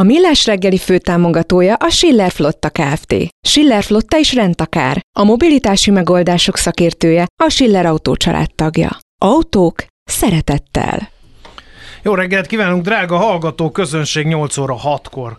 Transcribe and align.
A 0.00 0.02
Millás 0.02 0.46
reggeli 0.46 0.78
főtámogatója 0.78 1.74
a 1.74 1.88
Schiller 1.88 2.30
Flotta 2.30 2.70
Kft. 2.70 3.14
Schiller 3.46 3.82
Flotta 3.82 4.18
is 4.18 4.34
rendtakár. 4.34 5.00
A 5.18 5.24
mobilitási 5.24 5.90
megoldások 5.90 6.56
szakértője 6.56 7.26
a 7.42 7.48
Schiller 7.48 7.86
Autó 7.86 8.16
tagja. 8.54 8.98
Autók 9.18 9.84
szeretettel. 10.04 11.08
Jó 12.02 12.14
reggelt 12.14 12.46
kívánunk, 12.46 12.84
drága 12.84 13.16
hallgató 13.16 13.70
közönség 13.70 14.26
8 14.26 14.56
óra 14.56 14.76
6-kor 14.84 15.36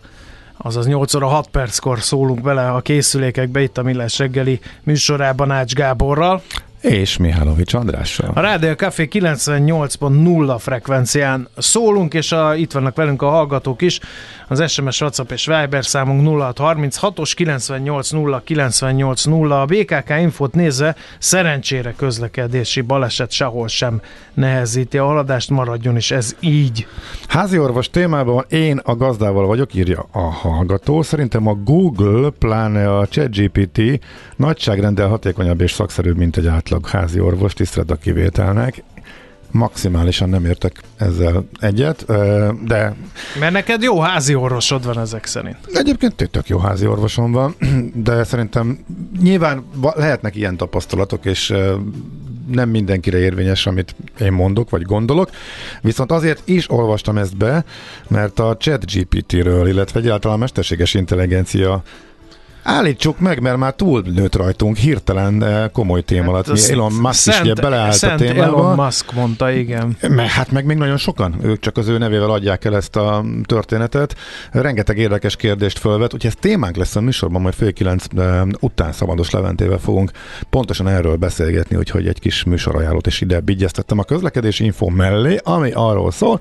azaz 0.56 0.86
8 0.86 1.14
óra 1.14 1.26
6 1.26 1.48
perckor 1.48 2.00
szólunk 2.00 2.40
bele 2.40 2.70
a 2.70 2.80
készülékekbe 2.80 3.60
itt 3.60 3.78
a 3.78 3.82
Millás 3.82 4.18
reggeli 4.18 4.60
műsorában 4.82 5.50
Ács 5.50 5.74
Gáborral. 5.74 6.42
És 6.82 7.16
Mihálovics 7.16 7.74
Andrással. 7.74 8.30
A 8.34 8.40
Rádió 8.40 8.72
Café 8.72 9.08
98.0 9.10 10.56
frekvencián 10.58 11.48
szólunk, 11.56 12.14
és 12.14 12.32
a, 12.32 12.54
itt 12.54 12.72
vannak 12.72 12.96
velünk 12.96 13.22
a 13.22 13.28
hallgatók 13.28 13.82
is. 13.82 14.00
Az 14.48 14.70
SMS, 14.70 15.00
WhatsApp 15.00 15.30
és 15.30 15.46
Viber 15.46 15.84
számunk 15.84 16.28
0636-os 16.56 17.32
980 17.34 18.42
980. 18.44 19.50
A 19.50 19.64
BKK 19.64 20.10
infot 20.20 20.54
nézve 20.54 20.96
szerencsére 21.18 21.94
közlekedési 21.96 22.80
baleset 22.80 23.30
sehol 23.30 23.68
sem 23.68 24.00
nehezíti 24.34 24.98
a 24.98 25.04
haladást, 25.04 25.50
maradjon 25.50 25.96
is 25.96 26.10
ez 26.10 26.36
így. 26.40 26.86
Házi 27.28 27.58
orvos 27.58 27.90
témában 27.90 28.44
én 28.48 28.80
a 28.84 28.96
gazdával 28.96 29.46
vagyok, 29.46 29.74
írja 29.74 30.08
a 30.12 30.20
hallgató. 30.20 31.02
Szerintem 31.02 31.46
a 31.46 31.54
Google, 31.54 32.30
pláne 32.38 32.96
a 32.96 33.06
ChatGPT 33.06 33.80
nagyságrendel 34.36 35.08
hatékonyabb 35.08 35.60
és 35.60 35.72
szakszerűbb, 35.72 36.16
mint 36.16 36.36
egy 36.36 36.46
átlag 36.46 36.71
házi 36.86 37.20
orvos, 37.20 37.52
tisztelt 37.52 37.90
a 37.90 37.96
kivételnek 37.96 38.82
maximálisan 39.52 40.28
nem 40.28 40.44
értek 40.44 40.80
ezzel 40.96 41.44
egyet, 41.60 42.04
de... 42.64 42.94
Mert 43.40 43.52
neked 43.52 43.82
jó 43.82 44.00
házi 44.00 44.34
orvosod 44.34 44.84
van 44.84 44.98
ezek 44.98 45.26
szerint. 45.26 45.56
Egyébként 45.72 46.30
tök 46.30 46.48
jó 46.48 46.58
házi 46.58 46.86
orvosom 46.86 47.32
van, 47.32 47.54
de 47.94 48.24
szerintem 48.24 48.84
nyilván 49.20 49.64
lehetnek 49.94 50.36
ilyen 50.36 50.56
tapasztalatok, 50.56 51.24
és 51.24 51.54
nem 52.46 52.68
mindenkire 52.68 53.18
érvényes, 53.18 53.66
amit 53.66 53.94
én 54.20 54.32
mondok, 54.32 54.70
vagy 54.70 54.82
gondolok. 54.82 55.30
Viszont 55.80 56.12
azért 56.12 56.48
is 56.48 56.70
olvastam 56.70 57.18
ezt 57.18 57.36
be, 57.36 57.64
mert 58.08 58.38
a 58.38 58.56
chat 58.56 58.92
GPT-ről, 58.92 59.68
illetve 59.68 60.00
egyáltalán 60.00 60.38
mesterséges 60.38 60.94
intelligencia 60.94 61.82
Állítsuk 62.62 63.18
meg, 63.18 63.40
mert 63.40 63.56
már 63.56 63.74
túl 63.74 64.02
nőtt 64.14 64.36
rajtunk 64.36 64.76
hirtelen 64.76 65.44
komoly 65.72 66.02
téma 66.02 66.34
hát 66.34 66.48
alatt. 66.48 66.68
Elon 66.70 66.92
Musk 66.92 67.26
is 67.26 67.40
ugye 67.40 67.54
beleállt 67.54 67.92
szent 67.92 68.20
a 68.20 68.24
témába. 68.24 68.42
Elon 68.42 68.74
Musk 68.74 69.12
mondta, 69.12 69.50
igen. 69.50 69.96
Mert 70.08 70.30
hát 70.30 70.50
meg 70.50 70.64
még 70.64 70.76
nagyon 70.76 70.96
sokan, 70.96 71.36
ők 71.42 71.60
csak 71.60 71.76
az 71.76 71.88
ő 71.88 71.98
nevével 71.98 72.30
adják 72.30 72.64
el 72.64 72.76
ezt 72.76 72.96
a 72.96 73.24
történetet. 73.44 74.16
Rengeteg 74.50 74.98
érdekes 74.98 75.36
kérdést 75.36 75.78
fölvet, 75.78 76.14
úgyhogy 76.14 76.30
ez 76.30 76.36
témánk 76.40 76.76
lesz 76.76 76.96
a 76.96 77.00
műsorban, 77.00 77.40
majd 77.40 77.54
fél 77.54 77.72
kilenc 77.72 78.04
után 78.60 78.92
Szabados 78.92 79.30
Leventével 79.30 79.78
fogunk 79.78 80.10
pontosan 80.50 80.88
erről 80.88 81.16
beszélgetni, 81.16 81.76
úgyhogy 81.76 82.06
egy 82.06 82.18
kis 82.18 82.44
műsorajánlót 82.44 83.06
is 83.06 83.20
ide 83.20 83.40
bigyeztettem 83.40 83.98
a 83.98 84.04
közlekedési 84.04 84.64
info 84.64 84.88
mellé, 84.88 85.38
ami 85.42 85.70
arról 85.74 86.10
szól, 86.10 86.40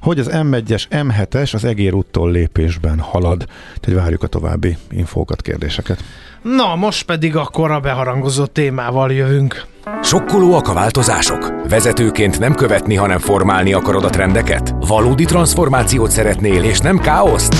hogy 0.00 0.18
az 0.18 0.30
M1-es, 0.32 0.84
M7-es 0.90 1.54
az 1.54 1.64
Egér 1.64 1.94
úttól 1.94 2.30
lépésben 2.30 2.98
halad. 2.98 3.44
Tehát 3.80 4.00
várjuk 4.00 4.22
a 4.22 4.26
további 4.26 4.76
infókat, 4.90 5.42
kérdéseket. 5.42 6.04
Na, 6.42 6.76
most 6.76 7.06
pedig 7.06 7.36
akkor 7.36 7.70
a 7.70 7.80
beharangozott 7.80 8.52
témával 8.52 9.12
jövünk. 9.12 9.66
Sokkolóak 10.02 10.68
a 10.68 10.72
változások? 10.72 11.52
Vezetőként 11.68 12.38
nem 12.38 12.54
követni, 12.54 12.94
hanem 12.94 13.18
formálni 13.18 13.72
akarod 13.72 14.04
a 14.04 14.10
trendeket? 14.10 14.74
Valódi 14.86 15.24
transformációt 15.24 16.10
szeretnél, 16.10 16.64
és 16.64 16.78
nem 16.78 16.98
káoszt? 16.98 17.54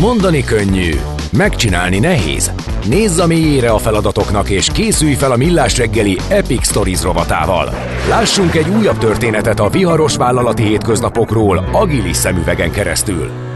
Mondani 0.00 0.44
könnyű, 0.44 0.90
megcsinálni 1.32 1.98
nehéz. 1.98 2.52
Nézz 2.88 3.18
a 3.18 3.26
mélyére 3.26 3.70
a 3.70 3.78
feladatoknak, 3.78 4.50
és 4.50 4.70
készülj 4.72 5.14
fel 5.14 5.32
a 5.32 5.36
Millás 5.36 5.76
reggeli 5.76 6.18
Epic 6.28 6.66
Stories 6.68 7.02
rovatával. 7.02 7.74
Lássunk 8.08 8.54
egy 8.54 8.68
újabb 8.68 8.98
történetet 8.98 9.60
a 9.60 9.68
viharos 9.68 10.16
vállalati 10.16 10.62
hétköznapokról 10.62 11.68
agilis 11.72 12.16
szemüvegen 12.16 12.70
keresztül. 12.70 13.47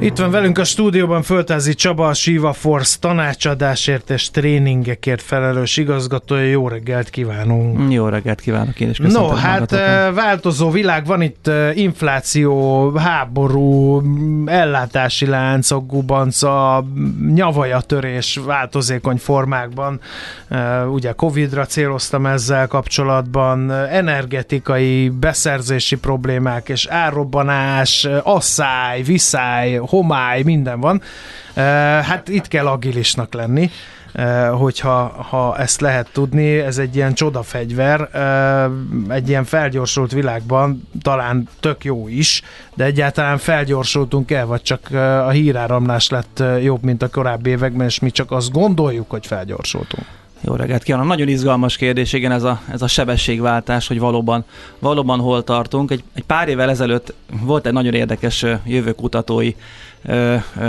Itt 0.00 0.16
van 0.16 0.30
velünk 0.30 0.58
a 0.58 0.64
stúdióban 0.64 1.22
Föltázi 1.22 1.74
Csaba, 1.74 2.08
a 2.08 2.14
Siva 2.14 2.52
Force 2.52 2.96
tanácsadásért 3.00 4.10
és 4.10 4.30
tréningekért 4.30 5.22
felelős 5.22 5.76
igazgatója. 5.76 6.48
Jó 6.48 6.68
reggelt 6.68 7.10
kívánunk! 7.10 7.92
Jó 7.92 8.08
reggelt 8.08 8.40
kívánok 8.40 8.80
én 8.80 8.88
is, 8.88 8.98
No, 8.98 9.28
hát 9.28 9.72
eh, 9.72 10.12
változó 10.14 10.70
világ, 10.70 11.06
van 11.06 11.22
itt 11.22 11.48
eh, 11.48 11.76
infláció, 11.76 12.90
háború, 12.96 14.02
ellátási 14.46 15.26
láncok, 15.26 15.86
gubanca, 15.86 16.84
nyavajatörés 17.34 18.40
változékony 18.46 19.16
formákban. 19.16 20.00
Eh, 20.48 20.92
ugye 20.92 21.12
Covid-ra 21.12 21.64
céloztam 21.64 22.26
ezzel 22.26 22.66
kapcsolatban, 22.66 23.72
energetikai 23.72 25.08
beszerzési 25.08 25.96
problémák 25.96 26.68
és 26.68 26.86
árrobbanás, 26.86 28.08
asszály, 28.22 29.02
viszály, 29.02 29.80
homály, 29.88 30.42
minden 30.42 30.80
van. 30.80 31.02
Hát 32.02 32.28
itt 32.28 32.48
kell 32.48 32.66
agilisnak 32.66 33.34
lenni 33.34 33.70
hogyha 34.58 35.24
ha 35.28 35.58
ezt 35.58 35.80
lehet 35.80 36.08
tudni, 36.12 36.58
ez 36.58 36.78
egy 36.78 36.96
ilyen 36.96 37.14
csodafegyver, 37.14 38.08
egy 39.08 39.28
ilyen 39.28 39.44
felgyorsult 39.44 40.12
világban 40.12 40.88
talán 41.02 41.48
tök 41.60 41.84
jó 41.84 42.08
is, 42.08 42.42
de 42.74 42.84
egyáltalán 42.84 43.38
felgyorsultunk 43.38 44.30
el, 44.30 44.46
vagy 44.46 44.62
csak 44.62 44.90
a 45.24 45.30
híráramlás 45.30 46.08
lett 46.08 46.42
jobb, 46.62 46.82
mint 46.82 47.02
a 47.02 47.08
korábbi 47.08 47.50
években, 47.50 47.86
és 47.86 47.98
mi 47.98 48.10
csak 48.10 48.30
azt 48.30 48.52
gondoljuk, 48.52 49.10
hogy 49.10 49.26
felgyorsultunk. 49.26 50.17
Jó 50.40 50.54
reggelt 50.54 50.82
kívánok! 50.82 51.06
Nagyon 51.06 51.28
izgalmas 51.28 51.76
kérdés, 51.76 52.12
igen, 52.12 52.32
ez 52.32 52.42
a, 52.42 52.60
ez 52.72 52.82
a 52.82 52.86
sebességváltás, 52.86 53.88
hogy 53.88 53.98
valóban, 53.98 54.44
valóban 54.78 55.20
hol 55.20 55.44
tartunk. 55.44 55.90
Egy, 55.90 56.02
egy 56.14 56.24
pár 56.24 56.48
évvel 56.48 56.70
ezelőtt 56.70 57.14
volt 57.40 57.66
egy 57.66 57.72
nagyon 57.72 57.94
érdekes 57.94 58.44
jövőkutatói 58.64 59.54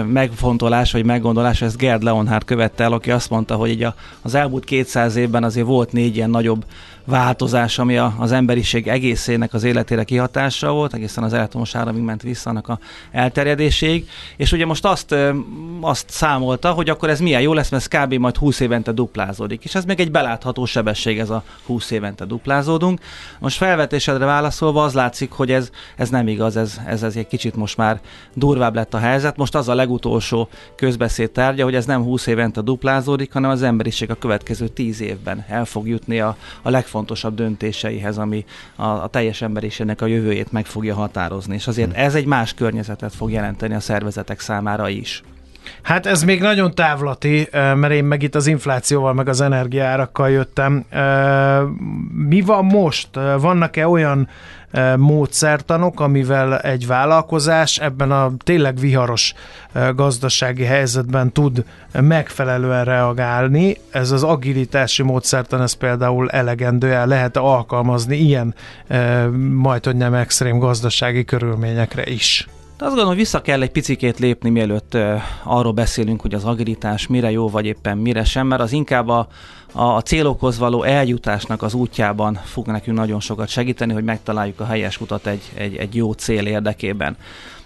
megfontolás 0.06 0.92
vagy 0.92 1.06
meggondolás, 1.06 1.62
ezt 1.62 1.78
Gerd 1.78 2.04
Leonhardt 2.04 2.46
követte 2.46 2.84
el, 2.84 2.94
aki 2.94 3.12
azt 3.12 3.30
mondta, 3.30 3.56
hogy 3.56 3.70
így 3.70 3.84
a, 3.84 3.96
az 4.22 4.36
elmúlt 4.36 4.64
200 4.64 5.16
évben 5.16 5.44
azért 5.44 5.66
volt 5.66 5.92
négy 5.92 6.16
ilyen 6.16 6.30
nagyobb 6.30 6.66
változás, 7.10 7.80
ami 7.80 7.98
a, 7.98 8.14
az 8.18 8.32
emberiség 8.32 8.88
egészének 8.88 9.54
az 9.54 9.64
életére 9.64 10.04
kihatással 10.04 10.74
volt, 10.74 10.94
egészen 10.94 11.24
az 11.24 11.34
elektromos 11.34 11.76
áramig 11.76 12.02
ment 12.02 12.22
vissza 12.22 12.50
annak 12.50 12.68
a 12.68 12.80
elterjedéséig, 13.12 14.10
és 14.38 14.52
ugye 14.52 14.66
most 14.66 14.86
azt, 14.86 15.16
azt 15.82 16.10
számolta, 16.10 16.72
hogy 16.72 16.90
akkor 16.90 17.10
ez 17.10 17.20
milyen 17.20 17.42
jó 17.42 17.54
lesz, 17.54 17.70
mert 17.70 17.94
ez 17.94 18.02
kb. 18.02 18.14
majd 18.14 18.36
20 18.36 18.60
évente 18.60 18.92
duplázódik, 18.92 19.64
és 19.64 19.76
ez 19.76 19.86
még 19.86 20.00
egy 20.00 20.12
belátható 20.12 20.66
sebesség, 20.66 21.20
ez 21.20 21.30
a 21.30 21.44
20 21.66 21.92
évente 21.92 22.26
duplázódunk. 22.26 23.00
Most 23.40 23.58
felvetésedre 23.58 24.26
válaszolva 24.26 24.84
az 24.84 24.94
látszik, 24.94 25.32
hogy 25.32 25.52
ez, 25.52 25.70
ez 25.96 26.10
nem 26.10 26.28
igaz, 26.28 26.58
ez, 26.58 26.80
ez, 26.86 27.04
ez 27.04 27.16
egy 27.16 27.28
kicsit 27.28 27.56
most 27.56 27.78
már 27.78 28.00
durvább 28.34 28.76
lett 28.76 28.94
a 28.94 28.98
helyzet. 28.98 29.38
Most 29.38 29.56
az 29.56 29.70
a 29.70 29.74
legutolsó 29.74 30.50
közbeszéd 30.76 31.32
tárgya, 31.32 31.64
hogy 31.64 31.76
ez 31.76 31.86
nem 31.86 32.04
20 32.04 32.28
évente 32.28 32.62
duplázódik, 32.62 33.34
hanem 33.34 33.50
az 33.50 33.62
emberiség 33.62 34.10
a 34.10 34.16
következő 34.16 34.68
10 34.68 35.02
évben 35.02 35.46
el 35.48 35.66
fog 35.66 35.88
jutni 35.88 36.20
a, 36.20 36.38
a 36.62 36.70
legfontosabb 36.70 36.99
legfontosabb 37.00 37.36
döntéseihez, 37.36 38.18
ami 38.18 38.46
a, 38.76 38.86
a 38.86 39.08
teljes 39.08 39.42
emberiségnek 39.42 40.02
a 40.02 40.06
jövőjét 40.06 40.52
meg 40.52 40.66
fogja 40.66 40.96
határozni. 40.96 41.56
És 41.56 41.68
azért 41.68 41.96
ez 41.96 42.16
egy 42.16 42.26
más 42.26 42.54
környezetet 42.54 43.16
fog 43.16 43.32
jelenteni 43.32 43.74
a 43.74 43.80
szervezetek 43.80 44.40
számára 44.40 44.90
is. 44.90 45.24
Hát 45.82 46.06
ez 46.06 46.24
még 46.24 46.42
nagyon 46.42 46.76
távlati, 46.76 47.48
mert 47.52 47.92
én 47.92 48.04
meg 48.04 48.24
itt 48.24 48.36
az 48.36 48.48
inflációval, 48.48 49.14
meg 49.14 49.28
az 49.28 49.42
energiárakkal 49.42 50.30
jöttem. 50.30 50.86
Mi 52.28 52.42
van 52.42 52.66
most? 52.66 53.10
Vannak-e 53.40 53.88
olyan 53.88 54.28
módszertanok, 54.98 56.00
amivel 56.00 56.60
egy 56.60 56.88
vállalkozás 56.88 57.78
ebben 57.78 58.12
a 58.12 58.32
tényleg 58.38 58.78
viharos 58.78 59.34
gazdasági 59.96 60.64
helyzetben 60.64 61.32
tud 61.32 61.66
megfelelően 62.00 62.86
reagálni. 62.86 63.78
Ez 63.92 64.12
az 64.12 64.24
agilitási 64.24 65.04
módszertan, 65.04 65.62
ez 65.62 65.74
például 65.74 66.30
elegendő 66.30 66.92
el 66.92 67.08
lehet 67.08 67.38
alkalmazni 67.38 68.18
ilyen 68.18 68.56
majd, 69.54 69.86
hogy 69.86 69.96
nem 69.96 70.14
extrém 70.14 70.60
gazdasági 70.60 71.26
körülményekre 71.26 72.06
is. 72.06 72.48
De 72.80 72.86
azt 72.86 72.94
gondolom, 72.94 73.18
vissza 73.18 73.42
kell 73.42 73.62
egy 73.62 73.72
picikét 73.72 74.20
lépni, 74.20 74.50
mielőtt 74.50 74.98
arról 75.44 75.72
beszélünk, 75.72 76.22
hogy 76.22 76.34
az 76.34 76.46
agilitás 76.46 77.08
mire 77.08 77.32
jó, 77.32 77.50
vagy 77.50 77.66
éppen 77.66 77.98
mire 77.98 78.24
sem, 78.24 78.48
mert 78.48 78.62
az 78.62 78.72
inkább 78.72 79.08
a, 79.08 79.28
a 79.72 80.00
célokhoz 80.00 80.58
való 80.58 80.84
eljutásnak 80.84 81.62
az 81.62 81.74
útjában 81.74 82.34
fog 82.34 82.68
nekünk 82.68 82.98
nagyon 82.98 83.20
sokat 83.20 83.48
segíteni, 83.48 83.94
hogy 83.94 84.04
megtaláljuk 84.04 84.60
a 84.60 84.66
helyes 84.66 85.02
utat 85.02 85.28
egy, 85.28 85.42
egy, 85.54 85.76
egy 85.76 85.96
jó 85.96 86.12
cél 86.12 86.46
érdekében. 86.46 87.18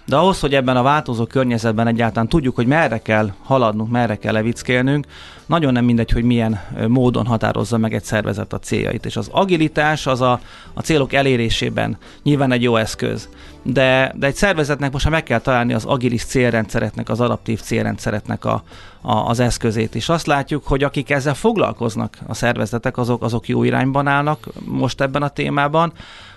De 0.06 0.16
ahhoz, 0.16 0.40
hogy 0.40 0.54
ebben 0.54 0.76
a 0.76 0.82
változó 0.82 1.24
környezetben 1.24 1.86
egyáltalán 1.86 2.28
tudjuk, 2.28 2.54
hogy 2.54 2.66
merre 2.66 2.98
kell 2.98 3.32
haladnunk, 3.42 3.90
merre 3.90 4.16
kell 4.16 4.32
levickélnünk, 4.32 5.06
nagyon 5.46 5.72
nem 5.72 5.84
mindegy, 5.84 6.10
hogy 6.10 6.22
milyen 6.24 6.60
módon 6.88 7.26
határozza 7.26 7.78
meg 7.78 7.94
egy 7.94 8.04
szervezet 8.04 8.52
a 8.52 8.58
céljait. 8.58 9.06
És 9.06 9.16
az 9.16 9.28
agilitás 9.32 10.06
az 10.06 10.20
a, 10.20 10.40
a 10.74 10.80
célok 10.80 11.12
elérésében 11.12 11.98
nyilván 12.22 12.52
egy 12.52 12.62
jó 12.62 12.76
eszköz. 12.76 13.28
De, 13.62 14.14
de 14.16 14.26
egy 14.26 14.34
szervezetnek 14.34 14.92
most 14.92 15.10
meg 15.10 15.22
kell 15.22 15.38
találni 15.38 15.74
az 15.74 15.84
agilis 15.84 16.24
célrendszeretnek, 16.24 17.08
az 17.08 17.20
adaptív 17.20 17.60
célrendszeretnek 17.60 18.44
a, 18.44 18.62
a, 19.00 19.12
az 19.12 19.40
eszközét. 19.40 19.94
És 19.94 20.08
azt 20.08 20.26
látjuk, 20.26 20.66
hogy 20.66 20.82
akik 20.82 21.10
ezzel 21.10 21.34
foglalkoznak, 21.34 22.18
a 22.26 22.34
szervezetek, 22.34 22.96
azok, 22.96 23.22
azok 23.22 23.48
jó 23.48 23.62
irányban 23.62 24.06
állnak 24.06 24.48
most 24.64 25.00
ebben 25.00 25.22
a 25.22 25.28
témában 25.28 25.92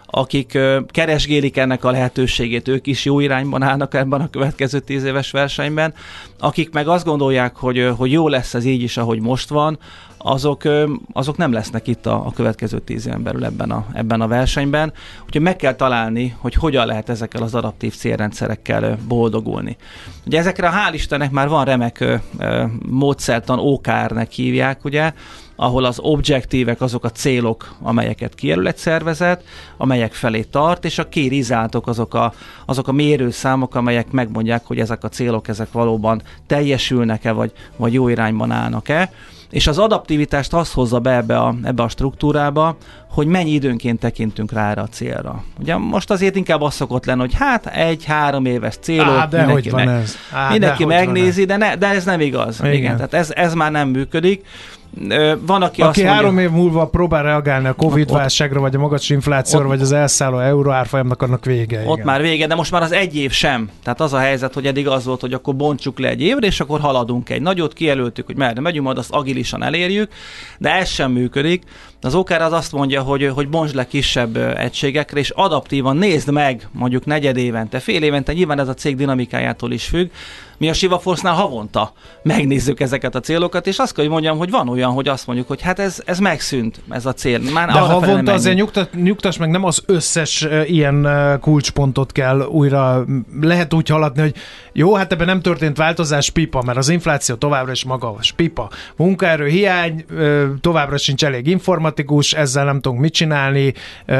akik 0.09 0.57
keresgélik 0.87 1.57
ennek 1.57 1.83
a 1.83 1.91
lehetőségét, 1.91 2.67
ők 2.67 2.87
is 2.87 3.05
jó 3.05 3.19
irányban 3.19 3.63
állnak 3.63 3.93
ebben 3.93 4.21
a 4.21 4.29
következő 4.29 4.79
tíz 4.79 5.03
éves 5.03 5.31
versenyben, 5.31 5.93
akik 6.39 6.73
meg 6.73 6.87
azt 6.87 7.05
gondolják, 7.05 7.55
hogy, 7.55 7.89
hogy 7.97 8.11
jó 8.11 8.27
lesz 8.27 8.53
ez 8.53 8.65
így 8.65 8.81
is, 8.81 8.97
ahogy 8.97 9.19
most 9.19 9.49
van, 9.49 9.79
azok, 10.17 10.61
azok 11.13 11.37
nem 11.37 11.51
lesznek 11.51 11.87
itt 11.87 12.05
a, 12.05 12.25
a 12.25 12.31
következő 12.31 12.79
tíz 12.79 13.07
éven 13.07 13.23
belül 13.23 13.45
ebben 13.45 13.71
a, 13.71 13.85
ebben 13.93 14.21
a 14.21 14.27
versenyben. 14.27 14.93
Úgyhogy 15.25 15.41
meg 15.41 15.55
kell 15.55 15.75
találni, 15.75 16.35
hogy 16.37 16.53
hogyan 16.53 16.85
lehet 16.85 17.09
ezekkel 17.09 17.43
az 17.43 17.55
adaptív 17.55 17.95
célrendszerekkel 17.95 18.97
boldogulni. 19.07 19.77
Ugye 20.25 20.39
ezekre 20.39 20.71
hál' 20.71 20.93
Istennek 20.93 21.31
már 21.31 21.47
van 21.49 21.65
remek 21.65 22.21
módszertan, 22.89 23.59
OKR-nek 23.59 24.31
hívják, 24.31 24.85
ugye, 24.85 25.13
ahol 25.59 25.85
az 25.85 25.99
objektívek 25.99 26.81
azok 26.81 27.03
a 27.03 27.09
célok, 27.09 27.75
amelyeket 27.81 28.35
kijelöl 28.35 28.67
egy 28.67 28.77
szervezet, 28.77 29.43
amelyek 29.77 30.13
felé 30.13 30.41
tart, 30.41 30.85
és 30.85 30.99
a 30.99 31.09
kérizátok 31.09 31.87
azok 31.87 32.13
a, 32.13 32.33
azok 32.65 32.87
a 32.87 32.91
mérőszámok, 32.91 33.75
amelyek 33.75 34.11
megmondják, 34.11 34.65
hogy 34.65 34.79
ezek 34.79 35.03
a 35.03 35.09
célok 35.09 35.47
ezek 35.47 35.71
valóban 35.71 36.21
teljesülnek-e, 36.47 37.31
vagy, 37.31 37.51
vagy 37.75 37.93
jó 37.93 38.07
irányban 38.07 38.51
állnak-e. 38.51 39.11
És 39.49 39.67
az 39.67 39.77
adaptivitást 39.77 40.53
azt 40.53 40.73
hozza 40.73 40.99
be 40.99 41.15
ebbe 41.15 41.37
a, 41.37 41.55
ebbe 41.63 41.83
a 41.83 41.89
struktúrába, 41.89 42.77
hogy 43.09 43.27
mennyi 43.27 43.51
időnként 43.51 43.99
tekintünk 43.99 44.51
rá 44.51 44.69
erre 44.69 44.81
a 44.81 44.87
célra. 44.87 45.43
Ugye 45.59 45.77
most 45.77 46.11
azért 46.11 46.35
inkább 46.35 46.61
az 46.61 46.73
szokott 46.73 47.05
lenni, 47.05 47.19
hogy 47.19 47.33
hát 47.33 47.65
egy-három 47.65 48.45
éves 48.45 48.75
célok, 48.81 49.17
Á, 49.17 49.25
de 49.25 49.37
mindenki, 49.37 49.69
hogy 49.69 49.85
meg, 49.85 49.95
ez? 49.95 50.15
Á, 50.31 50.49
mindenki 50.49 50.83
de 50.83 50.95
megnézi, 50.95 51.45
de, 51.45 51.57
ne, 51.57 51.75
de 51.75 51.87
ez 51.87 52.03
nem 52.03 52.19
igaz. 52.19 52.59
Igen. 52.59 52.73
Igen, 52.73 52.95
tehát 52.95 53.13
ez, 53.13 53.31
ez 53.35 53.53
már 53.53 53.71
nem 53.71 53.89
működik. 53.89 54.45
Van, 55.45 55.61
aki, 55.61 55.81
aki 55.81 56.01
azt 56.01 56.09
három 56.09 56.33
mondja, 56.33 56.49
év 56.49 56.55
múlva 56.55 56.87
próbál 56.87 57.23
reagálni 57.23 57.67
a 57.67 57.73
Covid 57.73 58.11
válságra, 58.11 58.59
vagy 58.59 58.75
a 58.75 58.79
magas 58.79 59.09
inflációra, 59.09 59.65
ott, 59.65 59.71
vagy 59.71 59.81
az 59.81 59.91
elszálló 59.91 60.39
euró 60.39 60.71
árfolyamnak 60.71 61.21
annak 61.21 61.45
vége. 61.45 61.79
Ott 61.85 61.93
igen. 61.93 62.05
már 62.05 62.21
vége, 62.21 62.47
de 62.47 62.55
most 62.55 62.71
már 62.71 62.81
az 62.81 62.91
egy 62.91 63.15
év 63.15 63.31
sem. 63.31 63.69
Tehát 63.83 64.01
az 64.01 64.13
a 64.13 64.17
helyzet, 64.17 64.53
hogy 64.53 64.65
eddig 64.65 64.87
az 64.87 65.05
volt, 65.05 65.21
hogy 65.21 65.33
akkor 65.33 65.55
bontsuk 65.55 65.99
le 65.99 66.07
egy 66.07 66.21
évre, 66.21 66.47
és 66.47 66.59
akkor 66.59 66.79
haladunk 66.79 67.29
egy 67.29 67.41
nagyot, 67.41 67.73
kijelöltük, 67.73 68.25
hogy 68.25 68.35
merre 68.35 68.61
megyünk, 68.61 68.85
majd 68.85 68.97
azt 68.97 69.11
agilisan 69.11 69.63
elérjük, 69.63 70.11
de 70.57 70.73
ez 70.73 70.89
sem 70.89 71.11
működik. 71.11 71.63
Az 72.01 72.15
OKR 72.15 72.41
az 72.41 72.53
azt 72.53 72.71
mondja, 72.71 73.01
hogy, 73.01 73.31
hogy 73.33 73.49
bontsd 73.49 73.75
le 73.75 73.87
kisebb 73.87 74.37
egységekre, 74.37 75.19
és 75.19 75.29
adaptívan 75.29 75.97
nézd 75.97 76.31
meg 76.31 76.67
mondjuk 76.71 77.05
negyed 77.05 77.37
évente, 77.37 77.79
fél 77.79 78.03
évente, 78.03 78.33
nyilván 78.33 78.59
ez 78.59 78.67
a 78.67 78.73
cég 78.73 78.95
dinamikájától 78.95 79.71
is 79.71 79.85
függ, 79.85 80.09
mi 80.57 80.69
a 80.69 80.73
Siva 80.73 80.99
Force-nál 80.99 81.33
havonta 81.33 81.93
megnézzük 82.23 82.79
ezeket 82.79 83.15
a 83.15 83.19
célokat, 83.19 83.67
és 83.67 83.77
azt 83.77 83.93
kell, 83.93 84.03
hogy 84.03 84.13
mondjam, 84.13 84.37
hogy 84.37 84.49
van 84.49 84.69
olyan, 84.69 84.91
hogy 84.91 85.07
azt 85.07 85.27
mondjuk, 85.27 85.47
hogy 85.47 85.61
hát 85.61 85.79
ez, 85.79 86.01
ez 86.05 86.19
megszűnt, 86.19 86.81
ez 86.89 87.05
a 87.05 87.13
cél. 87.13 87.39
Már 87.53 87.67
De 87.67 87.79
havonta 87.79 88.33
azért 88.33 88.55
nyugtat, 88.55 88.93
nyugtass 88.93 89.37
meg, 89.37 89.49
nem 89.49 89.63
az 89.63 89.83
összes 89.85 90.47
ilyen 90.65 91.07
kulcspontot 91.41 92.11
kell 92.11 92.41
újra, 92.41 93.05
lehet 93.41 93.73
úgy 93.73 93.89
haladni, 93.89 94.21
hogy 94.21 94.35
jó, 94.73 94.95
hát 94.95 95.11
ebben 95.11 95.25
nem 95.25 95.41
történt 95.41 95.77
változás, 95.77 96.29
pipa, 96.29 96.61
mert 96.65 96.77
az 96.77 96.89
infláció 96.89 97.35
továbbra 97.35 97.71
is 97.71 97.85
magas, 97.85 98.31
pipa. 98.31 98.69
Munkaerő 98.95 99.47
hiány, 99.47 100.05
továbbra 100.61 100.97
sincs 100.97 101.25
elég 101.25 101.47
informatikus, 101.47 102.33
ezzel 102.33 102.65
nem 102.65 102.81
tudunk 102.81 103.01
mit 103.01 103.13
csinálni, 103.13 103.73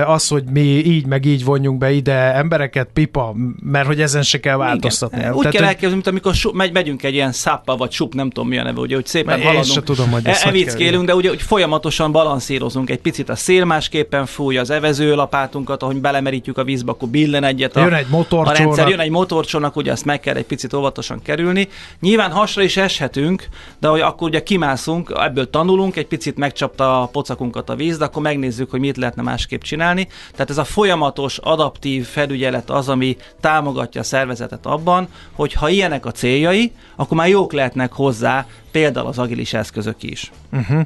az, 0.06 0.28
hogy 0.28 0.44
mi 0.52 0.62
így 0.62 1.06
meg 1.06 1.26
így 1.26 1.44
vonjunk 1.44 1.78
be 1.78 1.92
ide 1.92 2.34
embereket, 2.36 2.90
pipa, 2.94 3.36
mert 3.64 3.88
hogy 3.88 4.02
ezen 4.02 4.24
se 4.24 4.40
kell 4.40 4.58
változtatni. 4.58 5.18
Igen. 5.18 5.32
Úgy 5.32 5.38
Tehát, 5.38 5.56
kell 5.56 5.66
elképzelni, 5.66 5.96
mint 5.96 6.08
amikor 6.08 6.27
amikor 6.28 6.52
su, 6.52 6.58
megy, 6.58 6.74
megyünk 6.74 7.04
egy 7.04 7.14
ilyen 7.14 7.32
száppa 7.32 7.76
vagy 7.76 7.92
sup, 7.92 8.14
nem 8.14 8.30
tudom 8.30 8.50
mi 8.50 8.58
a 8.58 8.64
neve, 8.64 8.80
ugye, 8.80 8.96
hogy 8.96 9.06
szépen 9.06 9.42
haladunk. 9.42 9.76
Én 9.76 9.84
tudom, 9.84 10.12
hogy 10.12 10.22
e, 10.26 10.38
evickélünk, 10.44 11.06
de 11.06 11.16
ugye 11.16 11.30
hogy 11.30 11.42
folyamatosan 11.42 12.12
balanszírozunk 12.12 12.90
egy 12.90 13.00
picit. 13.00 13.30
A 13.30 13.36
szél 13.36 13.66
másképpen 13.66 14.26
fúj, 14.26 14.58
az 14.58 14.70
evezőlapátunkat, 14.70 15.84
ahogy 15.84 15.96
belemerítjük 15.96 16.58
a 16.58 16.64
vízbe, 16.64 16.92
akkor 16.92 17.08
billen 17.08 17.44
egyet 17.44 17.76
a, 17.76 17.80
jön 17.80 17.94
egy 17.94 18.08
a 18.30 18.52
rendszer. 18.52 18.88
Jön 18.88 19.00
egy 19.00 19.10
motorcsónak, 19.10 19.76
ugye 19.76 19.92
ezt 19.92 20.06
meg 20.06 20.20
kell 20.20 20.36
egy 20.36 20.46
picit 20.46 20.74
óvatosan 20.74 21.22
kerülni. 21.22 21.68
Nyilván 22.00 22.32
hasra 22.32 22.62
is 22.62 22.78
eshetünk, 22.78 23.48
de 23.80 23.88
hogy 23.88 24.02
akkor 24.02 24.28
ugye 24.28 24.44
kimászunk, 24.44 25.14
ebből 25.16 25.50
tanulunk, 25.50 25.96
egy 25.96 26.08
picit 26.08 26.38
megcsapta 26.38 27.02
a 27.02 27.06
pocakunkat 27.06 27.70
a 27.70 27.76
víz, 27.76 27.98
de 27.98 28.06
akkor 28.06 28.22
megnézzük, 28.22 28.70
hogy 28.70 28.80
mit 28.80 28.98
lehetne 28.98 29.22
másképp 29.22 29.62
csinálni. 29.62 30.08
Tehát 30.32 30.50
ez 30.50 30.58
a 30.58 30.64
folyamatos, 30.64 31.38
adaptív 31.38 32.06
felügyelet 32.06 32.70
az, 32.70 32.90
ami 32.90 33.18
támogatja 33.42 34.02
a 34.02 34.04
szervezetet 34.04 34.66
abban, 34.66 35.08
hogy 35.36 35.54
ha 35.54 35.70
ilyenek 35.70 36.06
a 36.06 36.12
céljai, 36.18 36.72
akkor 36.96 37.18
már 37.18 37.28
jók 37.28 37.54
lehetnek 37.54 37.92
hozzá 37.92 38.46
például 38.72 39.08
az 39.08 39.18
agilis 39.18 39.54
eszközök 39.54 40.04
is. 40.04 40.32
Uh-huh. 40.52 40.82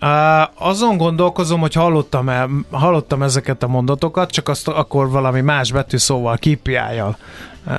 Uh, 0.00 0.68
azon 0.68 0.96
gondolkozom, 0.96 1.60
hogy 1.60 1.74
hallottam, 1.74 2.30
hallottam 2.70 3.22
ezeket 3.22 3.62
a 3.62 3.68
mondatokat, 3.68 4.30
csak 4.30 4.48
azt 4.48 4.68
akkor 4.68 5.10
valami 5.10 5.40
más 5.40 5.72
betűszóval, 5.72 6.36
KPI-jal 6.36 7.16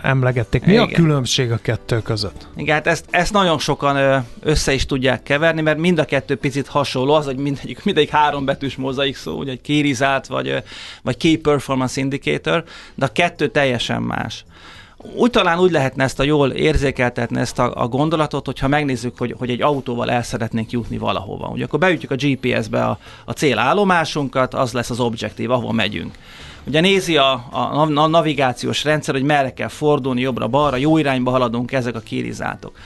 emlegették. 0.02 0.66
Mi 0.66 0.72
Igen. 0.72 0.84
a 0.84 0.88
különbség 0.88 1.52
a 1.52 1.58
kettő 1.58 2.02
között? 2.02 2.48
Igen, 2.56 2.76
hát 2.76 2.88
ezt, 2.88 3.06
ezt 3.10 3.34
nagyon 3.34 3.60
sokan 3.60 4.26
össze 4.42 4.74
is 4.74 4.86
tudják 4.86 5.24
keverni, 5.24 5.62
mert 5.62 5.78
mind 5.78 6.00
a 6.00 6.06
kettő 6.06 6.36
picit 6.36 6.68
hasonló, 6.68 7.14
az, 7.14 7.26
hogy 7.26 7.38
mindegyik, 7.38 7.84
mindegyik 7.84 8.10
három 8.10 8.46
betűs 8.46 8.76
mozaik 8.76 9.16
szó, 9.16 9.38
ugye 9.38 9.52
egy 9.52 9.62
kérizált, 9.62 10.28
vagy, 10.28 10.64
vagy 11.02 11.18
Key 11.18 11.38
Performance 11.38 12.02
Indicator, 12.02 12.64
de 12.96 13.06
a 13.06 13.12
kettő 13.12 13.48
teljesen 13.48 14.02
más. 14.02 14.46
Úgy 15.16 15.30
talán 15.30 15.60
úgy 15.60 15.72
lehetne 15.72 16.04
ezt 16.04 16.20
a 16.20 16.24
jól 16.24 16.50
érzékeltetni, 16.50 17.40
ezt 17.40 17.60
a, 17.60 17.72
a 17.76 17.88
gondolatot, 17.88 18.46
hogyha 18.46 18.68
megnézzük, 18.68 19.18
hogy, 19.18 19.36
hogy 19.38 19.50
egy 19.50 19.62
autóval 19.62 20.12
el 20.12 20.24
szeretnénk 20.24 20.72
jutni 20.72 20.98
valahova. 20.98 21.48
Ugye 21.48 21.64
akkor 21.64 21.80
beütjük 21.80 22.12
a 22.12 22.16
GPS-be 22.16 22.86
a, 22.86 23.00
a 23.26 23.32
célállomásunkat, 23.32 24.54
az 24.54 24.72
lesz 24.72 24.90
az 24.90 25.00
objektív, 25.00 25.52
ahova 25.52 25.72
megyünk. 25.72 26.16
Ugye 26.64 26.80
nézi 26.80 27.18
a, 27.18 27.32
a, 27.52 27.80
a 27.96 28.08
navigációs 28.08 28.84
rendszer, 28.84 29.14
hogy 29.14 29.24
merre 29.24 29.54
kell 29.54 29.68
fordulni, 29.68 30.22
jobbra-balra, 30.22 30.76
jó 30.76 30.98
irányba 30.98 31.32
haladunk, 31.32 31.72
ezek 31.72 31.96
a 31.96 32.00
kirizátok. 32.00 32.78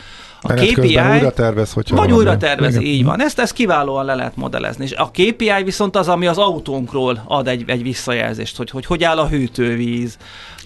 A 0.41 0.47
Menet 0.47 0.71
KPI 0.71 0.97
újra 0.97 1.31
tervez, 1.31 1.73
hogyha 1.73 1.95
vagy 1.95 2.11
újra 2.11 2.37
tervez, 2.37 2.75
igen. 2.75 2.87
így 2.87 3.03
van. 3.03 3.21
Ezt, 3.21 3.39
ezt 3.39 3.53
kiválóan 3.53 4.05
le 4.05 4.15
lehet 4.15 4.35
modellezni. 4.35 4.83
És 4.83 4.91
a 4.91 5.11
KPI 5.11 5.63
viszont 5.63 5.95
az, 5.95 6.07
ami 6.07 6.27
az 6.27 6.37
autónkról 6.37 7.23
ad 7.27 7.47
egy, 7.47 7.63
egy 7.67 7.83
visszajelzést, 7.83 8.57
hogy, 8.57 8.69
hogy 8.69 8.85
hogy 8.85 9.03
áll 9.03 9.17
a 9.17 9.27
hűtővíz, 9.27 10.17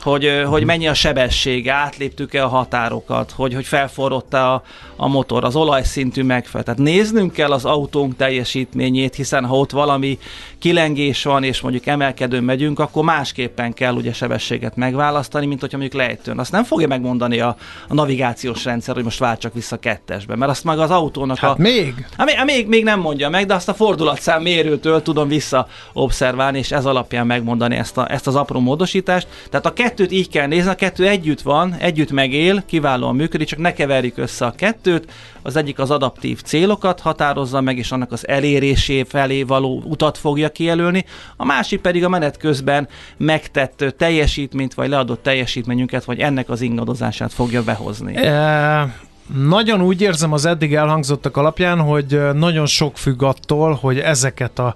hogy, 0.07 0.43
hogy 0.45 0.63
mennyi 0.63 0.87
a 0.87 0.93
sebessége, 0.93 1.73
átléptük-e 1.73 2.43
a 2.43 2.47
határokat, 2.47 3.31
hogy, 3.31 3.53
hogy 3.53 3.65
felforrott-e 3.65 4.51
a, 4.51 4.63
a 4.95 5.07
motor, 5.07 5.43
az 5.43 5.55
olajszintű 5.55 6.23
megfelel. 6.23 6.63
Tehát 6.63 6.79
néznünk 6.79 7.31
kell 7.31 7.51
az 7.51 7.65
autónk 7.65 8.15
teljesítményét, 8.15 9.15
hiszen 9.15 9.45
ha 9.45 9.57
ott 9.57 9.71
valami 9.71 10.19
kilengés 10.59 11.23
van, 11.23 11.43
és 11.43 11.61
mondjuk 11.61 11.85
emelkedőn 11.85 12.43
megyünk, 12.43 12.79
akkor 12.79 13.03
másképpen 13.03 13.73
kell 13.73 13.93
ugye 13.93 14.13
sebességet 14.13 14.75
megválasztani, 14.75 15.45
mint 15.45 15.59
hogyha 15.59 15.77
mondjuk 15.77 16.01
lejtőn. 16.01 16.39
Azt 16.39 16.51
nem 16.51 16.63
fogja 16.63 16.87
megmondani 16.87 17.39
a, 17.39 17.55
a 17.87 17.93
navigációs 17.93 18.63
rendszer, 18.63 18.95
hogy 18.95 19.03
most 19.03 19.19
váltsak 19.19 19.53
vissza 19.53 19.77
kettesbe, 19.77 20.35
mert 20.35 20.51
azt 20.51 20.63
meg 20.63 20.79
az 20.79 20.91
autónak 20.91 21.37
hát 21.37 21.59
a... 21.59 21.61
még? 21.61 22.07
Hát, 22.17 22.45
még, 22.45 22.67
még 22.67 22.83
nem 22.83 22.99
mondja 22.99 23.29
meg, 23.29 23.45
de 23.45 23.53
azt 23.53 23.69
a 23.69 23.73
fordulatszám 23.73 24.41
mérőtől 24.41 25.01
tudom 25.01 25.27
visszaobszerválni, 25.27 26.57
és 26.57 26.71
ez 26.71 26.85
alapján 26.85 27.25
megmondani 27.25 27.75
ezt, 27.75 27.97
a, 27.97 28.11
ezt 28.11 28.27
az 28.27 28.35
apró 28.35 28.59
módosítást. 28.59 29.27
Tehát 29.49 29.65
a 29.65 29.73
kettőt 29.97 30.17
így 30.17 30.29
kell 30.29 30.47
nézni, 30.47 30.69
a 30.69 30.75
kettő 30.75 31.07
együtt 31.07 31.41
van, 31.41 31.75
együtt 31.79 32.11
megél, 32.11 32.63
kiválóan 32.65 33.15
működik, 33.15 33.47
csak 33.47 33.59
ne 33.59 33.73
keverjük 33.73 34.17
össze 34.17 34.45
a 34.45 34.51
kettőt. 34.51 35.11
Az 35.41 35.55
egyik 35.55 35.79
az 35.79 35.91
adaptív 35.91 36.41
célokat 36.41 36.99
határozza 36.99 37.61
meg, 37.61 37.77
és 37.77 37.91
annak 37.91 38.11
az 38.11 38.27
elérésé 38.27 39.03
felé 39.03 39.43
való 39.43 39.81
utat 39.85 40.17
fogja 40.17 40.49
kijelölni, 40.49 41.05
a 41.37 41.45
másik 41.45 41.81
pedig 41.81 42.03
a 42.03 42.09
menet 42.09 42.37
közben 42.37 42.87
megtett 43.17 43.95
teljesítményt, 43.97 44.73
vagy 44.73 44.89
leadott 44.89 45.23
teljesítményünket, 45.23 46.03
vagy 46.03 46.19
ennek 46.19 46.49
az 46.49 46.61
ingadozását 46.61 47.33
fogja 47.33 47.63
behozni. 47.63 48.15
E- 48.15 49.05
nagyon 49.47 49.81
úgy 49.81 50.01
érzem 50.01 50.33
az 50.33 50.45
eddig 50.45 50.73
elhangzottak 50.73 51.37
alapján, 51.37 51.79
hogy 51.79 52.19
nagyon 52.33 52.65
sok 52.65 52.97
függ 52.97 53.23
attól, 53.23 53.73
hogy 53.73 53.99
ezeket 53.99 54.59
a 54.59 54.75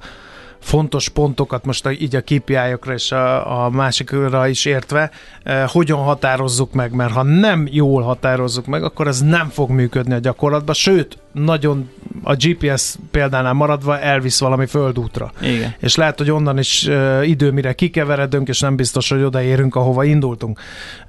fontos 0.62 1.10
pontokat, 1.10 1.66
most 1.66 1.86
a, 1.86 1.92
így 1.92 2.16
a 2.16 2.22
kpi 2.22 2.58
és 2.94 3.12
a, 3.12 3.64
a 3.64 3.70
másikra 3.70 4.48
is 4.48 4.66
értve, 4.66 5.12
eh, 5.44 5.68
hogyan 5.68 5.98
határozzuk 5.98 6.74
meg, 6.74 6.94
mert 6.94 7.12
ha 7.12 7.24
nem 7.24 7.68
jól 7.72 8.02
határozzuk 8.02 8.66
meg, 8.66 8.84
akkor 8.84 9.08
ez 9.08 9.22
nem 9.22 9.50
fog 9.50 9.70
működni 9.70 10.14
a 10.14 10.20
gyakorlatban, 10.20 10.76
sőt, 10.76 11.18
nagyon 11.32 11.90
a 12.24 12.36
GPS 12.36 12.96
példánál 13.12 13.54
maradva 13.54 14.00
elvisz 14.00 14.40
valami 14.40 14.66
földútra. 14.66 15.32
Igen. 15.42 15.76
És 15.80 15.96
lehet, 15.96 16.18
hogy 16.18 16.32
onnan 16.32 16.58
is 16.58 16.88
uh, 16.88 17.28
idő, 17.28 17.52
mire 17.52 17.74
kikeveredünk, 17.74 18.48
és 18.48 18.60
nem 18.60 18.76
biztos, 18.76 19.10
hogy 19.10 19.24
odaérünk, 19.24 19.76
ahova 19.76 20.04
indultunk. 20.04 20.60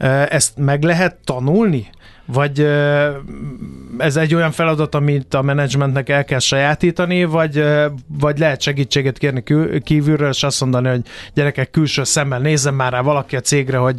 Uh, 0.00 0.34
ezt 0.34 0.52
meg 0.56 0.82
lehet 0.82 1.16
tanulni? 1.24 1.90
Vagy 2.24 2.60
ez 3.98 4.16
egy 4.16 4.34
olyan 4.34 4.50
feladat, 4.50 4.94
amit 4.94 5.34
a 5.34 5.42
menedzsmentnek 5.42 6.08
el 6.08 6.24
kell 6.24 6.38
sajátítani, 6.38 7.24
vagy, 7.24 7.64
vagy 8.18 8.38
lehet 8.38 8.60
segítséget 8.60 9.18
kérni 9.18 9.42
kívülről, 9.84 10.28
és 10.28 10.42
azt 10.42 10.60
mondani, 10.60 10.88
hogy 10.88 11.02
gyerekek 11.34 11.70
külső 11.70 12.04
szemmel 12.04 12.38
nézzen 12.38 12.74
már 12.74 12.92
rá 12.92 13.00
valaki 13.00 13.36
a 13.36 13.40
cégre, 13.40 13.76
hogy 13.76 13.96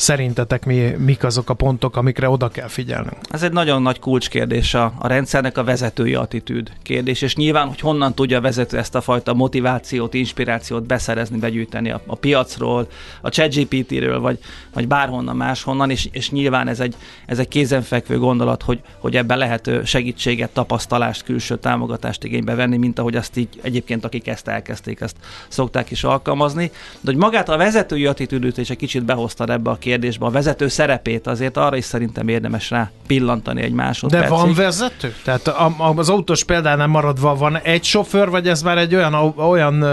szerintetek 0.00 0.64
mi, 0.64 0.94
mik 0.98 1.24
azok 1.24 1.50
a 1.50 1.54
pontok, 1.54 1.96
amikre 1.96 2.28
oda 2.28 2.48
kell 2.48 2.68
figyelnünk? 2.68 3.16
Ez 3.30 3.42
egy 3.42 3.52
nagyon 3.52 3.82
nagy 3.82 3.98
kulcskérdés 3.98 4.74
a, 4.74 4.92
a 4.98 5.06
rendszernek 5.06 5.58
a 5.58 5.64
vezetői 5.64 6.14
attitűd 6.14 6.72
kérdés, 6.82 7.22
és 7.22 7.36
nyilván, 7.36 7.68
hogy 7.68 7.80
honnan 7.80 8.14
tudja 8.14 8.38
a 8.38 8.40
vezető 8.40 8.78
ezt 8.78 8.94
a 8.94 9.00
fajta 9.00 9.34
motivációt, 9.34 10.14
inspirációt 10.14 10.86
beszerezni, 10.86 11.38
begyűjteni 11.38 11.90
a, 11.90 12.00
a 12.06 12.14
piacról, 12.16 12.88
a 13.20 13.28
ChatGPT-ről, 13.28 14.20
vagy, 14.20 14.38
vagy 14.72 14.88
bárhonnan 14.88 15.36
máshonnan, 15.36 15.90
és, 15.90 16.08
és 16.12 16.30
nyilván 16.30 16.68
ez 16.68 16.80
egy, 16.80 16.94
ez 17.26 17.38
egy 17.38 17.48
kézenfekvő 17.48 18.18
gondolat, 18.18 18.62
hogy, 18.62 18.80
hogy 18.98 19.16
ebben 19.16 19.38
lehet 19.38 19.70
segítséget, 19.84 20.50
tapasztalást, 20.50 21.24
külső 21.24 21.56
támogatást 21.56 22.24
igénybe 22.24 22.54
venni, 22.54 22.76
mint 22.76 22.98
ahogy 22.98 23.16
azt 23.16 23.36
így 23.36 23.48
egyébként, 23.62 24.04
akik 24.04 24.28
ezt 24.28 24.48
elkezdték, 24.48 25.00
ezt 25.00 25.16
szokták 25.48 25.90
is 25.90 26.04
alkalmazni. 26.04 26.70
De 27.00 27.10
hogy 27.10 27.16
magát 27.16 27.48
a 27.48 27.56
vezetői 27.56 28.06
attitűdöt 28.06 28.58
is 28.58 28.70
egy 28.70 28.76
kicsit 28.76 29.04
behoztad 29.04 29.50
ebbe 29.50 29.70
a 29.70 29.74
kérdésbe, 29.74 29.88
a 30.18 30.30
vezető 30.30 30.68
szerepét 30.68 31.26
azért 31.26 31.56
arra 31.56 31.76
is 31.76 31.84
szerintem 31.84 32.28
érdemes 32.28 32.70
rá 32.70 32.90
pillantani 33.06 33.62
egy 33.62 33.72
másodpercig. 33.72 34.30
De 34.30 34.36
van 34.36 34.54
vezető? 34.54 35.14
Tehát 35.24 35.54
az 35.96 36.08
autós 36.08 36.44
példánál 36.44 36.86
maradva 36.86 37.34
van 37.34 37.58
egy 37.58 37.84
sofőr, 37.84 38.30
vagy 38.30 38.48
ez 38.48 38.62
már 38.62 38.78
egy 38.78 38.94
olyan, 38.94 39.14
olyan 39.36 39.84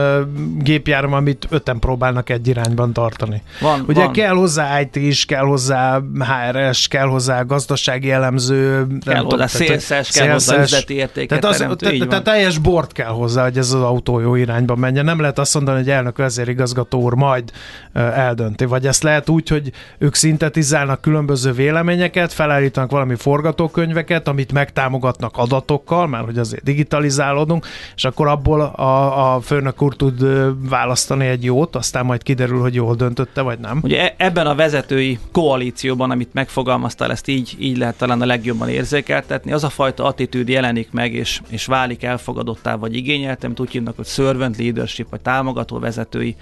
gépjárm, 0.57 1.13
amit 1.13 1.47
öten 1.49 1.79
próbálnak 1.79 2.29
egy 2.29 2.47
irányban 2.47 2.93
tartani? 2.93 3.41
Van, 3.59 3.83
Ugye 3.87 4.03
van. 4.03 4.13
kell 4.13 4.33
hozzá 4.33 4.81
IT 4.81 4.95
is, 4.95 5.25
kell 5.25 5.43
hozzá 5.43 6.01
HRS, 6.19 6.87
kell 6.87 7.07
hozzá 7.07 7.41
gazdasági 7.41 8.11
elemző, 8.11 8.87
kell 9.05 9.23
hozzá 9.23 9.47
szélszes, 9.47 10.09
kell 10.09 10.31
hozzá 10.31 10.61
üzleti 10.61 10.93
értéket 10.93 11.39
tehát, 11.39 11.55
az, 11.55 11.77
te, 11.77 12.05
tehát 12.07 12.23
teljes 12.23 12.57
bort 12.57 12.91
kell 12.91 13.11
hozzá, 13.11 13.43
hogy 13.43 13.57
ez 13.57 13.73
az 13.73 13.81
autó 13.81 14.19
jó 14.19 14.35
irányba 14.35 14.75
menjen. 14.75 15.05
Nem 15.05 15.19
lehet 15.19 15.39
azt 15.39 15.53
mondani, 15.53 15.77
hogy 15.77 15.89
elnök 15.89 16.17
vezérigazgató 16.17 17.01
úr 17.01 17.13
majd 17.13 17.51
eldönti. 17.93 18.65
Vagy 18.65 18.87
ezt 18.87 19.03
lehet 19.03 19.29
úgy, 19.29 19.49
hogy 19.49 19.71
ők 19.97 20.15
szintetizálnak 20.15 21.01
különböző 21.01 21.51
véleményeket, 21.51 22.33
felállítanak 22.33 22.91
valami 22.91 23.15
forgatókönyveket, 23.15 24.27
amit 24.27 24.51
megtámogatnak 24.51 25.37
adatokkal, 25.37 26.07
mert 26.07 26.25
hogy 26.25 26.37
azért 26.37 26.63
digitalizálódunk, 26.63 27.65
és 27.95 28.05
akkor 28.05 28.27
abból 28.27 28.61
a, 28.61 29.35
a 29.35 29.39
főnök 29.39 29.81
úr 29.81 29.95
tud 29.95 30.25
választani 30.69 31.25
egy 31.25 31.43
jót, 31.43 31.75
aztán 31.75 32.05
majd 32.05 32.23
kiderül, 32.23 32.61
hogy 32.61 32.75
jól 32.75 32.95
döntötte, 32.95 33.41
vagy 33.41 33.59
nem. 33.59 33.79
Ugye 33.83 34.01
e- 34.01 34.13
ebben 34.17 34.47
a 34.47 34.55
vezetői 34.55 35.19
koalícióban, 35.31 36.11
amit 36.11 36.33
megfogalmaztál, 36.33 37.11
ezt 37.11 37.27
így, 37.27 37.55
így 37.59 37.77
lehet 37.77 37.97
talán 37.97 38.21
a 38.21 38.25
legjobban 38.25 38.69
érzékeltetni, 38.69 39.51
az 39.51 39.63
a 39.63 39.69
fajta 39.69 40.03
attitűd 40.03 40.47
jelenik 40.47 40.91
meg, 40.91 41.13
és, 41.13 41.41
és 41.49 41.65
válik 41.65 42.03
elfogadottá, 42.03 42.75
vagy 42.75 42.95
igényeltem, 42.95 43.53
úgy 43.57 43.71
hívnak, 43.71 43.95
hogy 43.95 44.05
servant 44.05 44.57
leadership, 44.57 45.09
vagy 45.09 45.21
támogató 45.21 45.79
vezetői 45.79 46.35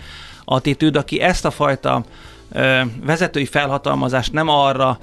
attitűd, 0.45 0.95
aki 0.95 1.21
ezt 1.21 1.45
a 1.45 1.51
fajta 1.51 2.03
vezetői 3.05 3.45
felhatalmazást 3.45 4.33
nem 4.33 4.49
arra 4.49 4.97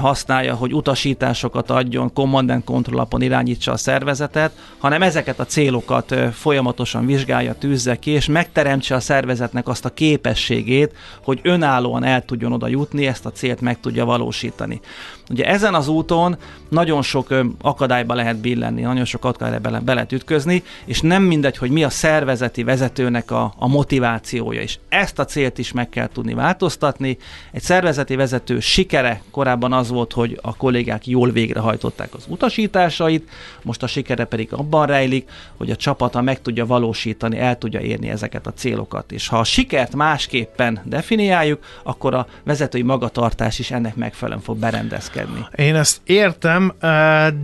használja, 0.00 0.54
hogy 0.54 0.74
utasításokat 0.74 1.70
adjon, 1.70 2.12
command 2.12 2.50
and 2.50 2.64
control 2.64 2.96
alapon 2.96 3.22
irányítsa 3.22 3.72
a 3.72 3.76
szervezetet, 3.76 4.52
hanem 4.78 5.02
ezeket 5.02 5.40
a 5.40 5.44
célokat 5.44 6.14
folyamatosan 6.32 7.06
vizsgálja, 7.06 7.54
tűzze 7.54 7.96
ki, 7.96 8.10
és 8.10 8.26
megteremtse 8.26 8.94
a 8.94 9.00
szervezetnek 9.00 9.68
azt 9.68 9.84
a 9.84 9.94
képességét, 9.94 10.94
hogy 11.22 11.40
önállóan 11.42 12.04
el 12.04 12.24
tudjon 12.24 12.52
oda 12.52 12.68
jutni, 12.68 13.06
ezt 13.06 13.26
a 13.26 13.32
célt 13.32 13.60
meg 13.60 13.80
tudja 13.80 14.04
valósítani. 14.04 14.80
Ugye 15.30 15.44
ezen 15.44 15.74
az 15.74 15.88
úton 15.88 16.36
nagyon 16.68 17.02
sok 17.02 17.34
akadályba 17.60 18.14
lehet 18.14 18.36
billenni, 18.36 18.82
nagyon 18.82 19.04
sok 19.04 19.24
akadályba 19.24 19.80
be 19.80 19.94
lehet 19.94 20.12
ütközni, 20.12 20.62
és 20.84 21.00
nem 21.00 21.22
mindegy, 21.22 21.56
hogy 21.56 21.70
mi 21.70 21.84
a 21.84 21.90
szervezeti 21.90 22.62
vezetőnek 22.62 23.30
a, 23.30 23.54
a 23.56 23.68
motivációja, 23.68 24.60
és 24.60 24.78
ezt 24.88 25.18
a 25.18 25.24
célt 25.24 25.58
is 25.58 25.72
meg 25.72 25.88
kell 25.88 26.08
tudni 26.08 26.34
változtatni. 26.34 27.18
Egy 27.52 27.62
szervezeti 27.62 28.16
vezető 28.16 28.60
sikere 28.60 29.22
korábban 29.30 29.72
az 29.72 29.88
volt, 29.88 30.12
hogy 30.12 30.38
a 30.42 30.56
kollégák 30.56 31.06
jól 31.06 31.30
végrehajtották 31.30 32.14
az 32.14 32.24
utasításait, 32.28 33.28
most 33.62 33.82
a 33.82 33.86
sikere 33.86 34.24
pedig 34.24 34.52
abban 34.52 34.86
rejlik, 34.86 35.30
hogy 35.56 35.70
a 35.70 35.76
csapata 35.76 36.20
meg 36.20 36.42
tudja 36.42 36.66
valósítani, 36.66 37.38
el 37.38 37.58
tudja 37.58 37.80
érni 37.80 38.08
ezeket 38.08 38.46
a 38.46 38.52
célokat. 38.52 39.12
És 39.12 39.28
ha 39.28 39.38
a 39.38 39.44
sikert 39.44 39.94
másképpen 39.94 40.80
definiáljuk, 40.84 41.64
akkor 41.82 42.14
a 42.14 42.26
vezetői 42.42 42.82
magatartás 42.82 43.58
is 43.58 43.70
ennek 43.70 43.94
megfelelően 43.94 44.42
fog 44.42 44.56
berendezkedni 44.56 45.15
intézkedni. 45.16 45.64
Én 45.64 45.74
ezt 45.74 46.00
értem, 46.04 46.72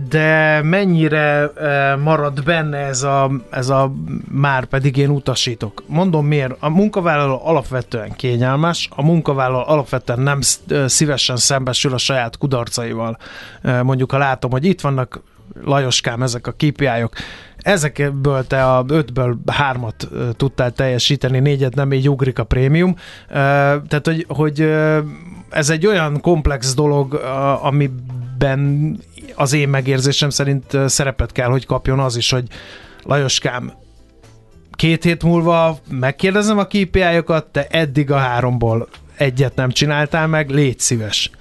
de 0.09 0.61
mennyire 0.63 1.51
marad 2.03 2.43
benne 2.43 2.77
ez 2.77 3.03
a, 3.03 3.31
ez 3.49 3.69
a 3.69 3.93
már 4.31 4.65
pedig 4.65 4.97
én 4.97 5.09
utasítok. 5.09 5.83
Mondom 5.87 6.25
miért. 6.25 6.55
A 6.59 6.69
munkavállaló 6.69 7.41
alapvetően 7.43 8.11
kényelmes, 8.11 8.89
a 8.95 9.03
munkavállaló 9.03 9.63
alapvetően 9.67 10.19
nem 10.19 10.39
szívesen 10.85 11.35
szembesül 11.35 11.93
a 11.93 11.97
saját 11.97 12.37
kudarcaival. 12.37 13.17
Mondjuk, 13.61 14.11
ha 14.11 14.17
látom, 14.17 14.51
hogy 14.51 14.65
itt 14.65 14.81
vannak 14.81 15.21
Lajoskám, 15.63 16.23
ezek 16.23 16.47
a 16.47 16.51
KPI-ok. 16.51 17.13
Ezekből 17.57 18.47
te 18.47 18.65
a 18.65 18.85
ötből 18.87 19.37
hármat 19.51 20.07
tudtál 20.37 20.71
teljesíteni, 20.71 21.39
négyet 21.39 21.75
nem, 21.75 21.93
így 21.93 22.09
ugrik 22.09 22.39
a 22.39 22.43
prémium. 22.43 22.95
Tehát, 23.29 24.01
hogy, 24.03 24.25
hogy 24.27 24.69
ez 25.53 25.69
egy 25.69 25.87
olyan 25.87 26.21
komplex 26.21 26.73
dolog, 26.73 27.13
amiben 27.61 28.97
az 29.35 29.53
én 29.53 29.69
megérzésem 29.69 30.29
szerint 30.29 30.77
szerepet 30.85 31.31
kell, 31.31 31.49
hogy 31.49 31.65
kapjon 31.65 31.99
az 31.99 32.17
is, 32.17 32.31
hogy 32.31 32.47
Lajoskám, 33.03 33.73
két 34.71 35.03
hét 35.03 35.23
múlva 35.23 35.77
megkérdezem 35.89 36.57
a 36.57 36.65
KPI-okat, 36.65 37.45
te 37.45 37.67
eddig 37.67 38.11
a 38.11 38.17
háromból 38.17 38.87
egyet 39.17 39.55
nem 39.55 39.69
csináltál 39.69 40.27
meg, 40.27 40.49
légy 40.49 40.79
szíves 40.79 41.31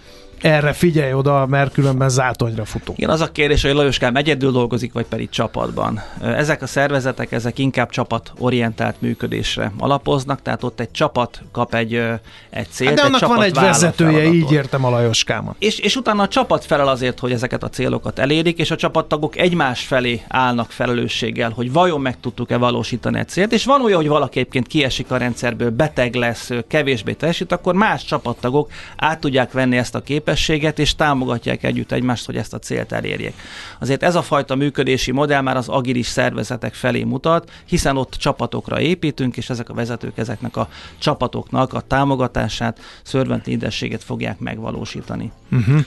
erre 0.42 0.72
figyelj 0.72 1.12
oda, 1.12 1.46
mert 1.46 1.72
különben 1.72 2.08
zátonyra 2.08 2.64
futunk. 2.64 2.99
Igen, 2.99 3.11
az 3.11 3.20
a 3.20 3.32
kérdés, 3.32 3.62
hogy 3.62 3.72
Lajoskám 3.72 4.16
egyedül 4.16 4.50
dolgozik, 4.50 4.92
vagy 4.92 5.06
pedig 5.06 5.28
csapatban. 5.28 6.02
Ezek 6.22 6.62
a 6.62 6.66
szervezetek, 6.66 7.32
ezek 7.32 7.58
inkább 7.58 7.90
csapatorientált 7.90 9.00
működésre 9.00 9.72
alapoznak, 9.78 10.42
tehát 10.42 10.62
ott 10.62 10.80
egy 10.80 10.90
csapat 10.90 11.42
kap 11.52 11.75
egy, 11.75 12.02
egy 12.50 12.68
célt, 12.70 12.88
hát 12.88 12.99
de 12.99 13.04
annak 13.04 13.22
egy 13.22 13.28
van 13.28 13.42
egy 13.42 13.54
vezetője, 13.54 14.25
így 14.25 14.52
értem 14.52 14.84
a 14.84 14.90
Lajoskámat. 14.90 15.56
És, 15.58 15.78
és 15.78 15.96
utána 15.96 16.22
a 16.22 16.28
csapat 16.28 16.64
felel 16.64 16.88
azért, 16.88 17.18
hogy 17.18 17.32
ezeket 17.32 17.62
a 17.62 17.68
célokat 17.68 18.18
elérik, 18.18 18.58
és 18.58 18.70
a 18.70 18.76
csapattagok 18.76 19.37
egymás 19.37 19.80
felé 19.84 20.22
állnak 20.28 20.70
felelősséggel, 20.70 21.50
hogy 21.50 21.72
vajon 21.72 22.00
meg 22.00 22.20
tudtuk-e 22.20 22.56
valósítani 22.56 23.18
egy 23.18 23.28
célt, 23.28 23.52
és 23.52 23.64
van 23.64 23.82
olyan, 23.82 23.96
hogy 23.96 24.08
valaki 24.08 24.38
egyébként 24.38 24.66
kiesik 24.66 25.11
a 25.11 25.16
rendszerből, 25.16 25.70
beteg 25.70 26.14
lesz, 26.14 26.50
kevésbé 26.68 27.12
teljesít, 27.12 27.52
akkor 27.52 27.75
más 27.75 28.04
csapattagok 28.04 28.70
át 28.96 29.20
tudják 29.20 29.52
venni 29.52 29.76
ezt 29.76 29.94
a 29.94 30.00
képet, 30.00 30.31
képességet, 30.32 30.78
és 30.78 30.94
támogatják 30.94 31.62
együtt 31.62 31.92
egymást, 31.92 32.26
hogy 32.26 32.36
ezt 32.36 32.54
a 32.54 32.58
célt 32.58 32.92
elérjék. 32.92 33.34
Azért 33.80 34.02
ez 34.02 34.14
a 34.14 34.22
fajta 34.22 34.54
működési 34.54 35.10
modell 35.12 35.40
már 35.40 35.56
az 35.56 35.68
agilis 35.68 36.06
szervezetek 36.06 36.74
felé 36.74 37.04
mutat, 37.04 37.50
hiszen 37.64 37.96
ott 37.96 38.14
csapatokra 38.18 38.80
építünk, 38.80 39.36
és 39.36 39.50
ezek 39.50 39.68
a 39.68 39.74
vezetők 39.74 40.18
ezeknek 40.18 40.56
a 40.56 40.68
csapatoknak 40.98 41.72
a 41.72 41.80
támogatását, 41.80 42.80
servant 43.02 43.46
fogják 44.02 44.38
megvalósítani. 44.38 45.32
Uh-huh. 45.50 45.80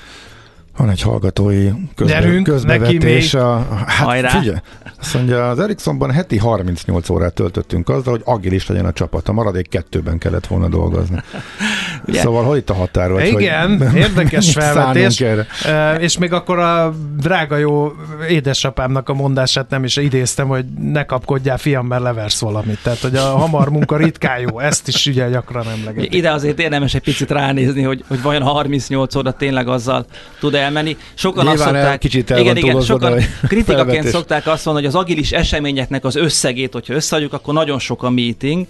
Van 0.78 0.90
egy 0.90 1.02
hallgatói 1.02 1.70
közbe, 1.96 2.14
Gyerünk, 2.14 2.44
közbevetés. 2.44 3.34
A, 3.34 3.68
hát 3.76 3.90
Hajrá. 3.90 4.30
figyelj, 4.30 4.58
azt 5.00 5.14
mondja, 5.14 5.50
az 5.50 5.60
Ericssonban 5.60 6.12
heti 6.12 6.38
38 6.38 7.10
órát 7.10 7.34
töltöttünk 7.34 7.90
azzal, 7.90 8.14
hogy 8.14 8.22
agilis 8.26 8.68
legyen 8.68 8.86
a 8.86 8.92
csapat. 8.92 9.28
A 9.28 9.32
maradék 9.32 9.70
kettőben 9.70 10.18
kellett 10.18 10.48
volna 10.48 10.68
dolgozni. 10.68 11.22
Ugye? 12.08 12.22
Szóval 12.22 12.44
hol 12.44 12.58
itt 12.58 12.70
a 12.70 12.74
határ? 12.74 13.12
Vagy, 13.12 13.28
Igen, 13.28 13.90
hogy 13.90 14.00
érdekes 14.00 14.52
felvetés. 14.60 15.24
És 16.00 16.18
még 16.18 16.34
akkor 16.34 16.60
a 16.60 16.94
drága 17.18 17.58
jó 17.58 17.92
édesapámnak 18.30 19.10
a 19.10 19.14
mondását 19.14 19.70
nem 19.70 19.84
is 19.84 19.96
idéztem, 19.96 20.48
hogy 20.48 20.66
ne 20.80 21.04
kapkodjál 21.04 21.58
fiam, 21.58 21.88
mert 21.88 22.02
leversz 22.02 22.40
valamit. 22.40 22.80
Tehát, 22.84 23.00
hogy 23.00 23.16
a 23.16 23.22
hamar 23.22 23.70
munka 23.70 23.98
ritkán 23.98 24.40
jó. 24.40 24.60
Ezt 24.60 24.88
is 24.88 25.06
ugye 25.06 25.30
gyakran 25.30 25.68
emlegetik. 25.68 26.14
Ide 26.14 26.32
azért 26.32 26.60
érdemes 26.60 26.94
egy 26.94 27.02
picit 27.04 27.32
ránézni, 27.32 27.82
hogy, 27.84 28.04
hogy 28.08 28.22
vajon 28.22 28.42
38 28.42 29.16
óra 29.16 29.32
tényleg 29.32 29.68
azzal 29.68 30.06
tud-e 30.40 30.65
elmenni. 30.66 30.98
Sokan 31.14 31.46
Nyilván 31.46 31.68
azt 31.68 31.76
el- 31.76 31.82
szokták, 31.82 32.00
kicsit 32.00 32.32
el 32.32 32.38
igen, 32.38 32.58
igen, 32.58 32.82
sokan 32.82 33.16
de 33.16 33.26
kritikaként 33.48 33.86
felvetés. 33.86 34.12
szokták 34.12 34.48
azt 34.48 34.66
mondani, 34.66 34.86
hogy 34.86 34.96
az 34.96 35.02
agilis 35.02 35.32
eseményeknek 35.32 36.06
az 36.06 36.16
összegét, 36.16 36.74
hogyha 36.74 36.94
összeadjuk, 36.94 37.34
akkor 37.34 37.54
nagyon 37.54 37.80
sok 37.80 38.04
a 38.04 38.10
meeting, 38.10 38.66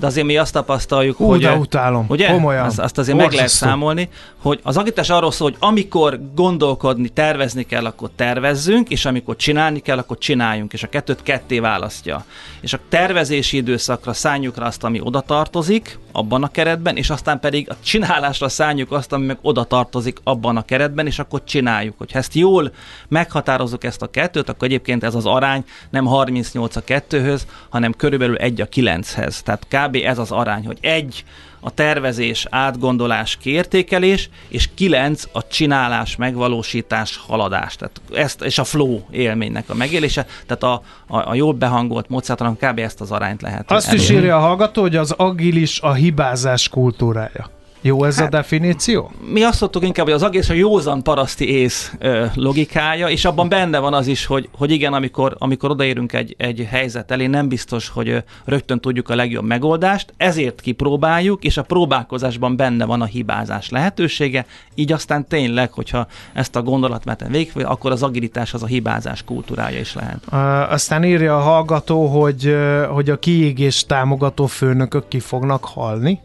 de 0.00 0.06
azért 0.06 0.26
mi 0.26 0.36
azt 0.36 0.52
tapasztaljuk, 0.52 1.16
Hú, 1.16 1.26
hogy 1.28 1.40
de 1.40 1.54
utálom. 1.56 2.06
Ugye? 2.08 2.30
Komolyan. 2.30 2.64
Azt, 2.64 2.78
azt 2.78 2.98
azért 2.98 3.16
meg 3.16 3.26
lehet 3.26 3.40
Borzasztó. 3.40 3.66
számolni, 3.66 4.08
hogy 4.42 4.60
az 4.62 4.76
agitás 4.76 5.10
arról 5.10 5.30
szól, 5.32 5.50
hogy 5.50 5.58
amikor 5.68 6.20
gondolkodni, 6.34 7.08
tervezni 7.08 7.62
kell, 7.66 7.84
akkor 7.84 8.10
tervezzünk, 8.16 8.88
és 8.88 9.04
amikor 9.04 9.36
csinálni 9.36 9.78
kell, 9.80 9.98
akkor 9.98 10.18
csináljunk, 10.18 10.72
és 10.72 10.82
a 10.82 10.88
kettőt 10.88 11.22
ketté 11.22 11.58
választja. 11.58 12.24
És 12.60 12.72
a 12.72 12.78
tervezési 12.88 13.56
időszakra 13.56 14.12
szálljuk 14.12 14.56
rá 14.58 14.66
azt, 14.66 14.84
ami 14.84 15.00
oda 15.02 15.20
tartozik, 15.20 15.98
abban 16.12 16.42
a 16.42 16.48
keretben, 16.50 16.96
és 16.96 17.10
aztán 17.10 17.40
pedig 17.40 17.70
a 17.70 17.74
csinálásra 17.84 18.48
szálljuk 18.48 18.92
azt, 18.92 19.12
ami 19.12 19.26
meg 19.26 19.38
oda 19.42 19.64
tartozik 19.64 20.18
abban 20.24 20.56
a 20.56 20.62
keretben, 20.64 21.06
és 21.06 21.18
akkor 21.18 21.37
csináljuk. 21.44 21.98
Hogyha 21.98 22.18
ezt 22.18 22.34
jól 22.34 22.72
meghatározzuk 23.08 23.84
ezt 23.84 24.02
a 24.02 24.10
kettőt, 24.10 24.48
akkor 24.48 24.68
egyébként 24.68 25.04
ez 25.04 25.14
az 25.14 25.26
arány 25.26 25.64
nem 25.90 26.06
38 26.06 26.76
a 26.76 26.84
kettőhöz, 26.84 27.46
hanem 27.68 27.92
körülbelül 27.92 28.36
1 28.36 28.60
a 28.60 28.68
9-hez. 28.68 29.40
Tehát 29.40 29.66
kb. 29.68 29.96
ez 30.04 30.18
az 30.18 30.30
arány, 30.30 30.66
hogy 30.66 30.78
egy 30.80 31.24
a 31.60 31.70
tervezés, 31.70 32.46
átgondolás, 32.50 33.36
kiértékelés, 33.36 34.30
és 34.48 34.68
kilenc 34.74 35.24
a 35.32 35.46
csinálás, 35.46 36.16
megvalósítás, 36.16 37.16
haladás. 37.26 37.76
Tehát 37.76 38.00
ezt, 38.14 38.42
és 38.42 38.58
a 38.58 38.64
flow 38.64 39.00
élménynek 39.10 39.70
a 39.70 39.74
megélése. 39.74 40.26
Tehát 40.46 40.62
a, 40.62 40.82
a, 41.06 41.30
a 41.30 41.34
jól 41.34 41.52
behangolt 41.52 42.08
módszertanon 42.08 42.56
kb. 42.56 42.78
ezt 42.78 43.00
az 43.00 43.10
arányt 43.10 43.42
lehet. 43.42 43.70
Azt 43.70 43.92
is 43.92 44.00
elérni. 44.00 44.16
írja 44.16 44.36
a 44.36 44.40
hallgató, 44.40 44.82
hogy 44.82 44.96
az 44.96 45.10
agilis 45.10 45.80
a 45.80 45.92
hibázás 45.92 46.68
kultúrája. 46.68 47.57
Jó 47.80 48.04
ez 48.04 48.18
Hát- 48.18 48.26
a 48.26 48.36
definíció? 48.36 49.10
mi 49.32 49.42
azt 49.42 49.58
szoktuk 49.58 49.82
inkább, 49.84 50.04
hogy 50.06 50.14
az 50.14 50.22
egész 50.22 50.48
a 50.48 50.52
józan 50.52 51.02
paraszti 51.02 51.50
ész 51.50 51.92
ö, 51.98 52.26
logikája, 52.34 53.08
és 53.08 53.24
abban 53.24 53.48
benne 53.48 53.78
van 53.78 53.94
az 53.94 54.06
is, 54.06 54.26
hogy, 54.26 54.48
hogy 54.56 54.70
igen, 54.70 54.92
amikor, 54.92 55.36
amikor 55.38 55.70
odaérünk 55.70 56.12
egy, 56.12 56.34
egy 56.38 56.66
helyzet 56.70 57.10
elé, 57.10 57.26
nem 57.26 57.48
biztos, 57.48 57.88
hogy 57.88 58.08
ö, 58.08 58.18
rögtön 58.44 58.80
tudjuk 58.80 59.08
a 59.08 59.14
legjobb 59.14 59.44
megoldást, 59.44 60.12
ezért 60.16 60.60
kipróbáljuk, 60.60 61.44
és 61.44 61.56
a 61.56 61.62
próbálkozásban 61.62 62.56
benne 62.56 62.84
van 62.84 63.00
a 63.00 63.04
hibázás 63.04 63.70
lehetősége, 63.70 64.46
így 64.74 64.92
aztán 64.92 65.26
tényleg, 65.28 65.72
hogyha 65.72 66.06
ezt 66.32 66.56
a 66.56 66.62
gondolatmenet 66.62 67.26
végig, 67.28 67.52
akkor 67.64 67.90
az 67.90 68.02
agilitás 68.02 68.54
az 68.54 68.62
a 68.62 68.66
hibázás 68.66 69.24
kultúrája 69.24 69.78
is 69.78 69.94
lehet. 69.94 70.24
Aztán 70.70 71.04
írja 71.04 71.36
a 71.36 71.40
hallgató, 71.40 72.06
hogy, 72.06 72.56
hogy 72.90 73.10
a 73.10 73.18
kiégés 73.18 73.86
támogató 73.86 74.46
főnökök 74.46 75.08
ki 75.08 75.20
fognak 75.20 75.64
halni. 75.64 76.20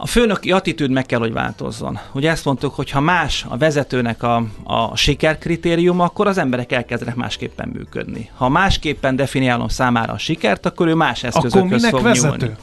A 0.00 0.06
főnöki 0.06 0.52
attitűd 0.52 0.90
meg 0.90 1.06
kell, 1.06 1.18
hogy 1.18 1.32
változzon. 1.32 1.98
Ugye 2.12 2.30
ezt 2.30 2.44
mondtuk, 2.44 2.74
hogy 2.74 2.90
ha 2.90 3.00
más 3.00 3.46
a 3.48 3.56
vezetőnek 3.56 4.22
a, 4.22 4.44
a 4.64 4.96
sikerkritériuma, 4.96 6.04
akkor 6.04 6.26
az 6.26 6.38
emberek 6.38 6.72
elkezdenek 6.72 7.14
másképpen 7.14 7.68
működni. 7.68 8.30
Ha 8.36 8.48
másképpen 8.48 9.16
definiálom 9.16 9.68
számára 9.68 10.12
a 10.12 10.18
sikert, 10.18 10.66
akkor 10.66 10.88
ő 10.88 10.94
más 10.94 11.24
Akkor 11.24 11.36
eszközökhöz 11.44 11.70
minek 11.70 11.90
fog 11.90 12.02
vezető? 12.02 12.36
nyúlni. 12.36 12.56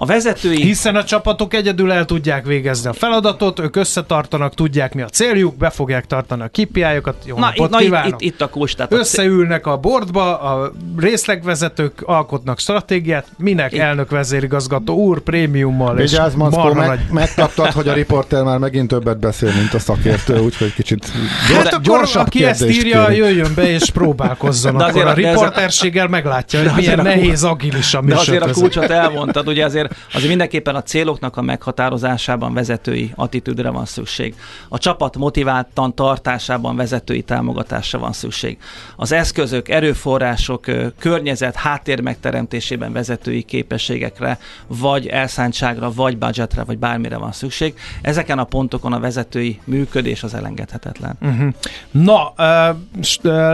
A 0.00 0.06
vezetői... 0.06 0.62
Hiszen 0.62 0.96
a 0.96 1.04
csapatok 1.04 1.54
egyedül 1.54 1.92
el 1.92 2.04
tudják 2.04 2.46
végezni 2.46 2.88
a 2.88 2.92
feladatot, 2.92 3.58
ők 3.58 3.76
összetartanak, 3.76 4.54
tudják 4.54 4.94
mi 4.94 5.02
a 5.02 5.08
céljuk, 5.08 5.56
be 5.56 5.70
fogják 5.70 6.06
tartani 6.06 6.42
a 6.42 6.48
KPI-okat, 6.48 7.14
jó 7.24 7.38
na, 7.38 7.40
napot 7.40 7.66
itt, 7.66 7.70
na 7.70 7.78
itt, 7.80 7.84
kívánok! 7.84 8.22
itt, 8.22 8.32
itt 8.32 8.40
a 8.40 8.48
kulcs. 8.48 8.74
Tehát 8.76 8.92
Összeülnek 8.92 9.66
a 9.66 9.76
bordba, 9.76 10.40
a 10.40 10.72
részlegvezetők 10.98 12.02
alkotnak 12.04 12.58
stratégiát, 12.58 13.26
minek 13.38 13.72
Itt- 13.72 13.80
elnök 13.80 14.10
vezérigazgató 14.10 14.94
úr 14.94 15.20
prémiummal 15.20 15.98
és 15.98 16.10
Vigyázz, 16.10 16.34
Mackó, 16.34 16.56
marha 16.58 16.74
meg, 16.74 16.86
nagy... 16.88 17.00
megkaptad, 17.20 17.72
hogy 17.72 17.88
a 17.88 17.92
riporter 17.92 18.42
már 18.42 18.58
megint 18.58 18.88
többet 18.88 19.18
beszél, 19.18 19.52
mint 19.54 19.74
a 19.74 19.78
szakértő, 19.78 20.38
úgyhogy 20.38 20.74
kicsit 20.74 21.06
Hát 21.06 21.54
gyors, 21.62 21.66
akkor 21.66 21.80
gyorsabb 21.82 22.26
aki 22.26 22.44
ezt 22.44 22.64
írja, 22.64 23.06
kérünk. 23.06 23.16
jöjjön 23.26 23.52
be 23.54 23.68
és 23.68 23.90
próbálkozzon. 23.90 24.76
De 24.76 24.84
akkor 24.84 25.06
azért 25.06 25.26
a 25.26 25.28
a- 25.28 25.32
riporterséggel 25.32 26.08
meglátja, 26.08 26.62
hogy 26.62 26.72
milyen 26.76 26.98
a- 26.98 27.02
nehéz 27.02 27.44
agilis 27.44 27.94
a 27.94 28.00
De 28.00 28.14
azért 28.16 28.42
a 28.44 28.50
kulcsot 28.50 28.90
elmondtad, 28.90 29.48
ugye 29.48 29.64
azért, 29.64 29.87
azért 30.12 30.28
mindenképpen 30.28 30.74
a 30.74 30.82
céloknak 30.82 31.36
a 31.36 31.42
meghatározásában 31.42 32.54
vezetői 32.54 33.12
attitűdre 33.14 33.70
van 33.70 33.84
szükség. 33.84 34.34
A 34.68 34.78
csapat 34.78 35.16
motiváltan 35.16 35.94
tartásában 35.94 36.76
vezetői 36.76 37.22
támogatásra 37.22 37.98
van 37.98 38.12
szükség. 38.12 38.58
Az 38.96 39.12
eszközök, 39.12 39.68
erőforrások, 39.68 40.66
környezet, 40.98 41.54
háttér 41.54 42.00
megteremtésében 42.00 42.92
vezetői 42.92 43.42
képességekre, 43.42 44.38
vagy 44.66 45.06
elszántságra, 45.06 45.92
vagy 45.92 46.18
budgetre, 46.18 46.64
vagy 46.64 46.78
bármire 46.78 47.16
van 47.16 47.32
szükség. 47.32 47.74
Ezeken 48.02 48.38
a 48.38 48.44
pontokon 48.44 48.92
a 48.92 49.00
vezetői 49.00 49.60
működés 49.64 50.22
az 50.22 50.34
elengedhetetlen. 50.34 51.16
Uh-huh. 51.20 51.54
Na, 51.90 52.32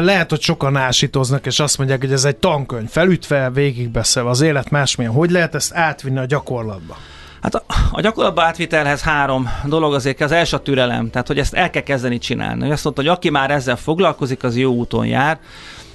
lehet, 0.00 0.30
hogy 0.30 0.40
sokan 0.40 0.76
ásítoznak, 0.76 1.46
és 1.46 1.60
azt 1.60 1.78
mondják, 1.78 2.00
hogy 2.00 2.12
ez 2.12 2.24
egy 2.24 2.36
tankönyv, 2.36 2.88
felütve, 2.88 3.50
végigbeszélve 3.50 4.30
az 4.30 4.40
élet 4.40 4.70
másmilyen. 4.70 5.12
Hogy 5.12 5.30
lehet 5.30 5.54
ezt 5.54 5.74
átvinni 5.74 6.18
a 6.18 6.23
gyakorlatba? 6.24 6.96
Hát 7.42 7.54
a, 7.54 7.62
a 7.90 8.00
gyakorlatba 8.00 8.42
átvitelhez 8.42 9.02
három 9.02 9.48
dolog 9.64 9.94
azért, 9.94 10.20
az 10.20 10.32
első 10.32 10.56
a 10.56 10.60
türelem, 10.60 11.10
tehát 11.10 11.26
hogy 11.26 11.38
ezt 11.38 11.54
el 11.54 11.70
kell 11.70 11.82
kezdeni 11.82 12.18
csinálni. 12.18 12.70
Azt 12.70 12.84
mondta, 12.84 13.02
hogy 13.02 13.10
aki 13.10 13.30
már 13.30 13.50
ezzel 13.50 13.76
foglalkozik, 13.76 14.44
az 14.44 14.56
jó 14.56 14.72
úton 14.72 15.06
jár. 15.06 15.38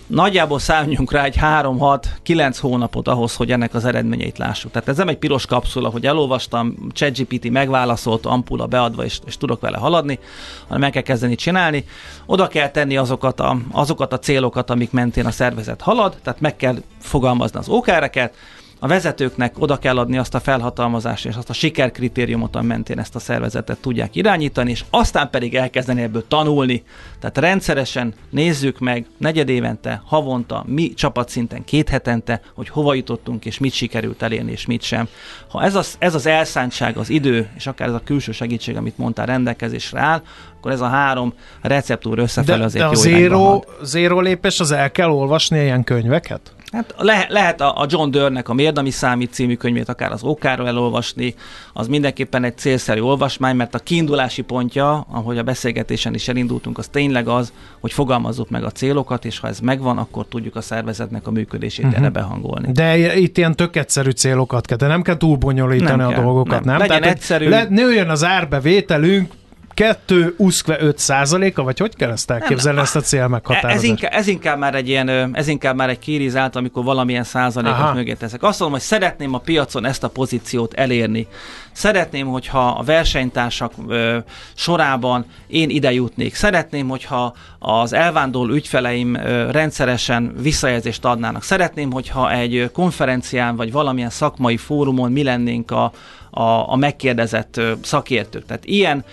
Nagyjából 0.08 0.60
számjunk 0.60 1.12
rá 1.12 1.24
egy 1.24 1.36
3-6-9 1.42 2.58
hónapot 2.62 3.08
ahhoz, 3.08 3.36
hogy 3.36 3.52
ennek 3.52 3.74
az 3.74 3.86
eredményeit 3.86 4.38
lássuk. 4.38 4.72
Tehát 4.72 4.88
ez 4.88 4.98
nem 4.98 5.08
egy 5.08 5.18
piros 5.18 5.46
kapszula, 5.46 5.90
hogy 5.90 6.06
elolvastam, 6.06 6.76
ChatGPT 6.92 7.50
megválaszolt, 7.50 8.26
ampula 8.26 8.66
beadva, 8.66 9.04
és, 9.06 9.20
és 9.26 9.38
tudok 9.38 9.62
vele 9.62 9.78
haladni, 9.78 10.20
hanem 10.64 10.80
meg 10.80 10.92
kell 10.92 11.02
kezdeni 11.02 11.36
csinálni. 11.36 11.86
Oda 12.26 12.48
kell 12.48 12.70
tenni 12.70 12.98
azokat 12.98 13.40
a, 13.40 13.58
azokat 13.72 14.14
a 14.14 14.20
célokat, 14.20 14.70
amik 14.70 14.92
mentén 14.92 15.26
a 15.26 15.32
szervezet 15.32 15.82
halad, 15.82 16.18
tehát 16.24 16.40
meg 16.40 16.56
kell 16.56 16.76
fogalmazni 17.00 17.60
az 17.60 17.70
OKR-eket, 17.70 18.34
a 18.80 18.88
vezetőknek 18.88 19.54
oda 19.58 19.78
kell 19.78 19.98
adni 19.98 20.18
azt 20.18 20.36
a 20.36 20.40
felhatalmazást 20.40 21.26
és 21.26 21.36
azt 21.36 21.50
a 21.50 21.54
sikerkritériumot, 21.54 22.62
mentén 22.62 23.00
ezt 23.00 23.16
a 23.16 23.20
szervezetet 23.20 23.78
tudják 23.78 24.16
irányítani, 24.16 24.72
és 24.72 24.84
aztán 24.90 25.30
pedig 25.30 25.56
elkezdeni 25.56 26.02
ebből 26.02 26.28
tanulni. 26.28 26.84
Tehát 27.20 27.38
rendszeresen 27.38 28.14
nézzük 28.30 28.80
meg 28.80 29.06
negyedévente, 29.18 30.02
havonta, 30.06 30.64
mi 30.68 30.94
csapatszinten, 30.94 31.64
két 31.64 31.90
hetente, 31.90 32.42
hogy 32.56 32.70
hova 32.70 32.94
jutottunk, 32.94 33.46
és 33.46 33.58
mit 33.58 33.74
sikerült 33.74 34.22
elérni, 34.22 34.52
és 34.52 34.66
mit 34.66 34.82
sem. 34.82 35.08
Ha 35.48 35.64
ez 35.64 35.76
az, 35.76 35.96
ez 36.00 36.16
az 36.16 36.26
elszántság, 36.26 36.98
az 36.98 37.10
idő, 37.10 37.50
és 37.56 37.68
akár 37.68 37.88
ez 37.88 37.94
a 37.94 38.02
külső 38.04 38.32
segítség, 38.32 38.78
amit 38.78 38.98
mondtál, 38.98 39.26
rendelkezésre 39.26 40.00
áll, 40.00 40.22
akkor 40.58 40.72
ez 40.72 40.82
a 40.82 40.88
három 40.88 41.34
receptúr 41.62 42.20
összefelé 42.20 42.58
De, 42.58 42.66
azért 42.66 42.90
de 43.00 43.10
a 43.10 43.18
jó 43.18 43.38
halad. 43.38 43.68
zéró 43.82 44.20
lépés, 44.20 44.60
az 44.60 44.72
el 44.72 44.92
kell 44.92 45.10
olvasni 45.10 45.62
ilyen 45.62 45.84
könyveket? 45.84 46.54
Hát 46.72 46.96
le, 46.98 47.26
lehet 47.30 47.62
a, 47.62 47.86
John 47.88 48.12
Dörnek 48.12 48.50
a 48.50 48.54
Mirdami 48.54 48.90
számít 48.90 49.34
című 49.34 49.56
könyvét 49.56 49.90
akár 49.90 50.12
az 50.12 50.24
OK-ról 50.24 50.68
elolvasni, 50.68 51.36
az 51.74 51.88
mindenképpen 51.88 52.44
egy 52.44 52.58
célszerű 52.58 53.00
olvasmány, 53.00 53.56
mert 53.56 53.76
a 53.76 53.80
kiindulási 53.80 54.42
pontja, 54.42 55.06
ahogy 55.12 55.38
a 55.38 55.44
beszélgetésen 55.44 56.14
is 56.14 56.28
elindultunk, 56.28 56.78
az 56.78 56.88
tényleg 56.88 57.28
az, 57.28 57.54
hogy 57.80 57.94
fogalmazzuk 57.94 58.50
meg 58.50 58.64
a 58.64 58.72
célokat, 58.72 59.26
és 59.26 59.40
ha 59.40 59.48
ez 59.48 59.60
megvan, 59.60 59.98
akkor 59.98 60.26
tudjuk 60.28 60.56
a 60.56 60.62
szervezetnek 60.62 61.28
a 61.28 61.32
működését 61.32 61.86
uh-huh. 61.86 62.00
erre 62.00 62.10
behangolni. 62.10 62.72
De 62.72 63.18
itt 63.18 63.38
ilyen 63.38 63.56
tök 63.56 63.76
egyszerű 63.76 64.10
célokat 64.10 64.66
kell, 64.66 64.78
de 64.78 64.88
nem 64.88 65.02
kell 65.02 65.18
túl 65.18 65.38
bonyolítani 65.38 65.98
Nem 65.98 66.08
a 66.08 66.12
kell, 66.12 66.24
dolgokat, 66.24 66.64
nem. 66.64 66.78
nem? 66.78 66.88
Legyen 66.88 66.98
hogy 66.98 67.08
egyszerű. 67.08 67.50
Le, 67.50 67.66
nőjön 67.70 68.10
az 68.10 68.24
árbevételünk, 68.24 69.34
2 69.80 70.34
uszkve 70.38 70.78
5 70.80 70.98
százaléka, 70.98 71.64
vagy 71.64 71.80
hogy 71.80 71.96
kell 71.96 72.12
ezt 72.12 72.32
elképzelni, 72.32 72.80
ezt 72.80 72.96
a 72.96 73.00
E- 73.00 73.02
célmeghatározást? 73.02 73.76
Ez 73.76 73.84
inkább, 73.84 74.12
ez 74.14 74.28
inkább 74.28 74.58
már 74.58 74.76
egy 74.76 74.88
ilyen, 74.88 75.36
ez 75.36 75.48
inkább 75.48 75.76
már 75.76 75.90
egy 75.90 76.00
kirizált, 76.00 76.56
amikor 76.56 76.84
valamilyen 76.84 77.24
százalékot 77.24 77.80
Aha. 77.80 77.94
mögé 77.94 78.14
teszek. 78.14 78.44
Azt 78.44 78.60
mondom, 78.60 78.78
hogy 78.78 78.88
szeretném 78.88 79.34
a 79.34 79.38
piacon 79.38 79.86
ezt 79.86 80.04
a 80.04 80.10
pozíciót 80.10 80.74
elérni. 80.74 81.28
Szeretném, 81.72 82.28
hogyha 82.28 82.68
a 82.68 82.84
versenytársak 82.84 83.72
ö, 83.88 84.18
sorában 84.54 85.26
én 85.48 85.70
ide 85.70 85.94
jutnék. 85.94 86.36
Szeretném, 86.36 86.88
hogyha 86.88 87.36
az 87.60 87.94
elvándorló 87.94 88.54
ügyfeleim 88.54 89.16
ö, 89.16 89.52
rendszeresen 89.52 90.34
visszajelzést 90.42 91.06
adnának. 91.06 91.44
Szeretném, 91.44 91.92
hogyha 91.92 92.32
egy 92.32 92.70
konferencián 92.74 93.56
vagy 93.56 93.72
valamilyen 93.72 94.10
szakmai 94.10 94.58
fórumon 94.58 95.12
mi 95.12 95.24
lennénk 95.24 95.72
a, 95.72 95.92
a, 96.30 96.72
a 96.72 96.76
megkérdezett 96.76 97.62
szakértők. 97.82 98.46
Tehát 98.46 98.66
ilyen 98.66 99.06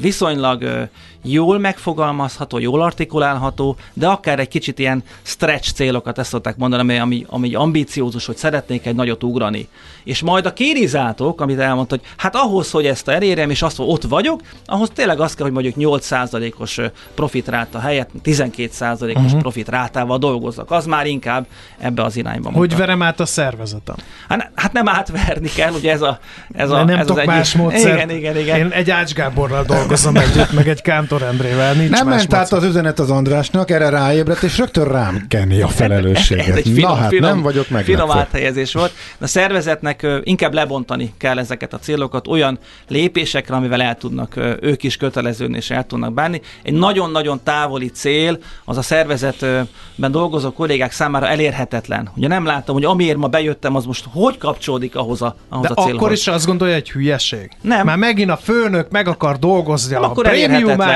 viszonylag 0.00 0.88
jól 1.30 1.58
megfogalmazható, 1.58 2.58
jól 2.58 2.82
artikulálható, 2.82 3.76
de 3.92 4.06
akár 4.06 4.38
egy 4.38 4.48
kicsit 4.48 4.78
ilyen 4.78 5.02
stretch 5.22 5.72
célokat, 5.72 6.18
ezt 6.18 6.28
szokták 6.28 6.56
mondani, 6.56 6.98
ami, 6.98 7.24
ami 7.28 7.54
ambíciózus, 7.54 8.26
hogy 8.26 8.36
szeretnék 8.36 8.86
egy 8.86 8.94
nagyot 8.94 9.24
ugrani. 9.24 9.68
És 10.04 10.22
majd 10.22 10.46
a 10.46 10.52
kérizátok, 10.52 11.40
amit 11.40 11.58
elmondta, 11.58 11.96
hogy 11.96 12.04
hát 12.16 12.34
ahhoz, 12.36 12.70
hogy 12.70 12.86
ezt 12.86 13.08
elérjem, 13.08 13.50
és 13.50 13.62
azt, 13.62 13.76
hogy 13.76 13.86
ott 13.88 14.02
vagyok, 14.02 14.40
ahhoz 14.66 14.90
tényleg 14.94 15.20
az 15.20 15.34
kell, 15.34 15.44
hogy 15.44 15.54
mondjuk 15.54 15.74
8%-os 15.78 16.80
profitráta 17.14 17.78
helyett 17.78 18.10
12%-os 18.24 19.22
uh-huh. 19.22 19.40
profitrátával 19.40 20.18
dolgozzak. 20.18 20.70
Az 20.70 20.86
már 20.86 21.06
inkább 21.06 21.46
ebbe 21.78 22.02
az 22.02 22.16
irányba. 22.16 22.50
Hogy 22.50 22.76
verem 22.76 23.02
át 23.02 23.20
a 23.20 23.26
szervezetem? 23.26 23.96
Hát, 24.28 24.50
hát 24.54 24.72
nem 24.72 24.88
átverni 24.88 25.48
kell, 25.48 25.72
ugye 25.72 25.92
ez 25.92 26.02
a... 26.02 26.18
Ez 26.52 26.70
a 26.70 26.84
nem 26.84 26.98
ez 26.98 27.06
tudok 27.06 27.20
az 27.20 27.26
más 27.26 27.54
egyik... 27.54 27.62
módszer. 27.62 27.94
Igen, 27.94 28.10
igen, 28.10 28.36
igen. 28.36 28.58
Én 28.58 28.70
egy 28.70 28.90
Ács 28.90 29.12
Gáborral 29.12 29.64
dolgozom 29.64 30.16
együtt, 30.16 30.52
meg 30.52 30.68
egy 30.68 30.82
Kántor 30.82 31.17
Endrével. 31.22 31.74
Nincs 31.74 31.90
Nem 31.90 32.06
más 32.06 32.16
ment 32.16 32.34
át 32.34 32.52
az 32.52 32.64
üzenet 32.64 32.98
az 32.98 33.10
Andrásnak, 33.10 33.70
erre 33.70 33.88
ráébredt, 33.88 34.42
és 34.42 34.58
rögtön 34.58 34.84
rám 34.84 35.24
kenni 35.28 35.60
a 35.60 35.68
felelősséget. 35.68 36.48
Ez 36.48 36.56
egy 36.56 36.62
finom, 36.74 36.90
Na 36.90 36.96
hát, 36.96 37.08
finom, 37.08 37.30
nem 37.30 37.42
vagyok 37.42 37.64
finom 37.64 37.82
meglepve. 37.86 38.14
áthelyezés 38.14 38.72
volt. 38.72 38.92
A 39.20 39.26
szervezetnek 39.26 40.06
inkább 40.22 40.54
lebontani 40.54 41.14
kell 41.18 41.38
ezeket 41.38 41.72
a 41.74 41.78
célokat 41.78 42.26
olyan 42.28 42.58
lépésekre, 42.88 43.54
amivel 43.54 43.82
el 43.82 43.94
tudnak 43.96 44.34
ők 44.60 44.82
is 44.82 44.96
köteleződni 44.96 45.56
és 45.56 45.70
el 45.70 45.84
tudnak 45.86 46.12
bánni. 46.12 46.40
Egy 46.62 46.72
nagyon-nagyon 46.74 47.40
távoli 47.42 47.88
cél 47.90 48.38
az 48.64 48.76
a 48.76 48.82
szervezetben 48.82 50.10
dolgozó 50.10 50.52
kollégák 50.52 50.92
számára 50.92 51.28
elérhetetlen. 51.28 52.10
Ugye 52.16 52.28
nem 52.28 52.44
látom, 52.44 52.74
hogy 52.74 52.84
amiért 52.84 53.16
ma 53.16 53.26
bejöttem, 53.26 53.74
az 53.76 53.84
most 53.84 54.04
hogy 54.12 54.38
kapcsolódik 54.38 54.96
ahhoz 54.96 55.22
a, 55.22 55.36
ahhoz 55.48 55.66
De 55.66 55.72
a 55.74 55.82
célhoz. 55.82 55.94
akkor 56.00 56.12
is 56.12 56.26
azt 56.26 56.46
gondolja, 56.46 56.74
hogy 56.74 56.90
hülyeség. 56.90 57.50
Nem. 57.60 57.86
Már 57.86 57.96
megint 57.96 58.30
a 58.30 58.36
főnök 58.36 58.90
meg 58.90 59.08
akar 59.08 59.38
dolgozni 59.38 59.94
a 59.94 60.02
Akkor. 60.02 60.24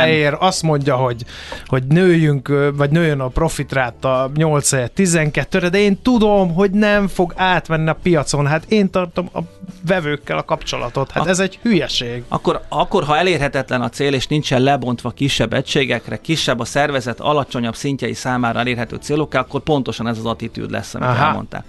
Prémiumáért, 0.03 0.37
azt 0.41 0.63
mondja, 0.63 0.97
hogy, 0.97 1.25
hogy 1.67 1.85
nőjünk, 1.87 2.53
vagy 2.75 2.91
nőjön 2.91 3.21
a 3.21 3.29
profitráta 3.29 4.31
8 4.35 4.71
12-re, 4.73 5.69
de 5.69 5.79
én 5.79 6.03
tudom, 6.03 6.55
hogy 6.55 6.71
nem 6.71 7.09
fog 7.09 7.33
átmenni 7.37 7.89
a 7.89 7.97
piacon. 8.03 8.47
Hát 8.47 8.65
én 8.69 8.91
tartom 8.91 9.29
a 9.33 9.41
vevőkkel 9.87 10.39
a 10.39 10.45
kapcsolatot. 10.45 11.11
Hát 11.11 11.27
A- 11.27 11.29
ez 11.29 11.39
egy 11.39 11.59
hülyeség. 11.63 12.23
Akkor, 12.29 12.61
akkor, 12.69 13.05
ha 13.05 13.17
elérhetetlen 13.17 13.83
a 13.83 13.89
cél, 13.89 14.15
és 14.15 14.27
nincsen 14.27 14.63
lebontva 14.63 15.11
kisebb 15.11 15.53
egységekre, 15.53 16.17
kisebb 16.17 16.61
a 16.61 16.65
szervezet 16.65 17.21
alacsonyabb 17.21 17.75
szintjei 17.75 18.15
számára 18.15 18.59
elérhető 18.59 18.97
célokká, 18.97 19.41
akkor 19.41 19.61
pontosan 19.61 20.09
ez 20.09 20.19
az 20.19 20.27
attitűd 20.27 20.71
lesz, 20.71 20.95
amit 20.95 21.09
Aha. 21.09 21.25
elmondtál. 21.25 21.65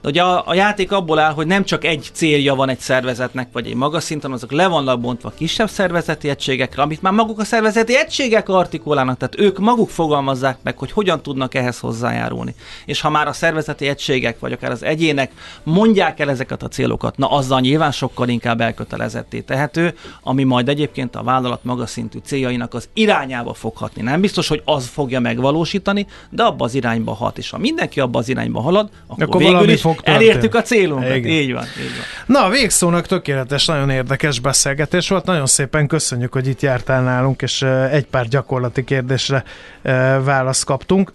De 0.00 0.08
ugye 0.08 0.22
a, 0.22 0.42
a 0.46 0.54
játék 0.54 0.92
abból 0.92 1.18
áll, 1.18 1.32
hogy 1.32 1.46
nem 1.46 1.64
csak 1.64 1.84
egy 1.84 2.10
célja 2.12 2.54
van 2.54 2.68
egy 2.68 2.78
szervezetnek, 2.78 3.48
vagy 3.52 3.66
egy 3.66 3.74
magas 3.74 4.02
szinten, 4.02 4.32
azok 4.32 4.52
le 4.52 4.66
vannak 4.66 5.00
bontva 5.00 5.32
kisebb 5.36 5.68
szervezeti 5.68 6.28
egységekre, 6.28 6.82
amit 6.82 7.02
már 7.02 7.12
maguk 7.12 7.38
a 7.38 7.44
szervezeti 7.44 7.96
egységek 7.96 8.48
artikulálnak, 8.48 9.16
tehát 9.18 9.40
ők 9.40 9.58
maguk 9.58 9.90
fogalmazzák 9.90 10.58
meg, 10.62 10.78
hogy 10.78 10.92
hogyan 10.92 11.22
tudnak 11.22 11.54
ehhez 11.54 11.78
hozzájárulni. 11.78 12.54
És 12.84 13.00
ha 13.00 13.10
már 13.10 13.28
a 13.28 13.32
szervezeti 13.32 13.88
egységek, 13.88 14.38
vagy 14.38 14.52
akár 14.52 14.70
az 14.70 14.82
egyének 14.82 15.30
mondják 15.62 16.20
el 16.20 16.30
ezeket 16.30 16.62
a 16.62 16.68
célokat, 16.68 17.16
na 17.16 17.30
azzal 17.36 17.60
nyilván 17.60 17.92
sokkal 17.92 18.28
inkább 18.28 18.60
elkötelezetté 18.60 19.40
tehető, 19.40 19.94
ami 20.22 20.44
majd 20.44 20.68
egyébként 20.68 21.16
a 21.16 21.22
vállalat 21.22 21.64
magas 21.64 21.90
szintű 21.90 22.18
céljainak 22.24 22.74
az 22.74 22.88
irányába 22.92 23.54
fog 23.54 23.76
hatni. 23.76 24.02
Nem 24.02 24.20
biztos, 24.20 24.48
hogy 24.48 24.62
az 24.64 24.86
fogja 24.86 25.20
megvalósítani, 25.20 26.06
de 26.30 26.42
abba 26.42 26.64
az 26.64 26.74
irányba 26.74 27.14
hat. 27.14 27.38
És 27.38 27.50
ha 27.50 27.58
mindenki 27.58 28.00
abba 28.00 28.18
az 28.18 28.28
irányba 28.28 28.60
halad, 28.60 28.88
akkor, 29.06 29.24
Akkor 29.24 29.40
végül 29.40 29.68
is 29.68 29.80
fog 29.80 30.00
elértük 30.02 30.54
a 30.54 30.62
célunkat. 30.62 31.16
Igen. 31.16 31.30
Így 31.30 31.52
van, 31.52 31.64
így 31.64 31.90
van. 32.26 32.42
Na, 32.42 32.48
végszónak 32.48 33.06
tökéletes, 33.06 33.66
nagyon 33.66 33.90
érdekes 33.90 34.40
beszélgetés 34.40 35.08
volt. 35.08 35.24
Nagyon 35.24 35.46
szépen 35.46 35.86
köszönjük, 35.86 36.32
hogy 36.32 36.46
itt 36.46 36.60
jártál 36.60 37.02
nálunk, 37.02 37.42
és 37.42 37.62
ö, 37.62 37.84
egy 37.84 38.06
pár 38.06 38.28
gyakorlati 38.28 38.84
kérdésre 38.84 39.44
ö, 39.82 39.90
választ 40.24 40.64
kaptunk. 40.64 41.12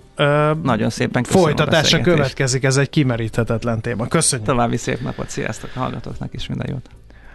Nagyon 0.64 0.90
szépen 0.90 1.24
köszönöm 1.24 1.46
Folytatása 1.46 2.02
következik, 2.02 2.64
ez 2.64 2.78
egy 2.78 2.90
kimeríthetetlen 2.90 3.82
téma. 3.82 4.08
Köszönjük. 4.08 4.48
További 4.48 4.78
szép 4.78 5.02
napot, 5.02 5.30
sziasztok, 5.30 5.70
hallgatóknak 5.74 6.34
is 6.34 6.48
minden 6.48 6.68
jót. 6.70 6.90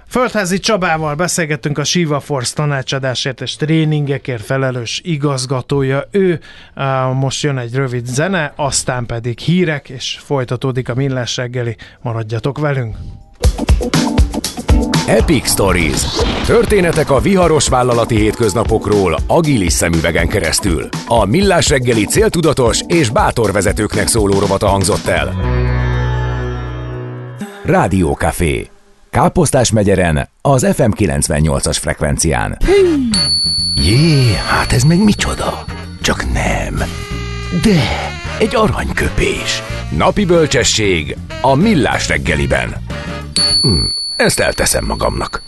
Földházi 0.09 0.59
Csabával 0.59 1.15
beszélgettünk 1.15 1.79
a 1.79 1.85
Shiva 1.85 2.21
Force 2.21 2.55
tanácsadásért 2.55 3.41
és 3.41 3.57
tréningekért 3.57 4.45
felelős 4.45 5.01
igazgatója. 5.05 6.09
Ő 6.11 6.41
most 7.15 7.43
jön 7.43 7.59
egy 7.59 7.75
rövid 7.75 8.07
zene, 8.07 8.53
aztán 8.57 9.07
pedig 9.07 9.39
hírek, 9.39 9.89
és 9.89 10.19
folytatódik 10.25 10.89
a 10.89 10.95
millás 10.95 11.37
reggeli. 11.37 11.77
Maradjatok 12.01 12.59
velünk! 12.59 12.97
Epic 15.07 15.49
Stories. 15.51 16.03
Történetek 16.47 17.11
a 17.11 17.21
viharos 17.21 17.69
vállalati 17.69 18.17
hétköznapokról 18.17 19.17
agilis 19.27 19.73
szemüvegen 19.73 20.29
keresztül. 20.29 20.89
A 21.07 21.25
Millás 21.25 21.69
reggeli 21.69 22.05
céltudatos 22.05 22.81
és 22.87 23.11
bátor 23.11 23.53
vezetőknek 23.53 24.07
szóló 24.07 24.39
rovata 24.39 24.67
hangzott 24.67 25.07
el. 25.07 25.35
Rádió 27.65 28.13
Café. 28.13 28.71
Káposztás 29.11 29.71
megyeren, 29.71 30.29
az 30.41 30.67
FM 30.75 30.91
98-as 30.97 31.77
frekvencián. 31.81 32.59
Jé, 33.75 34.35
hát 34.49 34.73
ez 34.73 34.83
meg 34.83 35.05
micsoda? 35.05 35.65
Csak 36.01 36.33
nem. 36.33 36.75
De, 37.63 37.81
egy 38.39 38.57
aranyköpés. 38.57 39.63
Napi 39.97 40.25
bölcsesség 40.25 41.17
a 41.41 41.55
Millás 41.55 42.09
reggeliben. 42.09 42.77
Hm, 43.63 43.85
ezt 44.17 44.41
elteszem 44.41 44.85
magamnak. 44.85 45.43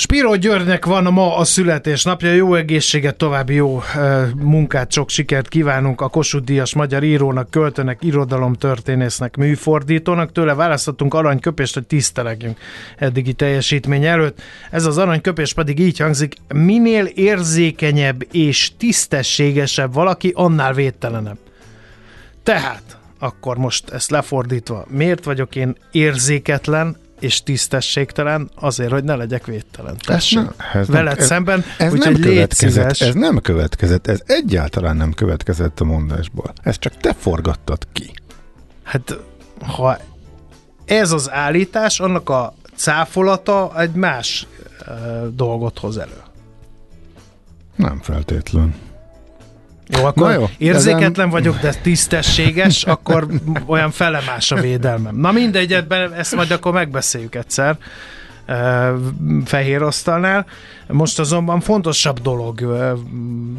Spiro 0.00 0.36
Györgynek 0.36 0.84
van 0.84 1.12
ma 1.12 1.36
a 1.36 1.44
születésnapja, 1.44 2.32
jó 2.32 2.54
egészséget, 2.54 3.16
további 3.16 3.54
jó 3.54 3.76
uh, 3.76 3.82
munkát, 4.34 4.92
sok 4.92 5.10
sikert 5.10 5.48
kívánunk 5.48 6.00
a 6.00 6.08
Kossuth 6.08 6.44
Díjas 6.44 6.74
magyar 6.74 7.02
írónak, 7.02 7.50
költőnek, 7.50 7.98
irodalomtörténésznek, 8.02 9.36
műfordítónak. 9.36 10.32
Tőle 10.32 10.54
választottunk 10.54 11.14
aranyköpést, 11.14 11.74
hogy 11.74 11.86
tisztelegjünk 11.86 12.58
eddigi 12.96 13.32
teljesítmény 13.32 14.04
előtt. 14.04 14.42
Ez 14.70 14.84
az 14.84 14.98
aranyköpés 14.98 15.52
pedig 15.54 15.78
így 15.78 15.98
hangzik, 15.98 16.34
minél 16.54 17.04
érzékenyebb 17.04 18.26
és 18.32 18.72
tisztességesebb 18.76 19.92
valaki, 19.92 20.32
annál 20.34 20.72
védtelenebb. 20.72 21.38
Tehát, 22.42 22.98
akkor 23.18 23.56
most 23.56 23.90
ezt 23.90 24.10
lefordítva, 24.10 24.84
miért 24.88 25.24
vagyok 25.24 25.56
én 25.56 25.76
érzéketlen 25.92 26.96
és 27.20 27.42
tisztességtelen? 27.42 28.50
Azért, 28.54 28.90
hogy 28.90 29.04
ne 29.04 29.14
legyek 29.14 29.46
védtelen. 29.46 29.96
Tessék, 30.06 30.38
nem- 30.38 30.54
ez 30.72 30.88
nem- 30.88 30.96
veled 31.04 31.18
ez- 31.18 31.26
szemben, 31.26 31.64
Ez 31.78 31.92
úgyhogy 31.92 32.12
nem 32.12 32.22
következett, 32.22 32.94
szíves. 32.94 33.00
ez 33.00 33.14
nem 33.14 33.38
következett, 33.40 34.06
ez 34.06 34.20
egyáltalán 34.26 34.96
nem 34.96 35.12
következett 35.12 35.80
a 35.80 35.84
mondásból. 35.84 36.52
Ezt 36.62 36.80
csak 36.80 36.96
te 36.96 37.14
forgattad 37.18 37.86
ki. 37.92 38.10
Hát, 38.82 39.18
ha 39.66 39.98
ez 40.84 41.12
az 41.12 41.30
állítás, 41.30 42.00
annak 42.00 42.30
a 42.30 42.54
cáfolata 42.76 43.72
egy 43.80 43.92
más 43.92 44.46
uh, 44.88 45.26
dolgot 45.34 45.78
hoz 45.78 45.98
elő. 45.98 46.22
Nem 47.76 48.00
feltétlen. 48.02 48.74
Jó, 49.88 50.04
akkor 50.04 50.26
Na 50.26 50.32
jó, 50.32 50.48
érzéketlen 50.58 51.10
ezen- 51.10 51.30
vagyok, 51.30 51.58
de 51.58 51.74
tisztességes, 51.82 52.84
akkor 52.84 53.26
olyan 53.66 53.90
felemás 53.90 54.50
a 54.50 54.60
védelmem. 54.60 55.16
Na 55.16 55.32
mindegy, 55.32 55.72
ebben 55.72 56.12
ezt 56.12 56.34
majd 56.34 56.50
akkor 56.50 56.72
megbeszéljük 56.72 57.34
egyszer 57.34 57.76
fehér 59.44 59.82
asztalnál. 59.82 60.46
Most 60.86 61.18
azonban 61.18 61.60
fontosabb 61.60 62.20
dolog 62.20 62.76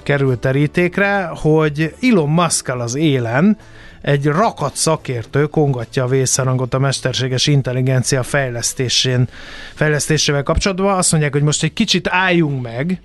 került 0.03 0.39
terítékre, 0.39 1.29
hogy 1.33 1.95
Elon 2.01 2.29
musk 2.29 2.67
az 2.69 2.95
élen 2.95 3.57
egy 4.01 4.25
rakat 4.25 4.75
szakértő 4.75 5.45
kongatja 5.45 6.03
a 6.03 6.07
vészharangot 6.07 6.73
a 6.73 6.79
mesterséges 6.79 7.47
intelligencia 7.47 8.23
fejlesztésén, 8.23 9.27
fejlesztésével 9.73 10.43
kapcsolatban. 10.43 10.97
Azt 10.97 11.11
mondják, 11.11 11.33
hogy 11.33 11.43
most 11.43 11.63
egy 11.63 11.73
kicsit 11.73 12.07
álljunk 12.11 12.61
meg, 12.61 13.01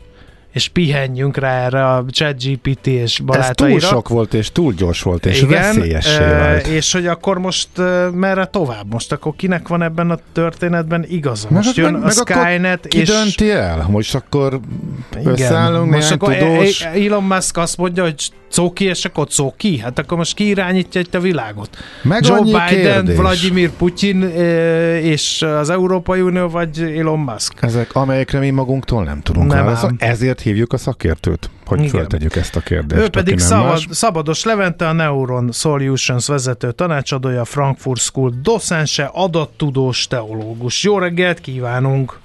és 0.55 0.69
pihenjünk 0.69 1.37
rá 1.37 1.65
erre 1.65 1.87
a 1.87 2.05
ChatGPT 2.11 2.87
és 2.87 3.03
Ez 3.03 3.15
túl 3.15 3.27
barátaira. 3.27 3.79
sok 3.79 4.09
volt, 4.09 4.35
és 4.35 4.53
túl 4.53 4.73
gyors 4.73 5.03
volt, 5.03 5.27
és 5.27 5.41
veszélyessé 5.41 6.25
ö, 6.25 6.29
vált. 6.29 6.67
és 6.67 6.93
hogy 6.93 7.07
akkor 7.07 7.39
most 7.39 7.69
merre 8.13 8.45
tovább? 8.45 8.93
Most 8.93 9.13
akkor 9.13 9.37
kinek 9.37 9.69
van 9.69 9.83
ebben 9.83 10.11
a 10.11 10.19
történetben 10.33 11.05
igaza? 11.09 11.49
Most 11.51 11.77
jön 11.77 11.95
a 11.95 12.11
Skynet, 12.11 12.87
ki 12.89 12.99
és... 12.99 13.09
dönti 13.09 13.51
el? 13.51 13.87
Most 13.89 14.15
akkor 14.15 14.61
Igen. 15.13 15.27
összeállunk 15.33 15.91
most 15.91 16.11
akkor 16.11 16.37
tudós... 16.37 16.81
Elon 16.83 17.23
Musk 17.23 17.57
azt 17.57 17.77
mondja, 17.77 18.03
hogy 18.03 18.31
Coki, 18.55 18.85
és 18.85 19.05
akkor 19.05 19.27
Coki. 19.37 19.79
Hát 19.79 19.99
akkor 19.99 20.17
most 20.17 20.35
ki 20.35 20.47
irányítja 20.47 21.01
itt 21.01 21.15
a 21.15 21.21
világot? 21.21 21.77
Meg 22.03 22.25
Joe 22.25 22.41
Biden, 22.41 22.67
kérdés. 22.69 23.17
Vladimir 23.17 23.71
Putin 23.71 24.23
ö, 24.23 24.97
és 24.97 25.43
az 25.43 25.71
Európai 25.71 26.21
Unió, 26.21 26.49
vagy 26.49 26.81
Elon 26.81 27.19
Musk? 27.19 27.53
Ezek, 27.61 27.95
amelyekre 27.95 28.39
mi 28.39 28.51
magunktól 28.51 29.05
nem 29.05 29.21
tudunk 29.21 29.53
Nem 29.53 29.65
válaszolni. 29.65 29.97
Ezért 29.99 30.41
hívjuk 30.41 30.73
a 30.73 30.77
szakértőt, 30.77 31.51
hogy 31.67 31.79
Igen. 31.79 31.91
föltegyük 31.91 32.37
ezt 32.37 32.57
a 32.57 32.61
kérdést. 32.61 33.03
Ő 33.03 33.09
pedig 33.09 33.39
szabad, 33.39 33.67
más. 33.67 33.87
Szabados 33.91 34.45
Levente, 34.45 34.89
a 34.89 34.93
Neuron 34.93 35.53
Solutions 35.53 36.27
vezető 36.27 36.73
tanácsadója, 36.73 37.45
Frankfurt 37.45 38.01
School 38.01 38.33
docense, 38.43 39.11
adattudós 39.13 40.07
teológus. 40.07 40.83
Jó 40.83 40.99
reggelt 40.99 41.41
kívánunk! 41.41 42.23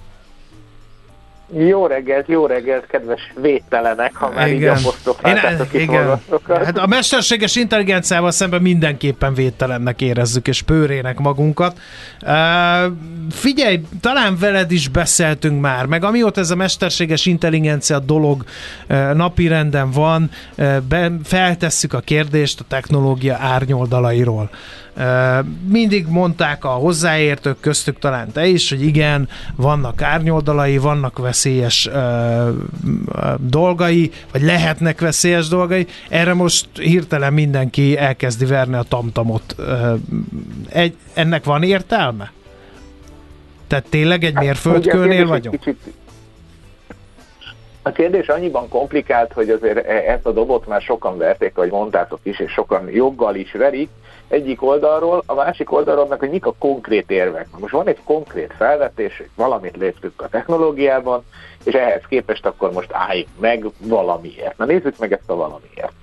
Jó 1.58 1.88
reggelt, 1.88 2.28
jó 2.28 2.46
reggelt, 2.46 2.86
kedves 2.88 3.34
védtelenek, 3.42 4.16
ha 4.16 4.32
már 4.36 4.48
igen. 4.48 4.58
így 4.58 4.80
apostrofáltátok 4.80 5.74
itt 5.74 5.82
igen. 5.82 6.22
Hát 6.48 6.78
a 6.78 6.88
mesterséges 6.88 7.56
intelligenciával 7.56 8.32
szemben 8.32 8.62
mindenképpen 8.62 9.34
védtelennek 9.34 10.02
érezzük, 10.02 10.48
és 10.48 10.62
pőrének 10.62 11.20
magunkat. 11.20 11.78
Uh, 12.22 12.94
figyelj, 13.32 13.82
talán 14.02 14.38
veled 14.40 14.72
is 14.72 14.88
beszéltünk 14.88 15.62
már, 15.62 15.86
meg 15.86 16.04
amióta 16.04 16.42
ez 16.42 16.52
a 16.52 16.56
mesterséges 16.56 17.26
intelligencia 17.26 18.00
dolog 18.00 18.44
uh, 18.90 19.14
napirenden 19.14 19.92
van, 19.92 20.30
uh, 20.58 20.78
ben, 20.80 21.20
feltesszük 21.24 21.94
a 21.94 22.00
kérdést 22.00 22.60
a 22.60 22.64
technológia 22.68 23.38
árnyoldalairól. 23.40 24.50
Mindig 25.68 26.08
mondták 26.08 26.66
a 26.66 26.70
hozzáértők, 26.70 27.60
köztük 27.60 28.00
talán 28.00 28.32
te 28.32 28.48
is, 28.48 28.70
hogy 28.70 28.82
igen, 28.82 29.30
vannak 29.56 30.02
árnyoldalai, 30.02 30.78
vannak 30.78 31.18
veszélyes 31.18 31.90
dolgai, 33.38 34.12
vagy 34.32 34.42
lehetnek 34.42 35.00
veszélyes 35.00 35.48
dolgai. 35.48 35.88
Erre 36.10 36.34
most 36.34 36.68
hirtelen 36.74 37.34
mindenki 37.34 37.98
elkezdi 37.98 38.46
verni 38.46 38.76
a 38.76 38.84
tamtamot. 38.84 39.56
Egy, 40.70 40.96
ennek 41.14 41.44
van 41.44 41.64
értelme? 41.64 42.32
Tehát 43.68 43.86
tényleg 43.90 44.24
egy 44.24 44.34
hát, 44.34 44.44
mérföldkőnél 44.44 45.28
vagyunk? 45.28 45.60
Kicsit, 45.60 45.94
a 47.90 47.92
kérdés 47.92 48.28
annyiban 48.28 48.70
komplikált, 48.70 49.34
hogy 49.34 49.50
azért 49.50 49.78
e- 49.88 50.12
ezt 50.12 50.26
a 50.26 50.32
dobot 50.32 50.68
már 50.68 50.82
sokan 50.82 51.18
verték, 51.18 51.58
ahogy 51.58 51.72
mondtátok 51.72 52.20
is, 52.24 52.40
és 52.40 52.52
sokan 52.52 52.90
joggal 52.90 53.36
is 53.36 53.52
verik, 53.52 53.90
egyik 54.28 54.64
oldalról, 54.64 55.24
a 55.26 55.34
másik 55.34 55.72
oldalról 55.72 56.08
meg, 56.08 56.20
hogy 56.20 56.30
mik 56.30 56.46
a 56.46 56.54
konkrét 56.60 57.12
érvek. 57.12 57.48
Most 57.60 57.74
van 57.74 57.88
egy 57.88 58.00
konkrét 58.04 58.54
felvetés, 58.58 59.18
hogy 59.18 59.30
valamit 59.36 59.78
léptünk 59.78 60.22
a 60.22 60.28
technológiában, 60.28 61.24
és 61.64 61.74
ehhez 61.74 62.02
képest 62.10 62.46
akkor 62.46 62.72
most 62.72 62.90
álljunk 62.92 63.30
meg 63.40 63.66
valamiért. 63.80 64.58
Na 64.58 64.66
nézzük 64.66 64.98
meg 64.98 65.12
ezt 65.12 65.30
a 65.30 65.36
valamiért. 65.36 65.94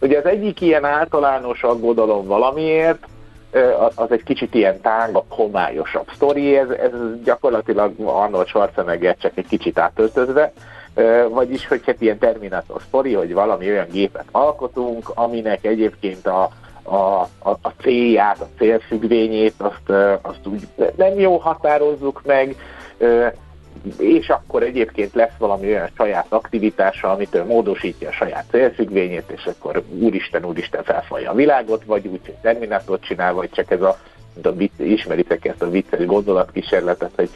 Ugye 0.00 0.18
az 0.18 0.26
egyik 0.26 0.60
ilyen 0.60 0.84
általános 0.84 1.62
aggodalom 1.62 2.26
valamiért, 2.26 3.06
az 3.94 4.10
egy 4.10 4.22
kicsit 4.22 4.54
ilyen 4.54 4.80
tángabb, 4.80 5.24
homályosabb 5.28 6.06
sztori, 6.14 6.56
ez, 6.56 6.68
ez 6.68 6.90
gyakorlatilag 7.24 7.92
Arnold 8.04 8.46
Schwarzenegger 8.46 9.16
csak 9.16 9.32
egy 9.34 9.46
kicsit 9.46 9.78
átöltözve, 9.78 10.52
vagyis 11.28 11.66
hogy 11.66 11.82
hát 11.86 12.00
ilyen 12.00 12.18
Terminator 12.18 12.80
sztori, 12.86 13.14
hogy 13.14 13.32
valami 13.32 13.68
olyan 13.68 13.86
gépet 13.90 14.24
alkotunk, 14.30 15.10
aminek 15.14 15.64
egyébként 15.64 16.26
a, 16.26 16.50
a, 16.82 16.94
a, 17.38 17.50
a 17.62 17.72
célját, 17.82 18.40
a 18.40 18.48
célfüggvényét, 18.58 19.54
azt, 19.56 19.90
azt 20.22 20.46
úgy 20.46 20.66
nem 20.96 21.18
jó 21.18 21.36
határozzuk 21.36 22.22
meg, 22.24 22.56
és 23.98 24.28
akkor 24.28 24.62
egyébként 24.62 25.14
lesz 25.14 25.36
valami 25.38 25.66
olyan 25.66 25.88
saját 25.96 26.26
aktivitása, 26.28 27.10
amitől 27.10 27.44
módosítja 27.44 28.08
a 28.08 28.12
saját 28.12 28.44
célfüggvényét, 28.50 29.30
és 29.30 29.46
akkor 29.46 29.82
úristen, 29.98 30.44
úristen 30.44 30.82
felfalja 30.82 31.30
a 31.30 31.34
világot, 31.34 31.84
vagy 31.84 32.06
úgy, 32.06 32.20
hogy 32.24 32.34
terminátort 32.42 33.04
csinál, 33.04 33.32
vagy 33.32 33.50
csak 33.50 33.70
ez 33.70 33.82
a, 33.82 33.98
a 34.42 34.48
ismeritek 34.76 35.44
ezt 35.44 35.62
a 35.62 35.70
vicces 35.70 36.04
gondolatkísérletet, 36.06 37.10
hogy 37.16 37.30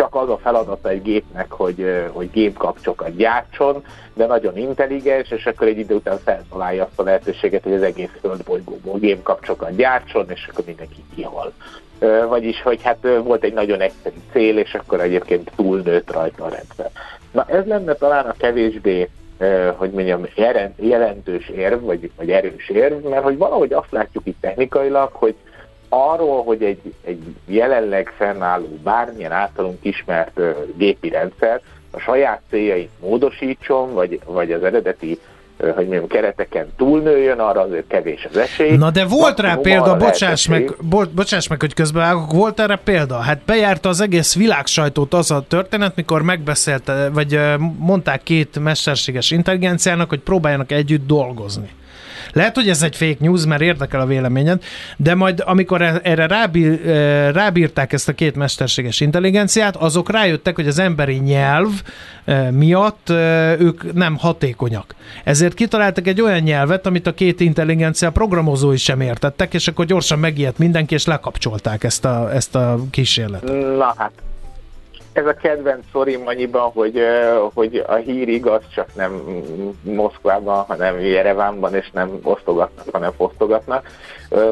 csak 0.00 0.14
az 0.14 0.28
a 0.28 0.38
feladata 0.38 0.88
egy 0.88 1.02
gépnek, 1.02 1.52
hogy, 1.52 2.08
hogy 2.12 2.30
gépkapcsokat 2.30 3.16
gyártson, 3.16 3.84
de 4.14 4.26
nagyon 4.26 4.56
intelligens, 4.56 5.30
és 5.30 5.46
akkor 5.46 5.66
egy 5.66 5.78
idő 5.78 5.94
után 5.94 6.18
feltalálja 6.18 6.84
azt 6.84 6.98
a 6.98 7.02
lehetőséget, 7.02 7.62
hogy 7.62 7.72
az 7.72 7.82
egész 7.82 8.10
földbolygóból 8.20 8.98
gépkapcsokat 8.98 9.76
gyártson, 9.76 10.26
és 10.30 10.48
akkor 10.50 10.64
mindenki 10.66 11.04
kihal. 11.14 11.52
Vagyis, 12.28 12.62
hogy 12.62 12.82
hát 12.82 13.06
volt 13.22 13.44
egy 13.44 13.52
nagyon 13.52 13.80
egyszerű 13.80 14.16
cél, 14.32 14.58
és 14.58 14.74
akkor 14.74 15.00
egyébként 15.00 15.50
túlnőtt 15.56 16.12
rajta 16.12 16.44
a 16.44 16.48
rendszer. 16.48 16.90
Na 17.32 17.44
ez 17.48 17.66
lenne 17.66 17.94
talán 17.94 18.26
a 18.26 18.34
kevésbé 18.38 19.08
hogy 19.76 19.90
mondjam, 19.90 20.26
jelentős 20.76 21.48
érv, 21.48 21.84
vagy, 21.84 22.10
vagy 22.16 22.30
erős 22.30 22.68
érv, 22.68 23.04
mert 23.04 23.22
hogy 23.22 23.36
valahogy 23.36 23.72
azt 23.72 23.90
látjuk 23.92 24.26
itt 24.26 24.40
technikailag, 24.40 25.10
hogy 25.12 25.34
arról, 25.90 26.44
hogy 26.44 26.62
egy, 26.62 26.94
egy 27.04 27.22
jelenleg 27.46 28.12
fennálló 28.16 28.78
bármilyen 28.82 29.32
általunk 29.32 29.78
ismert 29.82 30.38
uh, 30.38 30.56
gépi 30.76 31.08
rendszer 31.08 31.60
a 31.90 31.98
saját 31.98 32.40
céljait 32.50 32.90
módosítson, 33.00 33.94
vagy, 33.94 34.20
vagy 34.26 34.52
az 34.52 34.62
eredeti 34.62 35.18
hogy 35.60 35.74
mondjam, 35.74 36.06
kereteken 36.06 36.66
túlnőjön, 36.76 37.38
arra 37.38 37.60
azért 37.60 37.86
kevés 37.86 38.26
az 38.30 38.36
esély. 38.36 38.76
Na 38.76 38.90
de 38.90 39.04
volt 39.04 39.40
rá 39.40 39.54
példa, 39.54 39.96
bocsáss 39.96 40.48
meg, 40.48 40.74
bo, 40.80 41.04
bocsáss 41.04 41.48
meg, 41.48 41.60
hogy 41.60 41.74
közben 41.74 42.26
volt 42.26 42.60
erre 42.60 42.76
példa? 42.76 43.16
Hát 43.16 43.40
bejárta 43.46 43.88
az 43.88 44.00
egész 44.00 44.36
világsajtót 44.36 45.14
az 45.14 45.30
a 45.30 45.44
történet, 45.48 45.96
mikor 45.96 46.22
megbeszélte, 46.22 47.10
vagy 47.12 47.40
mondták 47.78 48.22
két 48.22 48.58
mesterséges 48.58 49.30
intelligenciának, 49.30 50.08
hogy 50.08 50.20
próbáljanak 50.20 50.72
együtt 50.72 51.06
dolgozni. 51.06 51.70
Lehet, 52.32 52.54
hogy 52.54 52.68
ez 52.68 52.82
egy 52.82 52.96
fake 52.96 53.16
news, 53.18 53.44
mert 53.46 53.60
érdekel 53.60 54.00
a 54.00 54.06
véleményed, 54.06 54.62
de 54.96 55.14
majd 55.14 55.42
amikor 55.46 55.82
e- 55.82 56.00
erre 56.02 56.26
rábír, 56.26 56.88
e, 56.88 57.30
rábírták 57.30 57.92
ezt 57.92 58.08
a 58.08 58.12
két 58.12 58.36
mesterséges 58.36 59.00
intelligenciát, 59.00 59.76
azok 59.76 60.10
rájöttek, 60.10 60.54
hogy 60.54 60.66
az 60.66 60.78
emberi 60.78 61.16
nyelv 61.16 61.70
e, 62.24 62.50
miatt 62.50 63.10
ők 63.58 63.92
nem 63.92 64.16
hatékonyak. 64.16 64.94
Ezért 65.24 65.54
kitaláltak 65.54 66.06
egy 66.06 66.20
olyan 66.20 66.40
nyelvet, 66.40 66.86
amit 66.86 67.06
a 67.06 67.14
két 67.14 67.40
intelligencia 67.40 68.10
programozói 68.10 68.76
sem 68.76 69.00
értettek, 69.00 69.54
és 69.54 69.68
akkor 69.68 69.84
gyorsan 69.84 70.18
megijedt 70.18 70.58
mindenki, 70.58 70.94
és 70.94 71.06
lekapcsolták 71.06 71.84
ezt 71.84 72.04
a, 72.04 72.34
ezt 72.34 72.54
a 72.54 72.78
kísérletet. 72.90 73.76
Na 73.76 73.94
hát, 73.96 74.12
ez 75.12 75.26
a 75.26 75.34
kedvenc 75.34 75.84
szorim 75.92 76.26
annyiban, 76.26 76.70
hogy, 76.70 77.02
hogy 77.54 77.84
a 77.86 77.94
hír 77.94 78.28
igaz, 78.28 78.62
csak 78.74 78.94
nem 78.94 79.22
Moszkvában, 79.82 80.64
hanem 80.64 81.00
Jerevánban, 81.00 81.74
és 81.74 81.90
nem 81.90 82.18
osztogatnak, 82.22 82.86
hanem 82.92 83.12
fosztogatnak. 83.12 83.86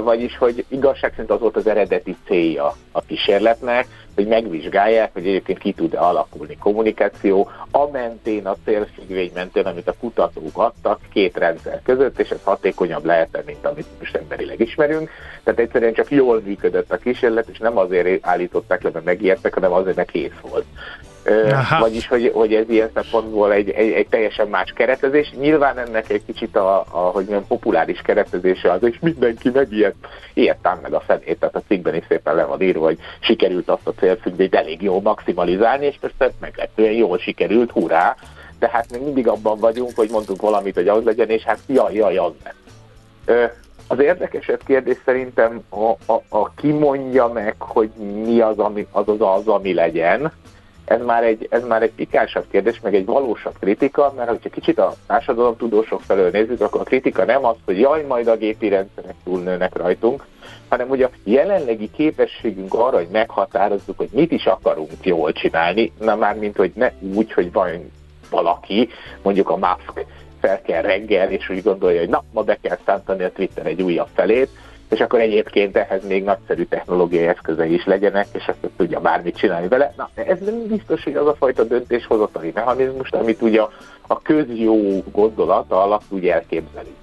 Vagyis, 0.03 0.39
hogy 0.39 0.65
igazság 0.69 1.11
szerint 1.11 1.31
az 1.31 1.41
volt 1.41 1.57
az 1.57 1.67
eredeti 1.67 2.17
célja 2.27 2.73
a 2.93 3.01
kísérletnek, 3.01 3.87
hogy 4.19 4.27
megvizsgálják, 4.27 5.13
hogy 5.13 5.27
egyébként 5.27 5.59
ki 5.59 5.73
tud-e 5.73 5.99
alakulni 5.99 6.57
kommunikáció, 6.57 7.51
a 7.71 7.91
mentén, 7.91 8.47
a 8.47 8.57
célfüggvény 8.65 9.31
mentén, 9.35 9.65
amit 9.65 9.89
a 9.89 9.95
kutatók 10.01 10.59
adtak 10.59 11.01
két 11.13 11.37
rendszer 11.37 11.81
között, 11.83 12.19
és 12.19 12.31
ez 12.31 12.39
hatékonyabb 12.43 13.05
lehet 13.05 13.43
mint 13.47 13.67
amit 13.67 13.87
most 13.99 14.17
emberileg 14.17 14.61
ismerünk. 14.61 15.11
Tehát 15.45 15.61
egyszerűen 15.61 15.93
csak 15.93 16.11
jól 16.11 16.41
működött 16.45 16.93
a 16.93 16.97
kísérlet, 16.97 17.49
és 17.49 17.59
nem 17.59 17.79
azért 17.79 18.27
állították 18.27 18.83
le, 18.83 18.91
mert 18.93 19.05
megijedtek, 19.05 19.55
hanem 19.55 19.73
azért, 19.73 19.97
mert 19.97 20.11
kész 20.11 20.41
volt. 20.51 20.65
Aha. 21.29 21.79
Vagyis, 21.79 22.09
hogy, 22.09 22.31
hogy 22.35 22.55
ez 22.55 22.69
ilyen 22.69 22.91
szempontból 22.95 23.53
egy, 23.53 23.71
egy, 23.71 23.91
egy 23.91 24.09
teljesen 24.09 24.49
más 24.49 24.73
keretezés. 24.75 25.33
Nyilván 25.41 25.79
ennek 25.79 26.11
egy 26.11 26.25
kicsit 26.27 26.57
a, 26.57 26.79
a 26.79 26.99
hogy 26.99 27.25
mondjam, 27.25 27.47
populáris 27.47 28.01
keretezése 28.01 28.73
az, 28.73 28.83
és 28.83 28.99
mindenki. 29.01 29.53
Ilyet 30.35 30.81
meg 30.83 30.93
a 30.93 31.01
felét, 31.01 31.39
tehát 31.39 31.55
a 31.55 31.63
cikkben 31.69 31.95
is 31.95 32.05
szépen 32.09 32.35
le 32.35 32.45
van 32.45 32.63
írva, 32.63 32.85
hogy 32.85 32.99
sikerült 33.21 33.69
azt 33.69 33.87
a 33.87 33.93
célfüggvényt 33.99 34.55
elég 34.55 34.83
jól 34.83 35.01
maximalizálni, 35.01 35.87
és 35.87 35.97
persze 36.01 36.35
meglepően 36.41 36.93
jól 36.93 37.19
sikerült, 37.19 37.71
hurrá, 37.71 38.17
de 38.59 38.69
hát 38.73 38.93
még 38.93 39.03
mindig 39.03 39.29
abban 39.29 39.59
vagyunk, 39.59 39.91
hogy 39.95 40.09
mondtuk 40.11 40.41
valamit, 40.41 40.75
hogy 40.75 40.89
az 40.89 41.05
legyen, 41.05 41.29
és 41.29 41.43
hát 41.43 41.59
jaj, 41.67 41.95
jaj, 41.95 42.17
az 42.17 42.33
lett. 42.45 42.57
Az 43.87 44.01
érdekesebb 44.01 44.61
kérdés 44.67 44.97
szerintem 45.05 45.63
a, 45.69 46.13
a, 46.13 46.23
a 46.29 46.55
ki 46.55 46.71
mondja 46.73 47.27
meg, 47.27 47.55
hogy 47.59 47.91
mi 48.25 48.41
az, 48.41 48.59
ami, 48.59 48.87
az, 48.91 49.09
az, 49.09 49.21
az, 49.21 49.49
ami 49.49 49.75
legyen, 49.75 50.33
ez 50.89 51.05
már 51.05 51.25
egy, 51.25 51.47
ez 51.51 51.65
már 51.67 51.83
egy 51.83 51.93
pikánsabb 51.93 52.45
kérdés, 52.51 52.81
meg 52.81 52.95
egy 52.95 53.05
valósabb 53.05 53.55
kritika, 53.61 54.13
mert 54.17 54.29
hogyha 54.29 54.49
kicsit 54.49 54.79
a 54.79 54.95
társadalomtudósok 55.07 56.01
felől 56.01 56.31
nézzük, 56.31 56.61
akkor 56.61 56.81
a 56.81 56.85
kritika 56.85 57.25
nem 57.25 57.45
az, 57.45 57.57
hogy 57.65 57.81
jaj, 57.81 58.03
majd 58.03 58.27
a 58.27 58.37
gépi 58.37 58.69
rendszerek 58.69 59.15
túlnőnek 59.25 59.77
rajtunk, 59.77 60.27
hanem 60.69 60.91
ugye 60.91 61.05
a 61.05 61.11
jelenlegi 61.25 61.91
képességünk 61.91 62.75
arra, 62.75 62.97
hogy 62.97 63.09
meghatározzuk, 63.13 63.97
hogy 63.97 64.09
mit 64.13 64.33
is 64.33 64.47
akarunk 64.47 64.93
jól 65.03 65.33
csinálni, 65.33 65.93
na 65.99 66.17
már 66.17 66.37
mint 66.37 66.57
hogy 66.57 66.73
ne 66.75 66.91
úgy, 67.15 67.33
hogy 67.33 67.53
van 67.53 67.91
valaki, 68.31 68.89
mondjuk 69.23 69.51
a 69.51 69.57
Musk 69.57 70.07
fel 70.41 70.63
kell 70.63 70.83
reggel, 70.83 71.31
és 71.31 71.49
úgy 71.49 71.63
gondolja, 71.63 71.99
hogy 71.99 72.09
na, 72.09 72.25
ma 72.33 72.43
be 72.43 72.59
kell 72.63 72.79
szántani 72.85 73.25
a 73.25 73.33
Twitter 73.33 73.67
egy 73.67 73.83
újabb 73.83 74.09
felét, 74.15 74.49
és 74.89 75.01
akkor 75.01 75.21
egyébként 75.21 75.77
ehhez 75.77 76.07
még 76.07 76.25
nagyszerű 76.25 76.65
technológiai 76.65 77.27
eszközei 77.27 77.75
is 77.75 77.85
legyenek, 77.85 78.27
és 78.33 78.49
akkor 78.49 78.71
tudja 78.77 79.01
bármit 79.01 79.37
csinálni 79.37 79.69
vele. 79.69 79.95
Na, 79.97 80.11
ez 80.15 80.39
nem 80.39 80.67
biztos, 80.67 81.05
hogy 81.05 81.15
az 81.15 81.27
a 81.27 81.35
fajta 81.35 81.65
döntéshozatali 81.65 82.53
mechanizmus, 82.55 83.11
amit 83.11 83.43
ugye 83.43 83.61
a, 83.61 83.71
a 84.07 84.23
közjó 84.23 85.03
gondolata 85.13 85.83
alatt 85.83 86.03
úgy 86.09 86.29
elképzelünk. 86.29 86.97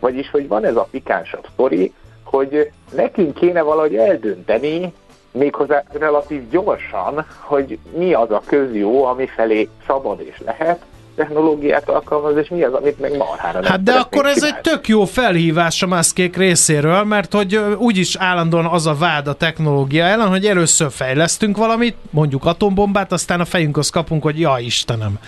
Vagyis, 0.00 0.30
hogy 0.30 0.48
van 0.48 0.64
ez 0.64 0.76
a 0.76 0.88
pikánsabb 0.90 1.46
sztori, 1.52 1.92
hogy 2.24 2.70
nekünk 2.94 3.34
kéne 3.34 3.62
valahogy 3.62 3.96
eldönteni, 3.96 4.92
méghozzá 5.32 5.82
relatív 5.92 6.48
gyorsan, 6.48 7.26
hogy 7.40 7.78
mi 7.96 8.12
az 8.12 8.30
a 8.30 8.42
közjó, 8.46 9.04
ami 9.04 9.26
felé 9.26 9.68
szabad 9.86 10.20
és 10.20 10.40
lehet, 10.44 10.84
technológiát 11.20 11.88
alkalmaz, 11.88 12.36
és 12.36 12.48
mi 12.48 12.62
az, 12.62 12.72
amit 12.72 13.00
meg 13.00 13.16
marhára 13.16 13.68
Hát 13.68 13.82
de 13.82 13.92
akkor 13.92 14.26
ez 14.26 14.34
csinálni. 14.34 14.56
egy 14.56 14.62
tök 14.62 14.88
jó 14.88 15.04
felhívás 15.04 15.82
a 15.82 15.86
maszkék 15.86 16.36
részéről, 16.36 17.04
mert 17.04 17.32
hogy 17.34 17.56
úgyis 17.78 18.16
állandóan 18.16 18.66
az 18.66 18.86
a 18.86 18.94
vád 18.94 19.26
a 19.26 19.32
technológia 19.32 20.04
ellen, 20.04 20.28
hogy 20.28 20.46
először 20.46 20.90
fejlesztünk 20.90 21.56
valamit, 21.56 21.96
mondjuk 22.10 22.44
atombombát, 22.44 23.12
aztán 23.12 23.40
a 23.40 23.44
fejünkhöz 23.44 23.90
kapunk, 23.90 24.22
hogy 24.22 24.40
ja 24.40 24.56
Istenem. 24.58 25.18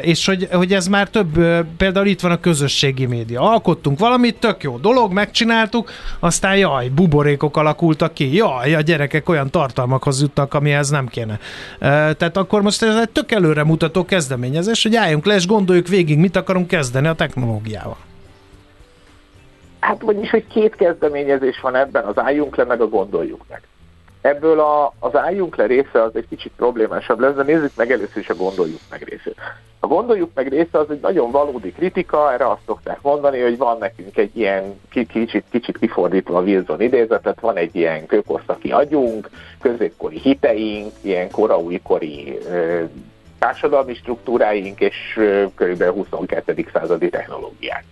És 0.00 0.26
hogy, 0.26 0.48
hogy 0.52 0.72
ez 0.72 0.86
már 0.86 1.08
több, 1.08 1.38
például 1.76 2.06
itt 2.06 2.20
van 2.20 2.30
a 2.30 2.40
közösségi 2.40 3.06
média. 3.06 3.40
Alkottunk 3.40 3.98
valamit, 3.98 4.40
tök 4.40 4.62
jó 4.62 4.76
dolog, 4.76 5.12
megcsináltuk, 5.12 5.90
aztán 6.18 6.56
jaj, 6.56 6.88
buborékok 6.88 7.56
alakultak 7.56 8.14
ki, 8.14 8.34
jaj, 8.34 8.74
a 8.74 8.80
gyerekek 8.80 9.28
olyan 9.28 9.50
tartalmakhoz 9.50 10.20
jutnak, 10.20 10.54
amihez 10.54 10.90
nem 10.90 11.06
kéne. 11.06 11.38
Tehát 11.78 12.36
akkor 12.36 12.62
most 12.62 12.82
ez 12.82 12.96
egy 12.96 13.10
tök 13.10 13.32
előre 13.32 13.64
mutató 13.64 14.04
kezdeményezés, 14.04 14.82
hogy 14.82 14.96
álljunk 14.96 15.26
le 15.26 15.34
és 15.34 15.46
gondoljuk 15.46 15.88
végig, 15.88 16.18
mit 16.18 16.36
akarunk 16.36 16.66
kezdeni 16.66 17.06
a 17.06 17.14
technológiával. 17.14 17.96
Hát 19.80 20.00
vagyis, 20.00 20.30
hogy 20.30 20.46
két 20.46 20.76
kezdeményezés 20.76 21.60
van 21.60 21.76
ebben, 21.76 22.04
az 22.04 22.18
álljunk 22.18 22.56
le, 22.56 22.64
meg 22.64 22.80
a 22.80 22.88
gondoljuk 22.88 23.44
meg. 23.48 23.67
Ebből 24.20 24.60
a, 24.60 24.94
az 24.98 25.16
álljunk 25.16 25.56
le 25.56 25.66
része 25.66 26.02
az 26.02 26.10
egy 26.14 26.28
kicsit 26.28 26.52
problémásabb 26.56 27.20
lesz, 27.20 27.34
de 27.34 27.42
nézzük 27.42 27.76
meg 27.76 27.90
először 27.90 28.16
is 28.16 28.28
a 28.28 28.34
gondoljuk 28.34 28.80
meg 28.90 29.02
részét. 29.02 29.36
A 29.80 29.86
gondoljuk 29.86 30.30
meg 30.34 30.48
része 30.48 30.78
az 30.78 30.90
egy 30.90 31.00
nagyon 31.00 31.30
valódi 31.30 31.72
kritika, 31.72 32.32
erre 32.32 32.50
azt 32.50 32.60
szokták 32.66 33.00
mondani, 33.02 33.40
hogy 33.40 33.56
van 33.56 33.78
nekünk 33.78 34.16
egy 34.16 34.36
ilyen 34.36 34.80
kicsit, 34.90 35.44
kicsit 35.50 35.78
kifordítva 35.78 36.38
a 36.38 36.42
Wilson 36.42 36.80
idézetet, 36.80 37.40
van 37.40 37.56
egy 37.56 37.76
ilyen 37.76 38.06
kőkorszaki 38.06 38.70
agyunk, 38.70 39.30
középkori 39.60 40.18
hiteink, 40.18 40.92
ilyen 41.00 41.30
koraújkori 41.30 42.38
társadalmi 43.38 43.94
struktúráink 43.94 44.80
és 44.80 45.20
kb. 45.54 45.82
22. 45.82 46.66
századi 46.72 47.08
technológiák. 47.08 47.84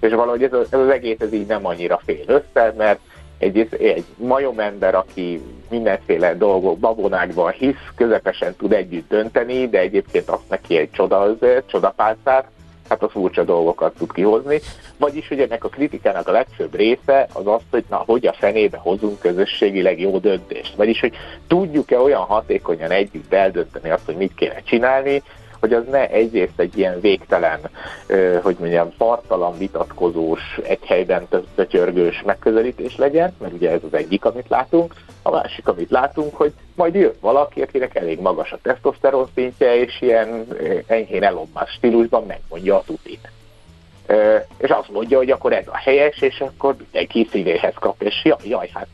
És 0.00 0.12
valahogy 0.12 0.42
ez, 0.42 0.52
ez 0.52 0.78
az 0.78 0.88
egész 0.88 1.20
ez 1.20 1.32
így 1.32 1.46
nem 1.46 1.66
annyira 1.66 2.00
fél 2.04 2.24
össze, 2.26 2.74
mert 2.76 3.00
egy, 3.38 3.68
egy 3.78 4.04
majomember, 4.16 4.94
aki 4.94 5.42
mindenféle 5.70 6.34
dolgok, 6.34 6.78
babonákban 6.78 7.52
hisz, 7.52 7.74
közepesen 7.96 8.54
tud 8.56 8.72
együtt 8.72 9.08
dönteni, 9.08 9.68
de 9.68 9.78
egyébként 9.78 10.28
azt 10.28 10.48
neki 10.48 10.76
egy 10.76 10.90
csoda 10.90 11.20
azért, 11.20 11.68
csodapálcát, 11.68 12.46
hát 12.88 13.02
az 13.02 13.10
furcsa 13.10 13.44
dolgokat 13.44 13.94
tud 13.94 14.12
kihozni. 14.12 14.60
Vagyis, 14.98 15.28
hogy 15.28 15.40
ennek 15.40 15.64
a 15.64 15.68
kritikának 15.68 16.28
a 16.28 16.32
legfőbb 16.32 16.74
része 16.74 17.28
az 17.32 17.46
az, 17.46 17.60
hogy 17.70 17.84
na, 17.88 17.96
hogy 17.96 18.26
a 18.26 18.32
fenébe 18.32 18.78
hozunk 18.78 19.18
közösségileg 19.18 20.00
jó 20.00 20.18
döntést. 20.18 20.74
Vagyis, 20.74 21.00
hogy 21.00 21.14
tudjuk-e 21.46 21.98
olyan 21.98 22.20
hatékonyan 22.20 22.90
együtt 22.90 23.32
eldönteni 23.32 23.90
azt, 23.90 24.04
hogy 24.04 24.16
mit 24.16 24.34
kéne 24.34 24.62
csinálni, 24.64 25.22
hogy 25.64 25.72
az 25.72 25.84
ne 25.90 26.08
egyrészt 26.08 26.58
egy 26.60 26.78
ilyen 26.78 27.00
végtelen, 27.00 27.60
hogy 28.42 28.56
mondjam, 28.58 28.92
partalan, 28.96 29.58
vitatkozós, 29.58 30.40
egy 30.62 30.84
helyben 30.84 31.28
tötyörgős 31.54 32.22
megközelítés 32.24 32.96
legyen, 32.96 33.34
mert 33.38 33.52
ugye 33.52 33.70
ez 33.70 33.80
az 33.84 33.94
egyik, 33.94 34.24
amit 34.24 34.48
látunk. 34.48 34.94
A 35.22 35.30
másik, 35.30 35.68
amit 35.68 35.90
látunk, 35.90 36.36
hogy 36.36 36.52
majd 36.74 36.94
jön 36.94 37.12
valaki, 37.20 37.62
akinek 37.62 37.94
elég 37.94 38.20
magas 38.20 38.52
a 38.52 38.58
tesztoszteron 38.62 39.28
szintje, 39.34 39.76
és 39.80 40.00
ilyen 40.00 40.46
enyhén 40.86 41.22
elomás 41.22 41.70
stílusban 41.70 42.26
megmondja 42.26 42.76
a 42.76 42.82
tutit. 42.86 43.28
És 44.58 44.70
azt 44.70 44.90
mondja, 44.90 45.18
hogy 45.18 45.30
akkor 45.30 45.52
ez 45.52 45.66
a 45.66 45.76
helyes, 45.76 46.20
és 46.20 46.40
akkor 46.40 46.76
mindenki 46.78 47.28
szívéhez 47.30 47.74
kap, 47.74 48.02
és 48.02 48.24
jaj, 48.24 48.38
jaj 48.44 48.70
hát 48.72 48.86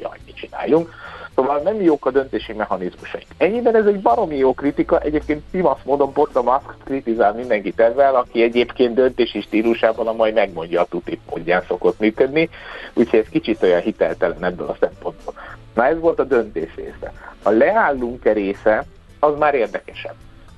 jaj, 0.00 0.18
mit 0.26 0.36
csináljunk 0.36 0.90
Szóval 1.38 1.58
nem 1.58 1.80
jók 1.80 2.06
a 2.06 2.10
döntési 2.10 2.52
mechanizmusaink. 2.52 3.26
Ennyiben 3.36 3.74
ez 3.76 3.86
egy 3.86 4.00
baromi 4.00 4.36
jó 4.36 4.54
kritika, 4.54 5.00
egyébként 5.00 5.42
Timasz 5.50 5.82
módon 5.84 6.12
pont 6.12 6.36
a 6.36 6.42
Musk 6.42 6.84
kritizál 6.84 7.32
mindenkit 7.32 7.80
ezzel, 7.80 8.14
aki 8.14 8.42
egyébként 8.42 8.94
döntési 8.94 9.40
stílusában 9.40 10.06
a 10.06 10.12
majd 10.12 10.34
megmondja 10.34 10.80
a 10.80 10.84
tuti 10.84 11.20
módján 11.30 11.62
szokott 11.68 11.98
működni, 11.98 12.48
úgyhogy 12.94 13.18
ez 13.18 13.28
kicsit 13.28 13.62
olyan 13.62 13.80
hiteltelen 13.80 14.44
ebből 14.44 14.66
a 14.66 14.76
szempontból. 14.80 15.34
Na 15.74 15.86
ez 15.86 15.98
volt 15.98 16.18
a 16.18 16.24
döntés 16.24 16.74
része. 16.74 17.12
A 17.42 17.50
leállunk-e 17.50 18.32
része, 18.32 18.84
az 19.20 19.38
már 19.38 19.54
érdekesebb. 19.54 20.14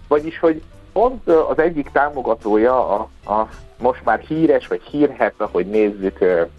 Vagyis, 0.09 0.39
hogy 0.39 0.63
pont 0.93 1.29
az 1.29 1.59
egyik 1.59 1.91
támogatója 1.93 2.89
a, 2.89 3.09
a 3.33 3.49
most 3.79 4.05
már 4.05 4.19
híres, 4.19 4.67
vagy 4.67 4.83
hírhet, 4.83 5.35
ahogy 5.37 5.67
nézzük, 5.67 6.19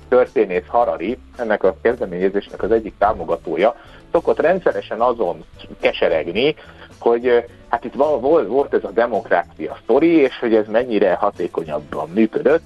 történész 0.10 0.68
Harari, 0.68 1.18
ennek 1.38 1.64
a 1.64 1.76
kezdeményezésnek 1.82 2.64
az 2.64 2.72
egyik 2.72 2.94
támogatója, 2.98 3.76
szokott 4.12 4.40
rendszeresen 4.40 5.02
azon 5.02 5.46
keseregni, 5.80 6.56
hogy 7.00 7.46
hát 7.70 7.86
itt 7.86 7.94
volt, 7.94 8.48
volt 8.48 8.74
ez 8.74 8.84
a 8.84 8.92
demokrácia 8.92 9.78
sztori, 9.84 10.16
és 10.16 10.40
hogy 10.40 10.56
ez 10.56 10.68
mennyire 10.68 11.14
hatékonyabban 11.14 12.10
működött, 12.10 12.64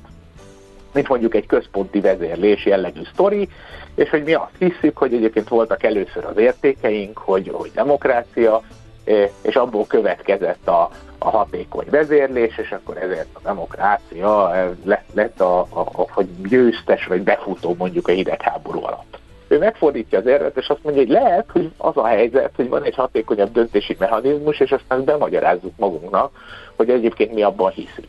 mint 0.93 1.07
mondjuk 1.07 1.35
egy 1.35 1.45
központi 1.45 1.99
vezérlés 1.99 2.65
jellegű 2.65 3.01
sztori, 3.13 3.49
és 3.95 4.09
hogy 4.09 4.23
mi 4.23 4.33
azt 4.33 4.55
hiszük, 4.57 4.97
hogy 4.97 5.13
egyébként 5.13 5.47
voltak 5.47 5.83
először 5.83 6.25
az 6.25 6.37
értékeink, 6.37 7.17
hogy, 7.17 7.51
hogy 7.53 7.71
demokrácia, 7.73 8.61
és 9.41 9.55
abból 9.55 9.85
következett 9.87 10.67
a, 10.67 10.89
a 11.17 11.29
hatékony 11.29 11.85
vezérlés, 11.89 12.57
és 12.57 12.71
akkor 12.71 12.97
ezért 12.97 13.27
a 13.33 13.39
demokrácia 13.43 14.51
lett, 14.83 15.05
lett 15.13 15.41
a, 15.41 15.59
a, 15.59 15.79
a, 15.79 16.05
hogy 16.09 16.27
győztes 16.47 17.05
vagy 17.05 17.21
befutó 17.21 17.75
mondjuk 17.77 18.07
a 18.07 18.11
hidegháború 18.11 18.83
alatt 18.83 19.17
ő 19.47 19.57
megfordítja 19.57 20.19
az 20.19 20.25
érvet, 20.25 20.57
és 20.57 20.67
azt 20.67 20.83
mondja, 20.83 21.01
hogy 21.01 21.11
lehet, 21.11 21.45
hogy 21.51 21.71
az 21.77 21.97
a 21.97 22.05
helyzet, 22.05 22.51
hogy 22.55 22.69
van 22.69 22.83
egy 22.83 22.95
hatékonyabb 22.95 23.51
döntési 23.51 23.95
mechanizmus, 23.99 24.59
és 24.59 24.71
aztán 24.71 25.03
bemagyarázzuk 25.03 25.73
magunknak, 25.77 26.31
hogy 26.75 26.89
egyébként 26.89 27.33
mi 27.33 27.43
abban 27.43 27.71
hiszünk. 27.71 28.07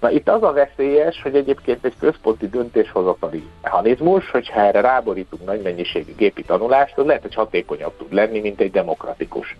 Na 0.00 0.10
itt 0.10 0.28
az 0.28 0.42
a 0.42 0.52
veszélyes, 0.52 1.22
hogy 1.22 1.34
egyébként 1.34 1.84
egy 1.84 1.94
központi 2.00 2.48
döntéshozatali 2.48 3.42
mechanizmus, 3.62 4.30
hogyha 4.30 4.60
erre 4.60 4.80
ráborítunk 4.80 5.44
nagy 5.44 5.62
mennyiségű 5.62 6.14
gépi 6.16 6.42
tanulást, 6.42 6.98
az 6.98 7.06
lehet, 7.06 7.22
hogy 7.22 7.34
hatékonyabb 7.34 7.96
tud 7.96 8.12
lenni, 8.12 8.40
mint 8.40 8.60
egy 8.60 8.70
demokratikus. 8.70 9.56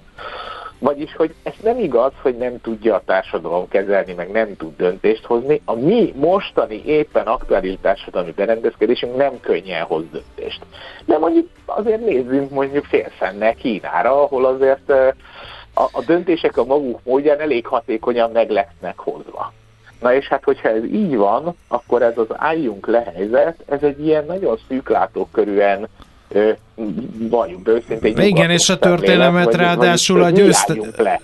Vagyis, 0.81 1.15
hogy 1.17 1.35
ez 1.43 1.53
nem 1.63 1.79
igaz, 1.79 2.13
hogy 2.23 2.37
nem 2.37 2.61
tudja 2.61 2.95
a 2.95 3.03
társadalom 3.05 3.69
kezelni, 3.69 4.13
meg 4.13 4.31
nem 4.31 4.57
tud 4.57 4.77
döntést 4.77 5.25
hozni. 5.25 5.61
A 5.65 5.75
mi 5.75 6.13
mostani 6.17 6.83
éppen 6.85 7.27
aktuális 7.27 7.77
társadalmi 7.83 8.31
berendezkedésünk 8.31 9.17
nem 9.17 9.41
könnyen 9.41 9.83
hoz 9.83 10.05
döntést. 10.13 10.61
De 11.05 11.19
mondjuk 11.19 11.49
azért 11.65 12.05
nézzünk 12.05 12.51
mondjuk 12.51 12.85
félszennel 12.85 13.55
Kínára, 13.55 14.23
ahol 14.23 14.45
azért 14.45 14.91
a, 15.75 15.89
a 15.93 16.03
döntések 16.07 16.57
a 16.57 16.65
maguk 16.65 17.01
módján 17.05 17.41
elég 17.41 17.67
hatékonyan 17.67 18.31
meg 18.31 18.51
lesznek 18.51 18.99
hozva. 18.99 19.53
Na 20.01 20.15
és 20.15 20.29
hát, 20.29 20.45
hogyha 20.45 20.69
ez 20.69 20.85
így 20.85 21.17
van, 21.17 21.57
akkor 21.69 22.03
ez 22.03 22.19
az 22.19 22.29
álljunk 22.31 22.87
le 22.87 23.13
helyzet, 23.15 23.57
ez 23.69 23.83
egy 23.83 24.07
ilyen 24.07 24.25
nagyon 24.25 24.59
szűklátókörűen 24.69 25.89
valljuk 27.31 27.63
be 27.63 27.71
őszintén. 27.71 28.19
Igen, 28.19 28.51
és 28.51 28.69
a 28.69 28.79
történelmet 28.79 29.55
ráadásul 29.55 30.23
a 30.23 30.31
győzte... 30.31 30.77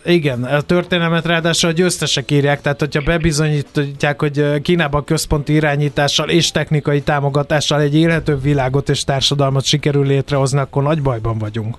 Igen, 0.04 0.44
a 0.44 0.60
történelmet 0.60 1.26
ráadásul 1.26 1.70
a 1.70 1.72
győztesek 1.72 2.30
írják, 2.30 2.60
tehát 2.60 2.80
hogyha 2.80 3.02
bebizonyítják, 3.02 4.20
hogy 4.20 4.60
Kínában 4.62 5.04
központi 5.04 5.52
irányítással 5.52 6.28
és 6.28 6.50
technikai 6.50 7.00
támogatással 7.00 7.80
egy 7.80 7.96
élhetőbb 7.96 8.42
világot 8.42 8.88
és 8.88 9.04
társadalmat 9.04 9.64
sikerül 9.64 10.06
létrehozni, 10.06 10.58
akkor 10.58 10.82
nagy 10.82 11.02
bajban 11.02 11.38
vagyunk. 11.38 11.76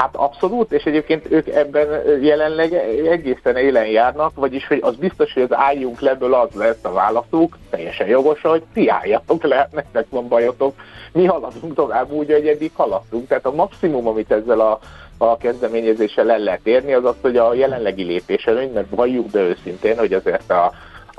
Hát 0.00 0.16
abszolút, 0.16 0.72
és 0.72 0.84
egyébként 0.84 1.30
ők 1.30 1.48
ebben 1.48 1.88
jelenleg 2.22 2.74
egészen 3.06 3.56
élen 3.56 3.86
járnak, 3.86 4.34
vagyis 4.34 4.66
hogy 4.66 4.78
az 4.82 4.96
biztos, 4.96 5.32
hogy 5.32 5.42
az 5.42 5.56
álljunk 5.56 6.00
leből 6.00 6.34
az 6.34 6.48
lesz 6.54 6.84
a 6.84 6.92
válaszuk, 6.92 7.58
teljesen 7.70 8.06
jogos, 8.06 8.40
hogy 8.40 8.62
ti 8.72 8.88
álljatok 8.88 9.42
le, 9.42 9.68
nektek 9.72 10.06
van 10.10 10.28
bajotok, 10.28 10.74
mi 11.12 11.24
haladunk 11.24 11.74
tovább 11.74 12.10
úgy, 12.10 12.32
hogy 12.32 12.46
eddig 12.46 12.70
haladtunk. 12.74 13.28
Tehát 13.28 13.46
a 13.46 13.54
maximum, 13.54 14.06
amit 14.06 14.32
ezzel 14.32 14.60
a, 14.60 14.78
a 15.18 15.36
kezdeményezéssel 15.36 16.30
el 16.30 16.38
lehet 16.38 16.66
érni, 16.66 16.92
az 16.92 17.04
az, 17.04 17.16
hogy 17.20 17.36
a 17.36 17.54
jelenlegi 17.54 18.02
lépéselőny, 18.02 18.72
mert 18.72 18.90
valljuk 18.90 19.30
be 19.30 19.40
őszintén, 19.40 19.98
hogy 19.98 20.12
azért 20.12 20.50
a, 20.50 20.72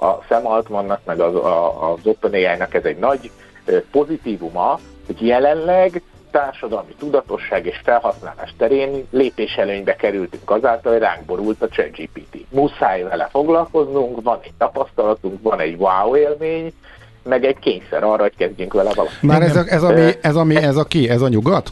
a 0.06 0.24
Sam 0.28 0.48
Altmannak, 0.48 1.00
meg 1.06 1.20
az, 1.20 1.36
a, 1.36 1.92
az 1.92 2.00
OpenAI-nak 2.04 2.74
ez 2.74 2.84
egy 2.84 2.98
nagy 2.98 3.32
pozitívuma, 3.92 4.80
hogy 5.06 5.28
jelenleg 5.28 6.02
társadalmi 6.32 6.96
tudatosság 7.00 7.66
és 7.66 7.82
felhasználás 7.84 8.54
terén 8.58 9.08
lépéselőnybe 9.10 9.96
kerültünk 9.96 10.50
azáltal, 10.50 10.92
hogy 10.92 11.02
ránk 11.02 11.26
borult 11.26 11.62
a 11.62 11.68
ChatGPT. 11.68 12.38
Muszáj 12.50 13.04
vele 13.04 13.28
foglalkoznunk, 13.32 14.22
van 14.22 14.40
egy 14.44 14.54
tapasztalatunk, 14.58 15.42
van 15.42 15.60
egy 15.60 15.76
wow 15.78 16.16
élmény, 16.16 16.74
meg 17.24 17.46
egy 17.46 17.60
kényszer 17.60 18.04
arra, 18.04 18.22
hogy 18.22 18.36
kezdjünk 18.38 18.74
vele 18.74 18.94
valamit. 18.94 19.22
Már 19.22 19.42
ez, 19.42 19.56
a, 19.56 19.64
ez, 19.68 19.84
ami, 19.84 20.12
ez, 20.22 20.36
ami, 20.36 20.56
ez 20.56 20.78
a 20.78 20.84
ki? 20.84 21.10
Ez 21.10 21.22
a 21.22 21.28
nyugat? 21.28 21.70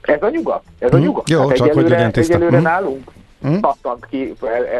Ez 0.00 0.22
a 0.22 0.30
nyugat. 0.30 0.62
Ez 0.78 0.92
a 0.92 0.96
hm? 0.96 1.02
nyugat. 1.02 1.28
Jó, 1.28 1.48
hát 1.48 1.56
csak 1.56 1.68
egyelőre, 1.68 1.82
hogy 1.82 1.90
legyen 1.90 2.10
Egyelőre 2.14 2.56
hm? 2.56 2.62
nálunk 2.62 3.12
pattant 3.60 4.06
ki 4.10 4.34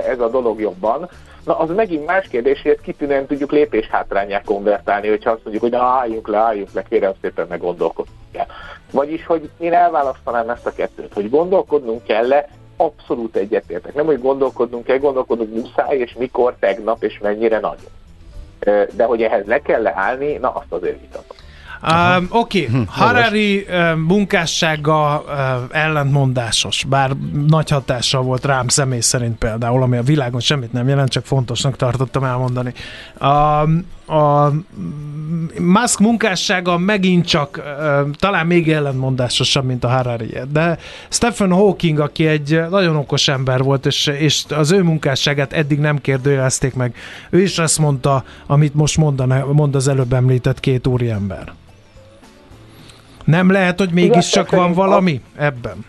ez 0.08 0.20
a 0.20 0.28
dolog 0.28 0.60
jobban. 0.60 1.08
Na, 1.44 1.59
az 1.59 1.70
megint 1.70 2.07
más 2.07 2.28
kérdés, 2.28 2.62
hogy 2.62 2.70
ezt 2.70 2.80
kitűnően 2.80 3.26
tudjuk 3.26 3.52
lépés 3.52 3.87
hátrányá 3.87 4.42
konvertálni, 4.42 5.09
hogyha 5.09 5.30
azt 5.30 5.40
mondjuk, 5.42 5.62
hogy 5.62 5.74
álljunk 5.74 6.28
le, 6.28 6.38
álljunk 6.38 6.72
le, 6.72 6.83
kérem 6.83 7.12
szépen 7.20 7.46
meg 7.48 7.61
gondolkodnunk 7.61 8.18
kell. 8.33 8.46
Vagyis, 8.90 9.26
hogy 9.26 9.50
én 9.59 9.72
elválasztanám 9.72 10.50
ezt 10.50 10.66
a 10.66 10.72
kettőt, 10.72 11.12
hogy 11.12 11.30
gondolkodnunk 11.30 12.04
kell-e, 12.04 12.48
abszolút 12.76 13.37
egyetértek. 13.37 13.94
Nem, 13.94 14.07
hogy 14.07 14.20
gondolkodnunk 14.20 14.85
kell, 14.85 14.98
gondolkodunk 14.98 15.54
muszáj, 15.54 15.96
és 15.96 16.14
mikor, 16.14 16.54
tegnap, 16.59 17.02
és 17.02 17.18
mennyire 17.18 17.59
nagyon. 17.59 17.90
De 18.92 19.04
hogy 19.04 19.22
ehhez 19.22 19.46
le 19.46 19.62
kell 19.62 19.83
leállni, 19.83 20.33
na 20.33 20.50
azt 20.50 20.72
azért 20.72 21.00
vitatom. 21.00 21.37
Um, 21.92 22.26
Oké, 22.30 22.66
okay. 22.66 22.80
hm, 22.80 22.82
Harari 22.86 23.66
uh, 23.68 23.96
munkássága 23.96 25.24
uh, 25.26 25.78
ellentmondásos, 25.82 26.84
bár 26.84 27.10
nagy 27.46 27.70
hatással 27.70 28.22
volt 28.22 28.44
rám 28.44 28.68
személy 28.68 29.00
szerint 29.00 29.38
például, 29.38 29.82
ami 29.82 29.96
a 29.96 30.02
világon 30.02 30.40
semmit 30.40 30.72
nem 30.72 30.88
jelent, 30.88 31.10
csak 31.10 31.24
fontosnak 31.24 31.76
tartottam 31.76 32.24
elmondani. 32.24 32.72
Um, 33.20 33.87
a 34.18 34.50
Musk 35.60 35.98
munkássága 35.98 36.78
megint 36.78 37.26
csak 37.26 37.62
uh, 37.62 38.10
talán 38.18 38.46
még 38.46 38.72
ellentmondásosabb, 38.72 39.64
mint 39.64 39.85
a 39.85 39.88
harari 39.88 40.38
de 40.52 40.78
Stephen 41.08 41.52
Hawking, 41.52 41.98
aki 41.98 42.26
egy 42.26 42.60
nagyon 42.70 42.96
okos 42.96 43.28
ember 43.28 43.62
volt, 43.62 43.87
és, 43.87 44.06
és 44.06 44.44
az 44.48 44.70
ő 44.70 44.82
munkásságát 44.82 45.52
eddig 45.52 45.78
nem 45.78 46.00
kérdőjelezték 46.00 46.74
meg, 46.74 46.94
ő 47.30 47.42
is 47.42 47.58
azt 47.58 47.78
mondta, 47.78 48.24
amit 48.46 48.74
most 48.74 48.96
mondaná, 48.96 49.42
mond 49.42 49.74
az 49.74 49.88
előbb 49.88 50.12
említett 50.12 50.60
két 50.60 50.87
úriember. 50.87 51.52
Nem 53.25 53.50
lehet, 53.50 53.79
hogy 53.79 53.90
mégiscsak 53.92 54.50
van 54.50 54.72
valami 54.72 55.20
ebben? 55.37 55.85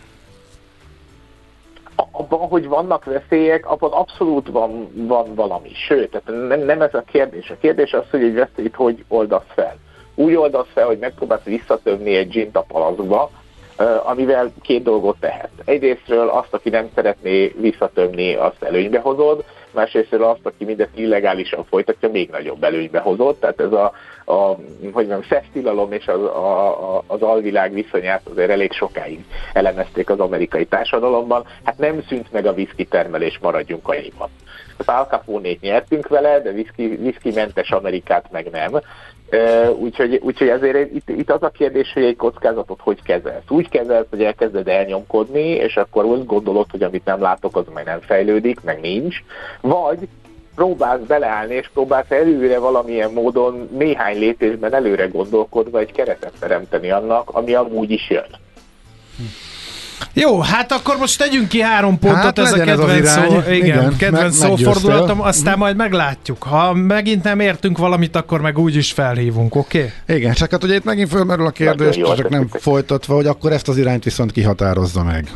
abban, 2.16 2.48
hogy 2.48 2.68
vannak 2.68 3.04
veszélyek, 3.04 3.70
abban 3.70 3.92
abszolút 3.92 4.48
van, 4.48 4.90
van 4.94 5.34
valami. 5.34 5.70
Sőt, 5.88 6.10
tehát 6.10 6.48
nem, 6.48 6.60
nem 6.60 6.82
ez 6.82 6.94
a 6.94 7.02
kérdés. 7.12 7.50
A 7.50 7.56
kérdés 7.60 7.92
az, 7.92 8.04
hogy 8.10 8.22
egy 8.22 8.34
veszélyt 8.34 8.74
hogy 8.74 9.04
oldasz 9.08 9.50
fel. 9.54 9.76
Úgy 10.14 10.34
oldasz 10.34 10.66
fel, 10.72 10.86
hogy 10.86 10.98
megpróbálsz 10.98 11.44
visszatömni 11.44 12.14
egy 12.14 12.28
gint 12.28 12.56
a 12.56 12.64
palaszba, 12.68 13.30
amivel 14.04 14.52
két 14.62 14.82
dolgot 14.82 15.16
tehet. 15.20 15.50
Egyrésztről 15.64 16.28
azt, 16.28 16.54
aki 16.54 16.68
nem 16.68 16.88
szeretné 16.94 17.54
visszatömni, 17.60 18.34
azt 18.34 18.62
előnybe 18.62 18.98
hozod, 18.98 19.44
másrésztről 19.76 20.24
azt, 20.24 20.46
aki 20.46 20.64
mindent 20.64 20.98
illegálisan 20.98 21.64
folytatja, 21.64 22.10
még 22.10 22.30
nagyobb 22.30 22.64
előnybe 22.64 22.98
hozott. 22.98 23.40
Tehát 23.40 23.60
ez 23.60 23.72
a, 23.72 23.92
a 24.24 24.54
hogy 24.92 24.92
mondjam, 24.92 25.22
szesztilalom 25.22 25.92
és 25.92 26.06
az, 26.06 26.22
a, 26.22 27.02
az 27.06 27.22
alvilág 27.22 27.72
viszonyát 27.72 28.26
azért 28.30 28.50
elég 28.50 28.72
sokáig 28.72 29.24
elemezték 29.52 30.10
az 30.10 30.20
amerikai 30.20 30.66
társadalomban. 30.66 31.44
Hát 31.64 31.78
nem 31.78 32.02
szűnt 32.08 32.32
meg 32.32 32.46
a 32.46 32.54
viszki 32.54 32.84
termelés, 32.84 33.38
maradjunk 33.42 33.88
annyiban. 33.88 34.28
Az 34.76 34.88
Al 34.88 35.22
nyertünk 35.60 36.08
vele, 36.08 36.40
de 36.40 36.52
viszki, 36.52 37.30
mentes 37.34 37.70
Amerikát 37.70 38.30
meg 38.30 38.50
nem. 38.50 38.80
Úgyhogy, 39.78 40.20
úgyhogy 40.22 40.48
ezért 40.48 40.94
itt, 40.94 41.08
itt 41.08 41.30
az 41.30 41.42
a 41.42 41.48
kérdés, 41.48 41.92
hogy 41.92 42.04
egy 42.04 42.16
kockázatot 42.16 42.80
hogy 42.82 43.02
kezelsz. 43.02 43.44
Úgy 43.48 43.68
kezelsz, 43.68 44.06
hogy 44.10 44.22
elkezded 44.22 44.68
elnyomkodni, 44.68 45.48
és 45.48 45.76
akkor 45.76 46.04
azt 46.04 46.26
gondolod, 46.26 46.66
hogy 46.70 46.82
amit 46.82 47.04
nem 47.04 47.20
látok, 47.20 47.56
az 47.56 47.64
meg 47.74 47.84
nem 47.84 48.00
fejlődik, 48.00 48.60
meg 48.60 48.80
nincs. 48.80 49.16
Vagy 49.60 49.98
próbálsz 50.54 51.06
beleállni, 51.06 51.54
és 51.54 51.70
próbálsz 51.72 52.10
előre 52.10 52.58
valamilyen 52.58 53.12
módon 53.12 53.68
néhány 53.72 54.18
lépésben 54.18 54.74
előre 54.74 55.06
gondolkodva 55.06 55.78
egy 55.78 55.92
keretet 55.92 56.32
teremteni 56.38 56.90
annak, 56.90 57.30
ami 57.30 57.54
amúgy 57.54 57.90
is 57.90 58.10
jön. 58.10 58.30
Jó, 60.12 60.40
hát 60.40 60.72
akkor 60.72 60.96
most 60.96 61.18
tegyünk 61.18 61.48
ki 61.48 61.60
három 61.60 61.98
pontot, 61.98 62.22
hát 62.22 62.38
ez 62.38 62.52
a 62.52 62.58
kedvenc, 62.58 63.06
ez 63.06 63.12
szó, 63.12 63.38
igen, 63.50 63.54
igen, 63.54 63.96
kedvenc 63.96 64.38
meg, 64.38 64.48
szófordulatom, 64.48 65.20
aztán 65.20 65.56
mm. 65.56 65.58
majd 65.58 65.76
meglátjuk. 65.76 66.42
Ha 66.42 66.72
megint 66.74 67.22
nem 67.22 67.40
értünk 67.40 67.78
valamit, 67.78 68.16
akkor 68.16 68.40
meg 68.40 68.58
úgy 68.58 68.76
is 68.76 68.92
felhívunk, 68.92 69.54
oké? 69.54 69.92
Okay? 70.04 70.16
Igen, 70.16 70.32
csak 70.32 70.50
hát 70.50 70.64
ugye 70.64 70.74
itt 70.74 70.84
megint 70.84 71.08
fölmerül 71.08 71.46
a 71.46 71.50
kérdés, 71.50 71.96
csak 71.96 72.28
nem 72.28 72.48
folytatva, 72.48 73.14
hogy 73.14 73.26
akkor 73.26 73.52
ezt 73.52 73.68
az 73.68 73.76
irányt 73.78 74.04
viszont 74.04 74.32
kihatározza 74.32 75.02
meg. 75.02 75.30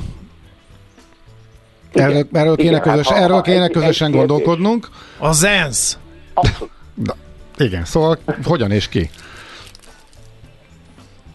Igen. 1.94 2.11
Erről, 2.11 2.26
erről 2.32 2.56
kéne, 2.56 2.68
igen, 2.70 2.80
közös, 2.82 3.08
hát, 3.08 3.18
erről 3.18 3.40
kéne 3.40 3.62
egy, 3.62 3.70
közösen 3.70 4.08
egy 4.08 4.14
gondolkodnunk. 4.14 4.88
Az 5.18 5.44
ENSZ. 5.44 5.98
Igen, 7.58 7.84
szóval 7.84 8.18
hogyan 8.44 8.70
és 8.70 8.88
ki? 8.88 9.11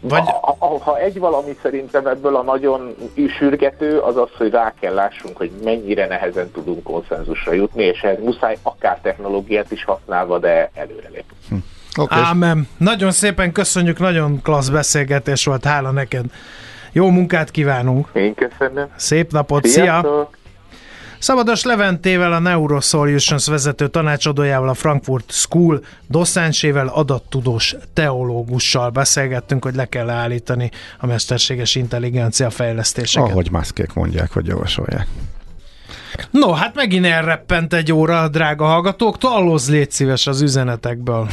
Vagy... 0.00 0.22
Ha, 0.58 0.78
ha 0.80 0.98
egy 0.98 1.18
valami 1.18 1.56
szerintem 1.62 2.06
ebből 2.06 2.36
a 2.36 2.42
nagyon 2.42 2.94
sürgető, 3.38 3.98
az 3.98 4.16
az, 4.16 4.28
hogy 4.38 4.50
rá 4.50 4.74
kell 4.80 4.94
lássunk, 4.94 5.36
hogy 5.36 5.50
mennyire 5.64 6.06
nehezen 6.06 6.50
tudunk 6.50 6.82
konszenzusra 6.82 7.52
jutni, 7.52 7.82
és 7.82 8.00
ez 8.00 8.16
muszáj 8.20 8.56
akár 8.62 8.98
technológiát 9.02 9.70
is 9.70 9.84
használva, 9.84 10.38
de 10.38 10.70
előrelépni. 10.74 11.36
Hm. 11.48 11.54
Okay. 11.98 12.22
Ámen. 12.22 12.68
Nagyon 12.76 13.10
szépen 13.10 13.52
köszönjük, 13.52 13.98
nagyon 13.98 14.42
klassz 14.42 14.68
beszélgetés 14.68 15.44
volt, 15.44 15.64
hála 15.64 15.90
neked. 15.90 16.24
Jó 16.92 17.10
munkát 17.10 17.50
kívánunk. 17.50 18.08
Én 18.12 18.34
köszönöm. 18.34 18.86
Szép 18.96 19.32
napot, 19.32 19.66
Sziasztok. 19.66 20.28
szia! 20.32 20.45
Szabados 21.26 21.62
Leventével, 21.62 22.32
a 22.32 22.38
Neurosolutions 22.38 23.46
vezető 23.46 23.88
tanácsadójával, 23.88 24.68
a 24.68 24.74
Frankfurt 24.74 25.32
School 25.32 25.84
doszánsével, 26.08 26.88
adattudós 26.88 27.76
teológussal 27.92 28.90
beszélgettünk, 28.90 29.64
hogy 29.64 29.74
le 29.74 29.84
kell 29.84 30.10
állítani 30.10 30.70
a 30.98 31.06
mesterséges 31.06 31.74
intelligencia 31.74 32.50
fejlesztéseket. 32.50 33.30
Ahogy 33.30 33.50
maszkék 33.50 33.92
mondják, 33.92 34.32
vagy 34.32 34.46
javasolják. 34.46 35.06
No, 36.30 36.52
hát 36.52 36.74
megint 36.74 37.06
elreppent 37.06 37.74
egy 37.74 37.92
óra, 37.92 38.28
drága 38.28 38.64
hallgatók. 38.64 39.18
Talloz 39.18 39.70
légy 39.70 39.90
szíves 39.90 40.26
az 40.26 40.40
üzenetekből. 40.40 41.28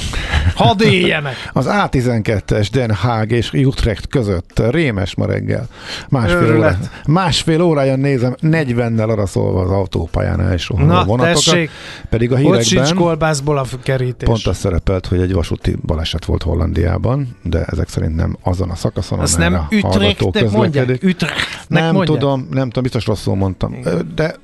Hadd 0.56 0.82
éljenek! 0.84 1.36
Az 1.54 1.66
A12-es 1.70 2.68
Den 2.72 2.94
Haag 2.94 3.32
és 3.32 3.52
Utrecht 3.54 4.08
között 4.08 4.70
rémes 4.70 5.16
ma 5.16 5.26
reggel. 5.26 5.68
Másfél, 6.10 6.56
óra, 6.56 6.78
másfél 7.08 7.62
órája 7.62 7.96
nézem, 7.96 8.36
40-nel 8.42 9.10
arra 9.10 9.26
szólva 9.26 9.62
az 9.62 9.70
autópályán 9.70 10.42
első 10.42 10.74
Na, 10.78 11.06
vonatokat. 11.06 11.44
Tessék. 11.44 11.70
Pedig 12.10 12.32
a 12.32 12.36
hírekben 12.36 12.96
kolbászból 12.96 13.58
a 13.58 13.66
kerítés. 13.84 14.28
Pont 14.28 14.46
az 14.46 14.58
szerepelt, 14.58 15.06
hogy 15.06 15.22
egy 15.22 15.34
vasúti 15.34 15.76
baleset 15.86 16.26
volt 16.26 16.44
Hollandiában, 16.44 17.38
de 17.44 17.64
ezek 17.64 17.90
szerint 17.90 18.16
nem 18.16 18.38
azon 18.44 18.70
a 18.70 18.76
szakaszon, 18.76 19.20
Azt 19.20 19.38
nem 19.38 19.68
Utrechtnek 19.72 20.52
mondják? 20.52 20.88
Utrechtnek 20.90 21.82
nem 21.82 21.94
mondják? 21.94 22.20
tudom, 22.20 22.48
nem 22.52 22.68
tudom, 22.68 22.84
biztos 22.84 23.06
rosszul 23.06 23.36
mondtam. 23.36 23.76
De 24.16 24.36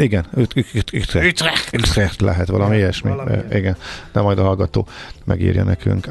igen, 0.00 0.26
Utrecht. 0.36 1.70
Utrecht 1.72 2.20
lehet 2.20 2.48
valami 2.48 2.70
Igen, 2.70 2.80
ilyesmi. 2.80 3.10
Valami 3.10 3.36
Igen, 3.52 3.76
de 4.12 4.20
majd 4.20 4.38
a 4.38 4.42
hallgató 4.42 4.86
megírja 5.24 5.64
nekünk. 5.64 6.06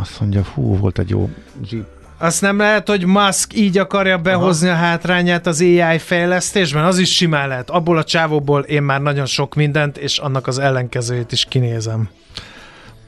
Azt 0.00 0.20
mondja, 0.20 0.42
hú, 0.54 0.76
volt 0.76 0.98
egy 0.98 1.10
jó 1.10 1.30
Jeep 1.70 1.98
azt 2.22 2.40
nem 2.40 2.58
lehet, 2.58 2.88
hogy 2.88 3.06
Musk 3.06 3.56
így 3.56 3.78
akarja 3.78 4.18
behozni 4.18 4.68
Aha. 4.68 4.78
a 4.78 4.80
hátrányát 4.80 5.46
az 5.46 5.60
AI 5.60 5.98
fejlesztésben? 5.98 6.84
Az 6.84 6.98
is 6.98 7.14
simán 7.14 7.48
lehet. 7.48 7.70
Abból 7.70 7.98
a 7.98 8.04
csávóból 8.04 8.62
én 8.62 8.82
már 8.82 9.00
nagyon 9.00 9.26
sok 9.26 9.54
mindent, 9.54 9.96
és 9.96 10.18
annak 10.18 10.46
az 10.46 10.58
ellenkezőjét 10.58 11.32
is 11.32 11.44
kinézem. 11.44 12.08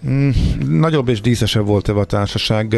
Mm, 0.09 0.31
nagyobb 0.69 1.09
és 1.09 1.21
díszesebb 1.21 1.67
volt 1.67 1.89
a 1.89 2.05
társaság. 2.05 2.77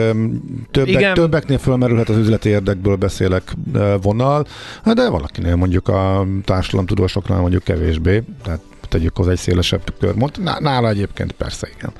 Többek, 0.70 1.12
többeknél 1.12 1.58
fölmerülhet 1.58 2.08
az 2.08 2.16
üzleti 2.16 2.48
érdekből 2.48 2.96
beszélek 2.96 3.56
vonal, 4.02 4.46
de 4.94 5.08
valakinél 5.08 5.56
mondjuk 5.56 5.88
a 5.88 6.26
társadalomtudósoknál 6.44 7.40
mondjuk 7.40 7.62
kevésbé, 7.62 8.22
tehát 8.42 8.60
tegyük 8.88 9.16
hozzá 9.16 9.30
egy 9.30 9.38
szélesebb 9.38 9.82
kör. 10.00 10.14
Nála 10.58 10.88
egyébként 10.88 11.32
persze 11.32 11.68
igen. 11.76 11.92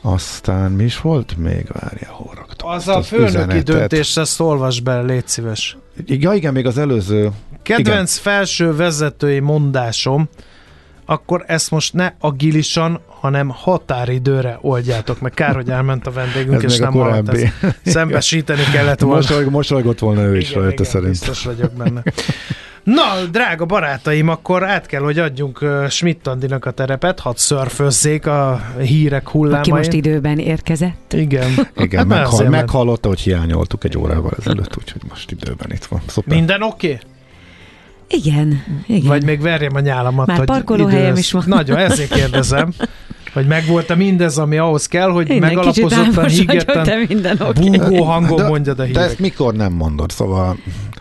Aztán 0.00 0.72
mi 0.72 0.84
is 0.84 1.00
volt 1.00 1.36
még? 1.36 1.66
Várja, 1.72 2.08
hol 2.10 2.46
Az, 2.58 2.88
az 2.88 2.96
a 2.96 3.02
főnöki 3.02 3.28
üzenetet. 3.28 3.62
döntés, 3.64 4.16
ezt 4.16 4.40
olvas 4.40 4.80
be, 4.80 5.00
légy 5.00 5.26
szíves. 5.26 5.76
Ja, 6.06 6.32
igen, 6.32 6.52
még 6.52 6.66
az 6.66 6.78
előző. 6.78 7.30
Kedvenc 7.62 8.18
igen. 8.18 8.34
felső 8.34 8.74
vezetői 8.74 9.38
mondásom, 9.38 10.28
akkor 11.04 11.44
ezt 11.46 11.70
most 11.70 11.92
ne 11.92 12.12
agilisan, 12.20 13.00
hanem 13.20 13.48
határidőre 13.48 14.58
oldjátok 14.60 15.20
meg. 15.20 15.32
Kár, 15.32 15.54
hogy 15.54 15.70
elment 15.70 16.06
a 16.06 16.10
vendégünk, 16.10 16.62
Ez 16.62 16.72
és 16.72 16.78
nem 16.78 16.92
hallott 16.92 17.38
Szembesíteni 17.84 18.62
kellett 18.72 19.00
volna. 19.00 19.16
Mosolyog, 19.16 19.50
mosolygott 19.50 19.98
volna 19.98 20.22
ő 20.22 20.36
is 20.36 20.50
igen, 20.50 20.62
rajta 20.62 20.82
igen, 20.82 20.92
szerint. 20.92 21.10
biztos 21.10 21.44
vagyok 21.44 21.72
benne. 21.72 22.02
Na, 22.84 23.24
drága 23.30 23.64
barátaim, 23.64 24.28
akkor 24.28 24.64
át 24.64 24.86
kell, 24.86 25.00
hogy 25.00 25.18
adjunk 25.18 25.64
Schmidt 25.88 26.26
Andinak 26.26 26.64
a 26.64 26.70
terepet, 26.70 27.20
hadd 27.20 27.34
szörfözzék 27.36 28.26
a 28.26 28.60
hírek 28.78 29.28
hullámain. 29.28 29.60
Aki 29.60 29.72
most 29.72 29.92
időben 29.92 30.38
érkezett. 30.38 31.12
Igen. 31.12 31.50
Igen, 31.76 31.98
hát 31.98 32.08
meghal, 32.08 32.48
meghallotta, 32.48 33.08
hogy 33.08 33.20
hiányoltuk 33.20 33.84
egy 33.84 33.98
órával 33.98 34.32
ezelőtt, 34.38 34.76
úgyhogy 34.76 35.02
most 35.08 35.30
időben 35.30 35.70
itt 35.72 35.84
van. 35.84 36.00
Szuper. 36.06 36.34
Minden 36.34 36.62
oké? 36.62 36.86
Okay? 36.86 37.09
Igen, 38.10 38.64
igen. 38.86 39.08
Vagy 39.08 39.24
még 39.24 39.40
verjem 39.40 39.74
a 39.74 39.80
nyálamat, 39.80 40.26
Már 40.26 40.44
parkolóhelyem 40.44 41.16
is 41.16 41.32
van. 41.32 41.44
Nagyon, 41.46 41.76
ezért 41.76 42.12
kérdezem. 42.14 42.72
Vagy 43.32 43.46
megvolt-e 43.46 43.94
mindez, 43.94 44.38
ami 44.38 44.56
ahhoz 44.58 44.86
kell, 44.86 45.10
hogy 45.10 45.26
kicsit 45.26 45.40
megalapozottan, 45.40 46.14
hogy 46.14 46.62
oké. 47.40 47.68
búgó 47.68 48.02
hangon 48.02 48.36
de, 48.36 48.48
mondjad 48.48 48.78
a 48.78 48.82
de 48.82 48.88
hírek. 48.88 49.04
ezt 49.04 49.18
mikor 49.18 49.54
nem 49.54 49.72
mondod, 49.72 50.10
szóval... 50.10 50.56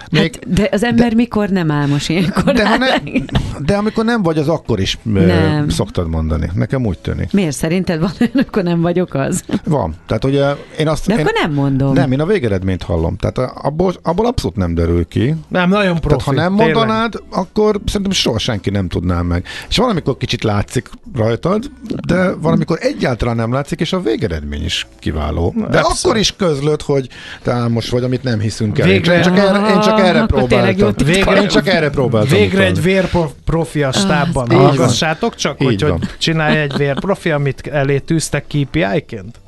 Még, 0.10 0.22
Hát, 0.22 0.53
de 0.53 0.70
az 0.72 0.84
ember 0.84 1.14
mikor 1.14 1.49
nem 1.49 1.72
álmos 1.72 2.10
ilyenkor? 2.10 2.53
de, 2.53 2.68
ha 2.68 2.78
ne, 2.78 2.88
de 3.66 3.76
amikor 3.78 4.05
nem 4.05 4.22
vagy, 4.24 4.38
az 4.38 4.47
akkor 4.47 4.80
is 4.80 4.97
nem. 5.01 5.26
Nem. 5.26 5.70
szoktad 5.70 6.10
mondani. 6.10 6.49
Nekem 6.53 6.86
úgy 6.86 6.97
tűnik. 6.99 7.32
Miért 7.34 7.55
szerinted 7.55 7.99
van 7.99 8.12
olyan, 8.20 8.45
akkor 8.47 8.64
nem 8.64 8.82
vagyok 8.82 9.14
az? 9.14 9.43
Van. 9.64 9.95
Tehát 10.07 10.26
ugye 10.26 10.45
én 10.80 10.88
azt... 10.88 11.07
De 11.07 11.14
én, 11.14 11.20
akkor 11.20 11.34
nem 11.41 11.53
mondom. 11.53 11.93
nem, 11.93 12.12
én 12.12 12.20
a 12.20 12.26
végeredményt 12.26 12.84
hallom. 12.84 13.16
Tehát 13.18 13.51
abból, 13.55 13.93
abból 14.03 14.26
abszolút 14.26 14.55
nem 14.57 14.74
derül 14.76 15.07
ki. 15.07 15.36
Nem, 15.47 15.70
nagyon 15.70 15.99
profi. 15.99 16.07
Tehát 16.07 16.22
ha 16.24 16.32
nem 16.49 16.55
tényleg. 16.57 16.76
mondanád, 16.76 17.14
akkor 17.30 17.80
szerintem 17.86 18.12
soha 18.12 18.38
senki 18.39 18.70
nem 18.70 18.88
tudná 18.88 19.22
meg. 19.22 19.45
És 19.70 19.78
valamikor 19.78 20.18
kicsit 20.18 20.43
látszik 20.43 20.89
rajtad, 21.16 21.72
de 22.07 22.34
valamikor 22.36 22.78
egyáltalán 22.82 23.36
nem 23.36 23.53
látszik, 23.53 23.80
és 23.80 23.93
a 23.93 24.01
végeredmény 24.01 24.64
is 24.66 24.88
kiváló. 24.99 25.53
De 25.57 25.64
Abszolút. 25.64 25.97
akkor 26.03 26.18
is 26.18 26.36
közlöd, 26.36 26.82
hogy 26.82 27.07
te 27.43 27.51
álmos 27.51 27.89
vagy, 27.89 28.03
amit 28.03 28.24
nem 28.24 28.39
hiszünk 28.39 28.80
el. 28.80 28.88
Végre- 28.88 29.16
én 29.16 29.22
csak 29.22 29.38
erre, 29.38 29.74
én 29.74 29.80
csak 29.80 29.98
erre 30.05 30.21
Akkor 30.21 30.43
tényleg 30.43 30.75
próbáltam. 30.75 31.05
titka. 31.05 31.35
Én 31.41 31.47
csak 31.47 31.67
erre 31.67 31.89
próbáltam. 31.89 32.37
Végre 32.37 32.63
egy 32.63 32.81
vérprofi 32.81 33.83
a 33.83 33.91
stábban. 33.91 34.51
így 34.51 34.57
van. 34.57 34.65
Hallgassátok 34.65 35.35
csak, 35.35 35.57
hogy, 35.57 35.81
hogy 35.81 35.93
csinálj 36.17 36.57
egy 36.57 36.77
vérprofi, 36.77 37.31
amit 37.31 37.67
elé 37.67 37.97
tűztek 37.99 38.43
KPI-ként? 38.47 39.39